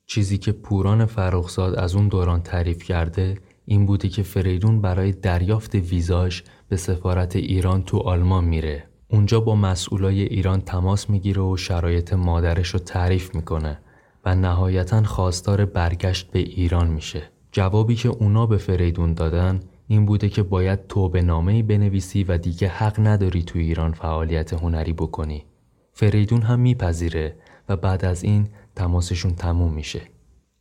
چیزی 0.06 0.38
که 0.38 0.52
پوران 0.52 1.06
فرخزاد 1.06 1.76
از 1.76 1.96
اون 1.96 2.08
دوران 2.08 2.42
تعریف 2.42 2.84
کرده 2.84 3.38
این 3.66 3.86
بوده 3.86 4.10
که 4.10 4.24
فریدون 4.24 4.82
برای 4.82 5.12
دریافت 5.12 5.76
ویزاش 5.76 6.44
به 6.72 6.78
سفارت 6.78 7.36
ایران 7.36 7.84
تو 7.84 7.98
آلمان 7.98 8.44
میره. 8.44 8.84
اونجا 9.08 9.40
با 9.40 9.56
مسئولای 9.56 10.22
ایران 10.22 10.62
تماس 10.62 11.10
می‌گیره 11.10 11.42
و 11.42 11.58
شرایط 11.58 12.14
مادرش 12.14 12.70
رو 12.70 12.80
تعریف 12.80 13.36
می‌کنه 13.36 13.80
و 14.26 14.36
نهایتا 14.36 15.04
خواستار 15.04 15.66
برگشت 15.66 16.32
به 16.32 16.40
ایران 16.40 16.88
میشه. 16.88 17.24
جوابی 17.52 17.96
که 17.96 18.10
اونا 18.10 18.46
به 18.46 18.58
فریدون 18.58 19.14
دادن 19.14 19.60
این 19.88 20.06
بوده 20.06 20.30
که 20.30 20.44
باید 20.44 20.88
توبه 20.88 21.22
نامه 21.22 21.64
بنویسی 21.64 22.24
و 22.24 22.38
دیگه 22.38 22.68
حق 22.68 23.00
نداری 23.00 23.44
تو 23.44 23.60
ایران 23.60 23.92
فعالیت 23.92 24.54
هنری 24.54 24.94
بکنی. 24.94 25.46
فریدون 25.94 26.42
هم 26.42 26.60
میپذیره 26.60 27.36
و 27.70 27.76
بعد 27.76 28.06
از 28.06 28.24
این 28.24 28.48
تماسشون 28.76 29.36
تموم 29.36 29.74
میشه. 29.74 30.02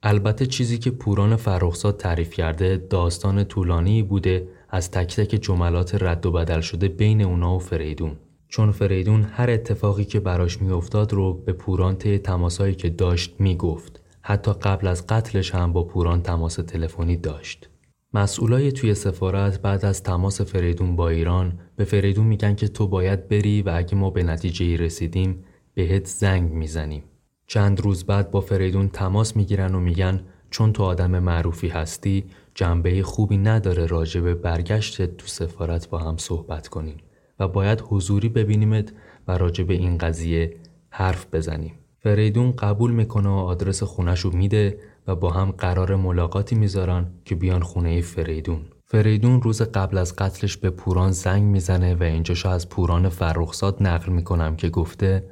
البته 0.03 0.47
چیزی 0.47 0.79
که 0.79 0.91
پوران 0.91 1.37
فرخزاد 1.37 1.97
تعریف 1.97 2.33
کرده 2.33 2.77
داستان 2.77 3.45
طولانی 3.45 4.03
بوده 4.03 4.49
از 4.71 4.91
تک 4.91 5.17
تک 5.17 5.43
جملات 5.43 6.03
رد 6.03 6.27
و 6.27 6.33
بدل 6.33 6.61
شده 6.61 6.89
بین 6.89 7.23
اونا 7.23 7.57
و 7.57 7.59
فریدون. 7.59 8.17
چون 8.49 8.71
فریدون 8.71 9.23
هر 9.23 9.51
اتفاقی 9.51 10.05
که 10.05 10.21
براش 10.21 10.63
میافتاد 10.63 11.13
رو 11.13 11.35
به 11.35 11.53
پوران 11.53 11.97
طی 11.97 12.19
تماسایی 12.19 12.75
که 12.75 12.91
داشت 12.91 13.35
می‌گفت. 13.39 14.01
حتی 14.23 14.53
قبل 14.53 14.87
از 14.87 15.07
قتلش 15.07 15.55
هم 15.55 15.73
با 15.73 15.85
پوران 15.85 16.23
تماس 16.23 16.55
تلفنی 16.55 17.17
داشت. 17.17 17.69
مسئولای 18.15 18.73
توی 18.73 18.95
سفارت 18.95 19.63
بعد 19.63 19.85
از 19.85 20.03
تماس 20.03 20.41
فریدون 20.41 20.97
با 20.97 21.09
ایران 21.09 21.59
به 21.77 21.85
فریدون 21.85 22.27
میگن 22.27 22.55
که 22.55 22.69
تو 22.69 22.89
باید 22.89 23.29
بری 23.29 23.63
و 23.63 23.73
اگه 23.75 23.95
ما 23.95 24.11
به 24.11 24.23
نتیجه 24.23 24.67
ای 24.67 24.77
رسیدیم 24.77 25.45
بهت 25.75 26.07
زنگ 26.07 26.53
می‌زنیم. 26.53 27.03
چند 27.47 27.81
روز 27.81 28.05
بعد 28.05 28.31
با 28.31 28.41
فریدون 28.41 28.89
تماس 28.89 29.37
می‌گیرن 29.37 29.75
و 29.75 29.81
میگن 29.81 30.21
چون 30.51 30.73
تو 30.73 30.83
آدم 30.83 31.19
معروفی 31.19 31.69
هستی 31.69 32.25
جنبه 32.61 33.03
خوبی 33.03 33.39
نداره 33.39 33.87
راجع 33.87 34.21
به 34.21 34.35
برگشت 34.35 35.03
تو 35.17 35.27
سفارت 35.27 35.89
با 35.89 35.99
هم 35.99 36.17
صحبت 36.17 36.69
کنیم 36.69 36.97
و 37.39 37.49
باید 37.49 37.83
حضوری 37.89 38.29
ببینیمت 38.29 38.93
و 39.29 39.39
راجع 39.39 39.65
به 39.65 39.75
این 39.75 39.99
قضیه 39.99 40.57
حرف 40.91 41.27
بزنیم. 41.33 41.75
فریدون 41.99 42.53
قبول 42.53 42.91
می‌کنه 42.91 43.29
و 43.29 43.33
آدرس 43.33 43.83
رو 43.99 44.31
میده 44.33 44.79
و 45.07 45.17
با 45.17 45.31
هم 45.31 45.51
قرار 45.51 45.97
ملاقاتی 45.97 46.55
می‌ذارن 46.55 47.07
که 47.25 47.35
بیان 47.35 47.63
خونه 47.63 48.01
فریدون. 48.01 48.61
فریدون 48.85 49.43
روز 49.43 49.63
قبل 49.63 49.99
از 49.99 50.17
قتلش 50.17 50.57
به 50.57 50.71
پوران 50.71 51.11
زنگ 51.11 51.43
می‌زنه 51.43 51.95
و 51.95 52.03
اینجاشو 52.03 52.49
از 52.49 52.69
پوران 52.69 53.09
فرخزاد 53.09 53.77
نقل 53.83 54.13
می‌کنم 54.13 54.57
که 54.57 54.69
گفته 54.69 55.25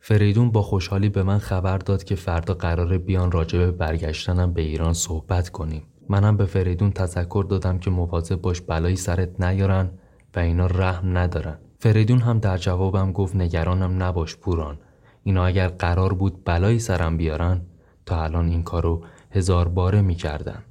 فریدون 0.00 0.50
با 0.50 0.62
خوشحالی 0.62 1.08
به 1.08 1.22
من 1.22 1.38
خبر 1.38 1.78
داد 1.78 2.04
که 2.04 2.14
فردا 2.14 2.54
قرار 2.54 2.98
بیان 2.98 3.32
راجع 3.32 3.58
به 3.58 3.70
برگشتنم 3.70 4.52
به 4.52 4.62
ایران 4.62 4.92
صحبت 4.92 5.48
کنیم. 5.48 5.82
منم 6.08 6.36
به 6.36 6.46
فریدون 6.46 6.90
تذکر 6.90 7.44
دادم 7.48 7.78
که 7.78 7.90
مواظب 7.90 8.40
باش 8.40 8.60
بلایی 8.60 8.96
سرت 8.96 9.40
نیارن 9.40 9.90
و 10.36 10.38
اینا 10.38 10.66
رحم 10.66 11.18
ندارن. 11.18 11.58
فریدون 11.78 12.20
هم 12.20 12.38
در 12.38 12.58
جوابم 12.58 13.12
گفت 13.12 13.36
نگرانم 13.36 14.02
نباش 14.02 14.36
پوران. 14.36 14.78
اینا 15.22 15.46
اگر 15.46 15.68
قرار 15.68 16.14
بود 16.14 16.44
بلایی 16.44 16.78
سرم 16.78 17.16
بیارن 17.16 17.60
تا 18.06 18.22
الان 18.24 18.48
این 18.48 18.62
کارو 18.62 19.04
هزار 19.30 19.68
باره 19.68 20.02
می‌کردن. 20.02 20.62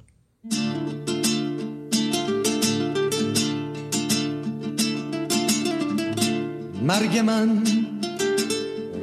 مرگ 6.82 7.18
من 7.18 7.62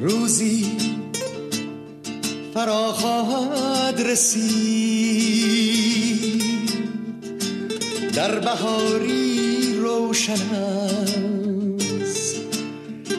روزی 0.02 0.66
فرا 2.54 2.92
خواهد 2.92 4.02
رسید 4.12 5.01
در 8.14 8.40
بهاری 8.40 9.74
روشن 9.80 10.56
است. 10.56 12.36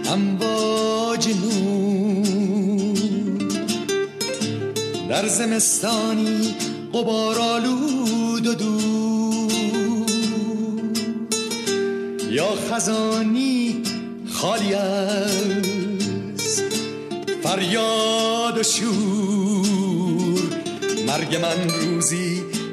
امواج 0.07 1.29
نور. 1.29 2.73
در 5.09 5.29
زمستانی 5.29 6.55
قبار 6.95 7.39
آلود 7.39 8.47
و 8.47 8.55
دور 8.55 9.53
یا 12.31 12.49
خزانی 12.71 13.83
خالی 14.33 14.75
از 14.75 15.33
فریاد 17.43 18.59
و 18.59 18.63
شور. 18.63 19.63
مرگ 21.07 21.37
من 21.37 21.69
روزی 21.81 22.32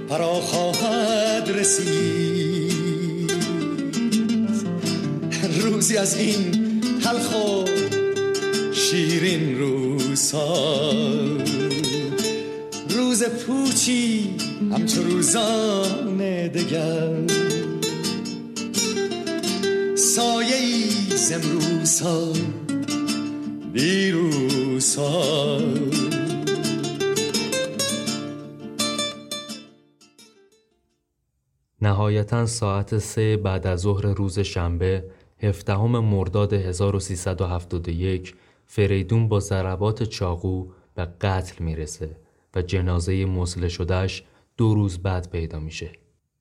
فرا 0.10 0.34
خواهد 0.34 1.50
رسید. 1.50 3.32
روزی 5.62 5.98
از 5.98 6.18
این 6.18 6.52
تلخ 7.04 7.36
و 7.36 7.66
شیرین 8.74 9.60
روزها. 9.60 10.94
روز 12.90 13.24
پوچی 13.24 14.30
همچو 14.72 15.04
روزان 15.04 16.18
دگر. 16.48 17.10
سایه 19.96 20.56
ای 20.56 20.84
زمروزها 21.16 22.34
دیروزها 23.74 25.60
نهایتا 31.82 32.46
ساعت 32.46 32.98
سه 32.98 33.38
بعد 33.38 33.68
از 33.68 33.80
ظهر 33.80 34.06
روز 34.06 34.40
شنبه 34.40 35.04
هفدهم 35.44 36.00
مرداد 36.00 36.54
1371 36.54 38.36
فریدون 38.66 39.28
با 39.28 39.40
ضربات 39.40 40.04
چاقو 40.04 40.68
به 40.96 41.06
قتل 41.06 41.64
می‌رسه 41.64 42.18
و 42.56 42.62
جنازه 42.62 43.26
مسله 43.26 43.68
شدهش 43.70 44.24
دو 44.58 44.74
روز 44.74 44.98
بعد 44.98 45.30
پیدا 45.30 45.60
میشه. 45.60 45.92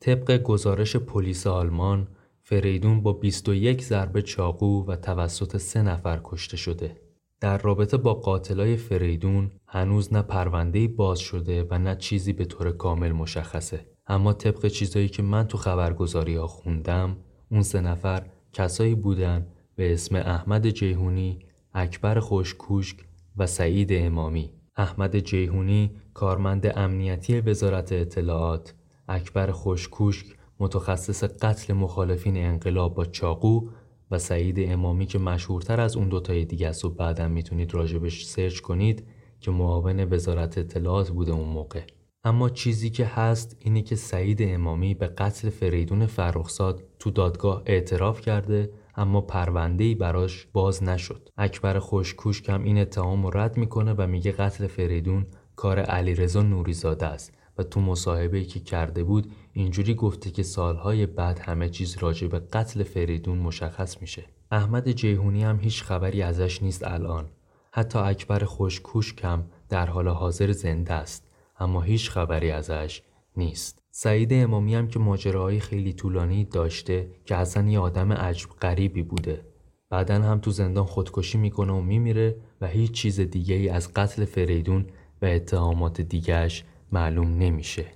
طبق 0.00 0.42
گزارش 0.42 0.96
پلیس 0.96 1.46
آلمان 1.46 2.08
فریدون 2.42 3.02
با 3.02 3.12
21 3.12 3.84
ضربه 3.84 4.22
چاقو 4.22 4.84
و 4.86 4.96
توسط 4.96 5.56
سه 5.56 5.82
نفر 5.82 6.20
کشته 6.24 6.56
شده. 6.56 6.96
در 7.40 7.58
رابطه 7.58 7.96
با 7.96 8.14
قاتلای 8.14 8.76
فریدون 8.76 9.50
هنوز 9.66 10.12
نه 10.12 10.22
پرونده 10.22 10.88
باز 10.88 11.18
شده 11.18 11.66
و 11.70 11.78
نه 11.78 11.96
چیزی 11.96 12.32
به 12.32 12.44
طور 12.44 12.70
کامل 12.70 13.12
مشخصه. 13.12 13.86
اما 14.08 14.32
طبق 14.32 14.66
چیزایی 14.66 15.08
که 15.08 15.22
من 15.22 15.46
تو 15.46 15.58
خبرگزاری 15.58 16.36
ها 16.36 16.46
خوندم 16.46 17.16
اون 17.50 17.62
سه 17.62 17.80
نفر 17.80 18.26
کسایی 18.52 18.94
بودن 18.94 19.46
به 19.76 19.92
اسم 19.92 20.16
احمد 20.16 20.70
جیهونی، 20.70 21.38
اکبر 21.74 22.20
خوشکوشک 22.20 22.96
و 23.36 23.46
سعید 23.46 23.88
امامی. 23.92 24.50
احمد 24.76 25.18
جیهونی 25.18 25.90
کارمند 26.14 26.78
امنیتی 26.78 27.40
وزارت 27.40 27.92
اطلاعات، 27.92 28.74
اکبر 29.08 29.50
خوشکوشک 29.50 30.26
متخصص 30.60 31.24
قتل 31.24 31.72
مخالفین 31.72 32.36
انقلاب 32.36 32.94
با 32.94 33.04
چاقو 33.04 33.68
و 34.10 34.18
سعید 34.18 34.56
امامی 34.60 35.06
که 35.06 35.18
مشهورتر 35.18 35.80
از 35.80 35.96
اون 35.96 36.08
دوتای 36.08 36.44
دیگه 36.44 36.68
است 36.68 36.84
و 36.84 36.90
بعدا 36.90 37.28
می‌تونید 37.28 37.74
راجبش 37.74 38.24
سرچ 38.24 38.60
کنید 38.60 39.06
که 39.40 39.50
معاون 39.50 40.12
وزارت 40.12 40.58
اطلاعات 40.58 41.10
بوده 41.10 41.32
اون 41.32 41.48
موقع. 41.48 41.82
اما 42.28 42.48
چیزی 42.48 42.90
که 42.90 43.06
هست 43.06 43.56
اینه 43.58 43.82
که 43.82 43.96
سعید 43.96 44.38
امامی 44.42 44.94
به 44.94 45.06
قتل 45.06 45.50
فریدون 45.50 46.06
فرخزاد 46.06 46.82
تو 46.98 47.10
دادگاه 47.10 47.62
اعتراف 47.66 48.20
کرده 48.20 48.70
اما 48.96 49.20
پرونده‌ای 49.20 49.94
براش 49.94 50.46
باز 50.52 50.82
نشد. 50.82 51.28
اکبر 51.38 51.78
خوشکوش 51.78 52.42
کم 52.42 52.62
این 52.62 52.78
اتهام 52.78 53.26
رو 53.26 53.38
رد 53.38 53.56
می‌کنه 53.56 53.92
و 53.92 54.06
میگه 54.06 54.32
قتل 54.32 54.66
فریدون 54.66 55.26
کار 55.56 55.78
علیرضا 55.78 56.42
نوریزاده 56.42 57.06
است 57.06 57.32
و 57.58 57.62
تو 57.62 57.80
مصاحبه‌ای 57.80 58.44
که 58.44 58.60
کرده 58.60 59.04
بود 59.04 59.32
اینجوری 59.52 59.94
گفته 59.94 60.30
که 60.30 60.42
سالهای 60.42 61.06
بعد 61.06 61.38
همه 61.38 61.68
چیز 61.68 61.98
راجع 61.98 62.26
به 62.28 62.38
قتل 62.38 62.82
فریدون 62.82 63.38
مشخص 63.38 64.00
میشه. 64.00 64.24
احمد 64.50 64.92
جیهونی 64.92 65.44
هم 65.44 65.60
هیچ 65.60 65.82
خبری 65.82 66.22
ازش 66.22 66.62
نیست 66.62 66.84
الان. 66.84 67.28
حتی 67.70 67.98
اکبر 67.98 68.44
خوشکوش 68.44 69.14
کم 69.14 69.44
در 69.68 69.86
حال 69.86 70.08
حاضر 70.08 70.52
زنده 70.52 70.92
است 70.92 71.27
اما 71.58 71.82
هیچ 71.82 72.10
خبری 72.10 72.50
ازش 72.50 73.02
نیست. 73.36 73.78
سعید 73.90 74.32
امامی 74.32 74.74
هم 74.74 74.88
که 74.88 74.98
ماجراهای 74.98 75.60
خیلی 75.60 75.92
طولانی 75.92 76.44
داشته 76.44 77.10
که 77.24 77.36
اصلا 77.36 77.68
یه 77.68 77.78
آدم 77.78 78.12
عجب 78.12 78.48
غریبی 78.50 79.02
بوده. 79.02 79.44
بعدا 79.90 80.14
هم 80.14 80.38
تو 80.38 80.50
زندان 80.50 80.84
خودکشی 80.84 81.38
می‌کنه 81.38 81.72
و 81.72 81.80
میمیره 81.80 82.36
و 82.60 82.66
هیچ 82.66 82.92
چیز 82.92 83.20
دیگه 83.20 83.54
ای 83.54 83.68
از 83.68 83.92
قتل 83.94 84.24
فریدون 84.24 84.86
و 85.22 85.26
اتهامات 85.26 86.00
دیگهش 86.00 86.64
معلوم 86.92 87.38
نمیشه. 87.38 87.86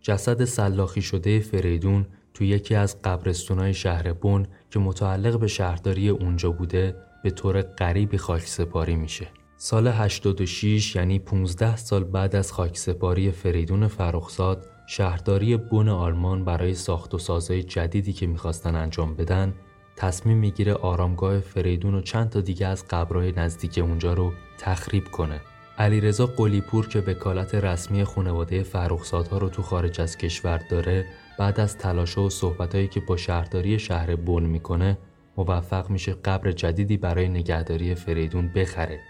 جسد 0.00 0.44
سلاخی 0.44 1.02
شده 1.02 1.40
فریدون 1.40 2.06
تو 2.34 2.44
یکی 2.44 2.74
از 2.74 3.02
قبرستونای 3.02 3.74
شهر 3.74 4.12
بن 4.12 4.46
که 4.70 4.78
متعلق 4.78 5.40
به 5.40 5.46
شهرداری 5.46 6.08
اونجا 6.08 6.50
بوده 6.50 6.96
به 7.22 7.30
طور 7.30 7.62
غریبی 7.62 8.18
خاک 8.18 8.42
سپاری 8.42 8.96
میشه. 8.96 9.28
سال 9.62 9.86
86 9.88 10.96
یعنی 10.96 11.18
15 11.18 11.76
سال 11.76 12.04
بعد 12.04 12.36
از 12.36 12.52
خاکسپاری 12.52 13.30
فریدون 13.30 13.86
فرخزاد 13.86 14.66
شهرداری 14.86 15.56
بن 15.56 15.88
آلمان 15.88 16.44
برای 16.44 16.74
ساخت 16.74 17.14
و 17.14 17.18
سازهای 17.18 17.62
جدیدی 17.62 18.12
که 18.12 18.26
می‌خواستن 18.26 18.74
انجام 18.74 19.14
بدن 19.14 19.54
تصمیم 19.96 20.38
می‌گیره 20.38 20.74
آرامگاه 20.74 21.40
فریدون 21.40 21.94
و 21.94 22.00
چند 22.00 22.30
تا 22.30 22.40
دیگه 22.40 22.66
از 22.66 22.84
قبرهای 22.88 23.32
نزدیک 23.32 23.78
اونجا 23.78 24.14
رو 24.14 24.32
تخریب 24.58 25.04
کنه. 25.04 25.40
علیرضا 25.78 26.26
قلیپور 26.26 26.88
که 26.88 26.98
وکالت 26.98 27.54
رسمی 27.54 28.04
خانواده 28.04 28.62
فرخزادها 28.62 29.38
رو 29.38 29.48
تو 29.48 29.62
خارج 29.62 30.00
از 30.00 30.18
کشور 30.18 30.58
داره 30.70 31.06
بعد 31.38 31.60
از 31.60 31.78
تلاش 31.78 32.18
و 32.18 32.30
صحبتهایی 32.30 32.88
که 32.88 33.00
با 33.00 33.16
شهرداری 33.16 33.78
شهر 33.78 34.16
بن 34.16 34.42
می‌کنه 34.42 34.98
موفق 35.36 35.90
میشه 35.90 36.12
قبر 36.12 36.52
جدیدی 36.52 36.96
برای 36.96 37.28
نگهداری 37.28 37.94
فریدون 37.94 38.48
بخره 38.48 39.00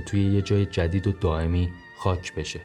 توی 0.00 0.34
یه 0.34 0.42
جای 0.42 0.66
جدید 0.66 1.06
و 1.06 1.12
دائمی 1.12 1.70
خاک 1.98 2.34
بشه. 2.34 2.60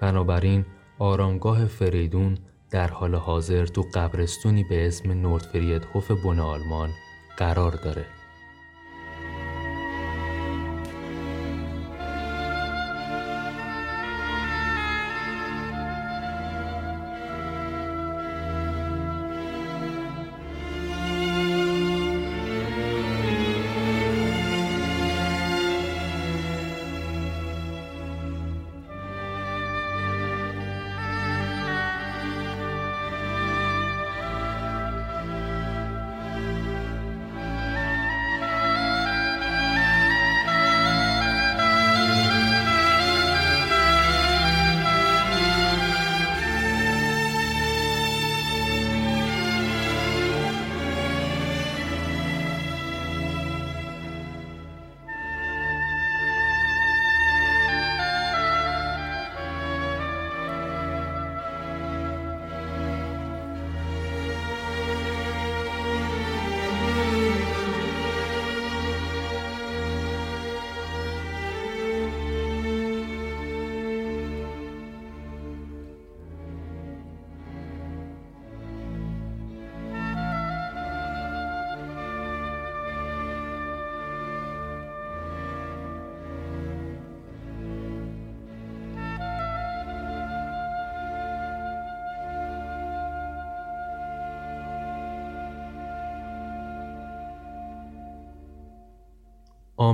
بنابراین 0.00 0.64
آرامگاه 0.98 1.66
فریدون 1.66 2.38
در 2.70 2.88
حال 2.88 3.14
حاضر 3.14 3.66
تو 3.66 3.86
قبرستونی 3.94 4.64
به 4.64 4.86
اسم 4.86 5.12
نوردفرید 5.12 5.86
هوف 5.94 6.10
بن 6.10 6.38
آلمان 6.38 6.90
قرار 7.36 7.72
داره. 7.72 8.19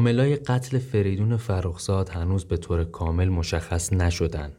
عاملای 0.06 0.36
قتل 0.36 0.78
فریدون 0.78 1.36
فرخزاد 1.36 2.08
هنوز 2.08 2.44
به 2.44 2.56
طور 2.56 2.84
کامل 2.84 3.28
مشخص 3.28 3.92
نشدن. 3.92 4.52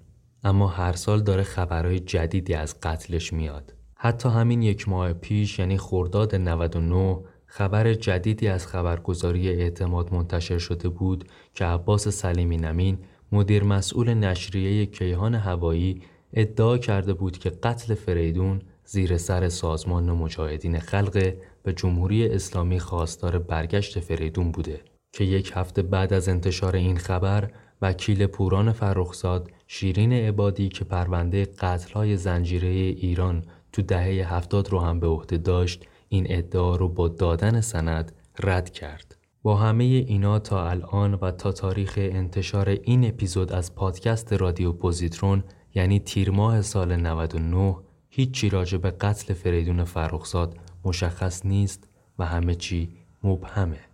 اما 0.44 0.68
هر 0.68 0.94
سال 0.94 1.22
داره 1.22 1.44
خبرهای 1.44 2.00
جدیدی 2.00 2.54
از 2.54 2.80
قتلش 2.80 3.34
میاد. 3.34 3.74
حتی 3.96 4.30
همین 4.30 4.62
یک 4.62 4.90
ماه 4.90 5.14
پیش 5.14 5.60
یعنی 5.60 5.78
خرداد 5.78 6.36
99 6.36 7.20
خبر 7.46 7.94
جدیدی 7.94 8.48
از 8.48 8.68
خبرگزاری 8.68 9.50
اعتماد 9.50 10.14
منتشر 10.14 10.58
شده 10.58 10.90
بود 10.90 11.30
که 11.54 11.66
عباس 11.66 12.08
سلیمی 12.08 12.58
نمین 12.58 12.98
مدیر 13.32 13.64
مسئول 13.64 14.14
نشریه 14.14 14.86
کیهان 14.86 15.36
هوایی 15.36 16.02
ادعا 16.34 16.78
کرده 16.78 17.14
بود 17.14 17.38
که 17.38 17.50
قتل 17.50 17.94
فریدون 17.94 18.62
زیر 18.86 19.18
سر 19.18 19.50
سازمان 19.50 20.12
مجاهدین 20.12 20.80
خلق 20.80 21.34
به 21.64 21.74
جمهوری 21.74 22.28
اسلامی 22.28 22.80
خواستار 22.80 23.40
برگشت 23.40 24.00
فریدون 24.00 24.52
بوده. 24.52 24.97
که 25.18 25.24
یک 25.24 25.52
هفته 25.56 25.82
بعد 25.82 26.14
از 26.14 26.30
انتشار 26.30 26.76
این 26.76 26.98
خبر 26.98 27.52
وکیل 27.82 28.28
پوران 28.28 28.72
فرخزاد 28.72 29.52
شیرین 29.68 30.14
عبادی 30.14 30.70
که 30.70 30.86
پرونده 30.86 31.46
قتلهای 31.46 32.18
زنجیره 32.18 32.68
ایران 32.68 33.46
تو 33.72 33.82
دهه 33.82 34.34
هفتاد 34.34 34.70
رو 34.70 34.80
هم 34.80 35.00
به 35.00 35.08
عهده 35.08 35.38
داشت 35.38 35.86
این 36.10 36.26
ادعا 36.30 36.76
رو 36.76 36.90
با 36.90 37.08
دادن 37.08 37.62
سند 37.62 38.12
رد 38.40 38.70
کرد. 38.70 39.18
با 39.44 39.56
همه 39.56 39.84
اینا 39.84 40.40
تا 40.40 40.70
الان 40.70 41.14
و 41.14 41.32
تا 41.32 41.52
تاریخ 41.52 41.94
انتشار 41.98 42.70
این 42.70 43.08
اپیزود 43.08 43.52
از 43.54 43.76
پادکست 43.76 44.34
رادیو 44.34 44.72
پوزیترون 44.72 45.44
یعنی 45.76 46.00
تیر 46.00 46.32
ماه 46.32 46.62
سال 46.62 46.96
99 46.96 47.76
هیچی 48.10 48.50
راجع 48.50 48.78
به 48.78 48.92
قتل 48.92 49.34
فریدون 49.34 49.84
فرخزاد 49.84 50.58
مشخص 50.86 51.46
نیست 51.46 51.88
و 52.20 52.26
همه 52.26 52.56
چی 52.56 52.90
مبهمه. 53.24 53.87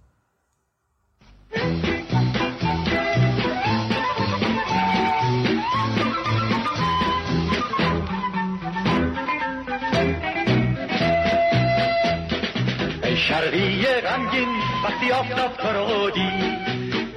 شرقی 13.34 13.86
غمگین 13.86 14.48
وقتی 14.84 15.12
آفتاب 15.12 15.62
رو 15.76 16.10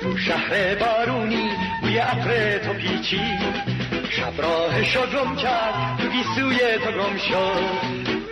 تو 0.01 0.19
شهر 0.19 0.75
بارونی 0.75 1.51
بوی 1.83 1.99
عطر 1.99 2.59
تو 2.59 2.73
پیچی. 2.73 3.21
شب 4.11 4.41
راه 4.43 4.85
شد 4.85 5.13
گم 5.13 5.37
کرد 5.37 5.99
تو 5.99 6.09
گیسوی 6.09 6.59
تو 6.59 6.93
گم 6.93 7.17
شد. 7.17 7.63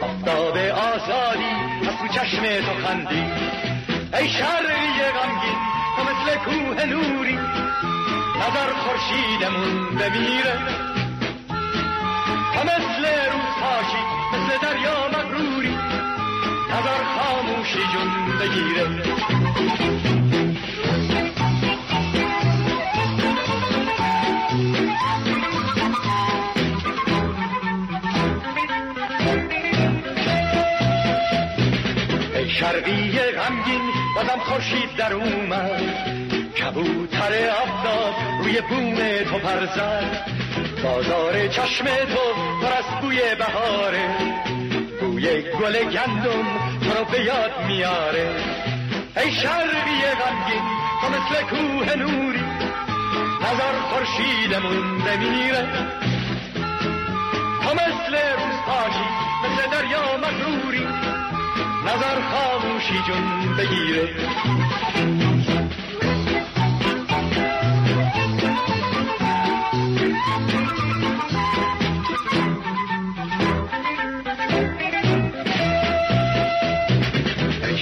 آفتاب 0.00 0.56
آزادی 0.56 1.54
از 1.88 1.96
تو 1.98 2.08
چشم 2.08 2.42
تو 2.42 2.86
خندی. 2.86 3.24
ای 4.18 4.28
شرقی 4.28 5.02
غمگین 5.14 5.73
مثل 6.04 6.36
کوه 6.44 6.84
نوری 6.86 7.38
نظر 8.36 8.72
خورشیدمون 8.72 9.94
بمیره. 9.94 10.58
تو 12.54 12.60
مثل 12.60 13.04
روز 13.32 13.54
پاشی 13.60 14.02
مثل 14.32 14.58
دریا 14.66 15.08
مغروری 15.08 15.74
نظر 16.70 17.04
خاموشی 17.04 17.78
جون 17.92 18.38
بگیره 18.38 18.84
شرقی 32.48 33.10
بازم 34.24 34.38
خورشید 34.38 34.96
در 34.96 35.12
اومد. 35.12 35.82
کبوتر 36.56 37.50
آفتاب 37.50 38.14
روی 38.42 38.60
بوم 38.60 38.96
تو 39.30 39.38
پرزد. 39.38 40.26
بازار 40.84 41.48
چشم 41.48 41.84
تو 41.84 42.34
پر 42.62 42.72
از 42.72 43.00
بوی 43.00 43.20
بهاره. 43.38 44.16
بوی 45.00 45.42
گل 45.42 45.84
گندم 45.84 46.44
تو 46.80 46.98
رو 46.98 47.04
به 47.04 47.20
یاد 47.20 47.50
میاره. 47.66 48.30
ای 49.16 49.32
شرقی 49.32 50.00
غمگین 50.20 50.64
تو 51.00 51.08
مثل 51.08 51.42
کوه 51.42 51.96
نوری. 51.96 52.44
نظر 53.40 53.80
خورشیدمون 53.90 54.98
بمیره. 54.98 55.68
تو 57.62 57.74
مثل 57.74 58.14
روز 58.14 58.56
پاشی 58.66 59.08
مثل 59.44 59.70
دریا 59.70 60.16
مغروری. 60.16 61.13
نظر 61.84 62.20
خاموشی 62.20 62.98
جون 63.06 63.56
بگیره. 63.56 64.08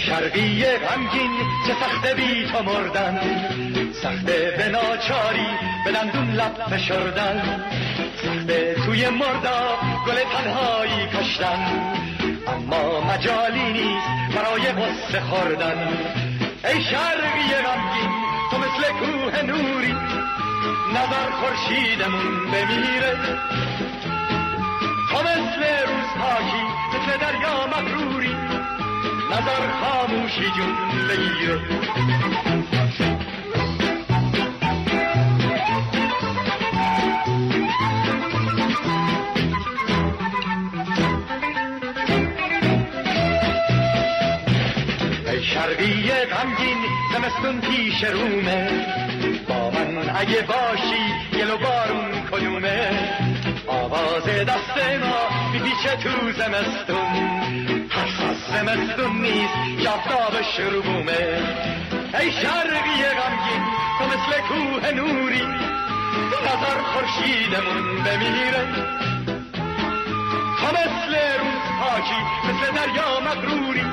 شرقی 0.06 0.64
غمگین 0.64 1.30
چه 1.66 1.74
سخته 1.80 2.14
بی 2.14 2.46
تو 2.46 2.62
مردن. 2.62 3.20
سخته 4.02 4.54
به 4.58 4.68
ناچاری 4.68 5.46
به 5.84 5.92
دندون 5.92 6.30
لب 6.30 6.54
فشردن. 6.70 7.64
سخته 8.22 8.74
توی 8.86 9.08
مردا 9.08 9.78
گل 10.06 10.14
تنهایی 10.14 11.06
کشتن. 11.06 12.01
اما 12.72 13.00
مجالی 13.00 13.72
نیست 13.72 14.36
برای 14.36 14.72
غصه 14.72 15.20
خوردن. 15.20 15.88
ای 16.64 16.82
شرقی 16.82 17.54
غمگین 17.64 18.10
تو 18.50 18.58
مثل 18.58 18.92
کوه 18.92 19.42
نوری 19.42 19.96
نظر 20.92 21.30
خورشیدمون 21.30 22.50
بمیره. 22.52 23.18
تو 25.10 25.18
مثل 25.18 25.62
روز 25.86 26.08
پاکی 26.18 26.62
مثل 26.94 27.18
دریا 27.18 27.66
مغروری 27.66 28.36
نظر 29.30 29.70
خاموشی 29.80 30.50
جون 30.56 31.06
بگیره 31.08 31.60
غمگین 46.24 46.78
زمستون 47.14 47.60
پیش 47.60 48.04
رومه. 48.04 48.86
با 49.48 49.70
من 49.70 50.10
اگه 50.16 50.40
باشی 50.42 51.04
گل 51.32 51.50
و 51.50 51.58
بارون 51.58 52.26
کدومه. 52.30 52.90
آواز 53.66 54.24
دست 54.24 54.78
ما 55.02 55.50
میپیچه 55.52 55.96
تو 56.02 56.32
زمستون. 56.32 57.42
از 57.92 58.36
زمستون 58.52 59.22
نیست 59.22 59.84
جفتاب 59.84 60.42
شروبومه 60.56 61.42
ای 62.20 62.32
شرقی 62.32 63.02
غمگین 63.18 63.62
تو 63.98 64.04
مثل 64.04 64.40
کوه 64.48 64.92
نوری. 64.92 65.42
نظر 66.42 66.82
خورشیدمون 66.82 68.02
بمیره. 68.04 68.66
تو 70.60 70.66
مثل 70.66 71.14
روز 71.38 71.64
پاکی 71.80 72.20
مثل 72.44 72.72
دریا 72.72 73.20
مغروری. 73.20 73.84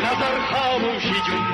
نظر 0.00 0.38
خاموشی 0.50 1.14
جون 1.26 1.50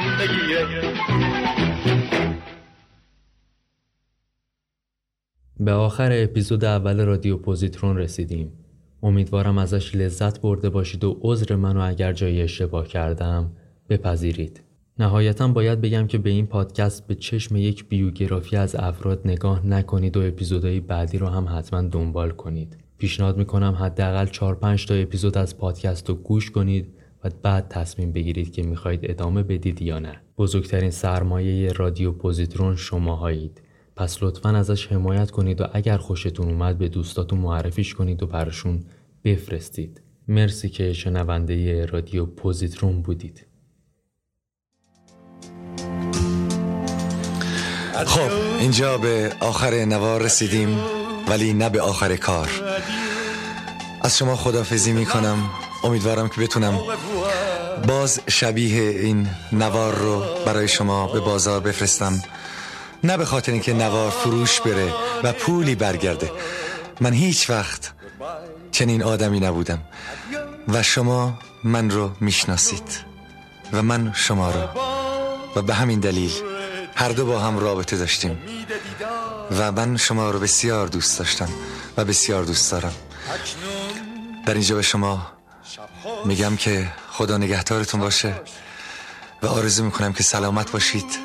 به 5.61 5.73
آخر 5.73 6.11
اپیزود 6.13 6.65
اول 6.65 7.01
رادیو 7.01 7.37
پوزیترون 7.37 7.97
رسیدیم. 7.97 8.53
امیدوارم 9.03 9.59
ازش 9.59 9.95
لذت 9.95 10.41
برده 10.41 10.71
باشید 10.71 11.05
و 11.05 11.19
عذر 11.21 11.57
منو 11.57 11.81
اگر 11.81 12.13
جایی 12.13 12.43
اشتباه 12.43 12.89
کردم 12.89 13.51
بپذیرید. 13.89 14.63
نهایتا 14.99 15.49
باید 15.49 15.81
بگم 15.81 16.07
که 16.07 16.19
به 16.19 16.31
این 16.31 16.47
پادکست 16.47 17.07
به 17.07 17.15
چشم 17.15 17.57
یک 17.57 17.89
بیوگرافی 17.89 18.57
از 18.57 18.77
افراد 18.77 19.21
نگاه 19.25 19.67
نکنید 19.67 20.17
و 20.17 20.21
اپیزودهای 20.21 20.81
بعدی 20.81 21.19
رو 21.19 21.27
هم 21.27 21.59
حتما 21.59 21.83
دنبال 21.83 22.31
کنید. 22.31 22.77
پیشنهاد 22.99 23.37
می‌کنم 23.37 23.77
حداقل 23.81 24.27
4 24.27 24.55
5 24.55 24.87
تا 24.87 24.95
اپیزود 24.95 25.39
از 25.39 25.59
پادکست 25.59 26.09
رو 26.09 26.15
گوش 26.15 26.51
کنید 26.51 26.96
بعد 27.43 27.69
تصمیم 27.69 28.13
بگیرید 28.13 28.53
که 28.53 28.63
می‌خواهید 28.63 29.01
ادامه 29.03 29.43
بدید 29.43 29.83
یا 29.83 29.99
نه. 29.99 30.21
بزرگترین 30.39 30.91
سرمایه 30.91 31.73
رادیو 31.73 32.13
پوزیترون 32.13 32.77
شماهایید. 32.77 33.61
پس 33.97 34.23
لطفا 34.23 34.49
ازش 34.49 34.87
حمایت 34.87 35.31
کنید 35.31 35.61
و 35.61 35.65
اگر 35.73 35.97
خوشتون 35.97 36.49
اومد 36.49 36.79
به 36.79 36.89
دوستاتون 36.89 37.39
معرفیش 37.39 37.95
کنید 37.95 38.23
و 38.23 38.27
براشون 38.27 38.85
بفرستید. 39.25 40.01
مرسی 40.29 40.69
که 40.69 40.93
شنونده 40.93 41.87
رادیو 41.87 42.27
پوزیترون 42.27 43.03
بودید. 43.03 43.47
خب 48.07 48.31
اینجا 48.61 48.99
به 48.99 49.33
آخر 49.41 49.85
نوار 49.85 50.23
رسیدیم 50.23 50.79
ولی 51.29 51.53
نه 51.53 51.69
به 51.69 51.81
آخر 51.81 52.17
کار 52.17 52.51
از 54.03 54.19
شما 54.19 54.37
خدافزی 54.37 54.93
می 54.93 55.07
کنم 55.07 55.51
امیدوارم 55.85 56.29
که 56.29 56.41
بتونم 56.41 56.81
باز 57.87 58.21
شبیه 58.29 58.91
این 58.91 59.29
نوار 59.53 59.95
رو 59.95 60.25
برای 60.47 60.69
شما 60.69 61.07
به 61.07 61.21
بازار 61.21 61.61
بفرستم. 61.61 62.23
نه 63.05 63.17
به 63.17 63.25
خاطر 63.25 63.53
اینکه 63.53 63.73
نوار 63.73 64.11
فروش 64.11 64.61
بره 64.61 64.93
و 65.23 65.33
پولی 65.33 65.75
برگرده. 65.75 66.31
من 67.01 67.13
هیچ 67.13 67.51
وقت 67.51 67.93
چنین 68.73 69.03
آدمی 69.03 69.41
نبودم. 69.41 69.83
و 70.69 70.83
شما 70.83 71.39
من 71.65 71.91
رو 71.91 72.11
می‌شناسید. 72.21 72.89
و 73.73 73.83
من 73.83 74.13
شما 74.15 74.51
رو. 74.51 74.61
و 75.57 75.63
به 75.63 75.75
همین 75.75 76.01
دلیل 76.01 76.33
هر 76.95 77.09
دو 77.09 77.27
با 77.27 77.39
هم 77.39 77.59
رابطه 77.59 77.97
داشتیم. 77.97 78.39
و 79.59 79.73
من 79.73 79.97
شما 79.97 80.31
رو 80.31 80.39
بسیار 80.39 80.87
دوست 80.87 81.19
داشتم 81.19 81.49
و 81.97 82.05
بسیار 82.05 82.45
دوست 82.45 82.73
دارم. 82.73 82.95
در 84.47 84.55
اینجا 84.55 84.75
به 84.77 84.83
شما 84.83 85.27
میگم 86.25 86.57
که 86.57 86.93
خدا 87.11 87.37
نگهدارتون 87.39 88.01
باشه 88.01 88.35
و 89.43 89.47
آرزو 89.47 89.85
می‌کنم 89.85 90.13
که 90.13 90.23
سلامت 90.23 90.71
باشید. 90.71 91.19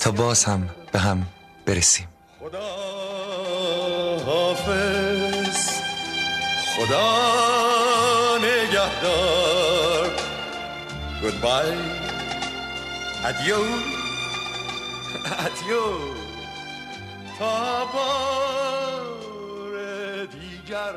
تا 0.00 0.10
باز 0.10 0.44
هم 0.44 0.70
به 0.92 0.98
هم 0.98 1.26
برسیم. 1.66 2.08
خدا 2.40 2.66
حافظ. 4.26 5.70
خدا 6.76 8.38
نگهدار. 8.38 10.10
گودبای 11.22 11.72
ادیو 13.24 13.56
ادیو 15.46 15.84
تا 17.38 17.84
بار 17.84 19.74
دیگر. 20.26 20.94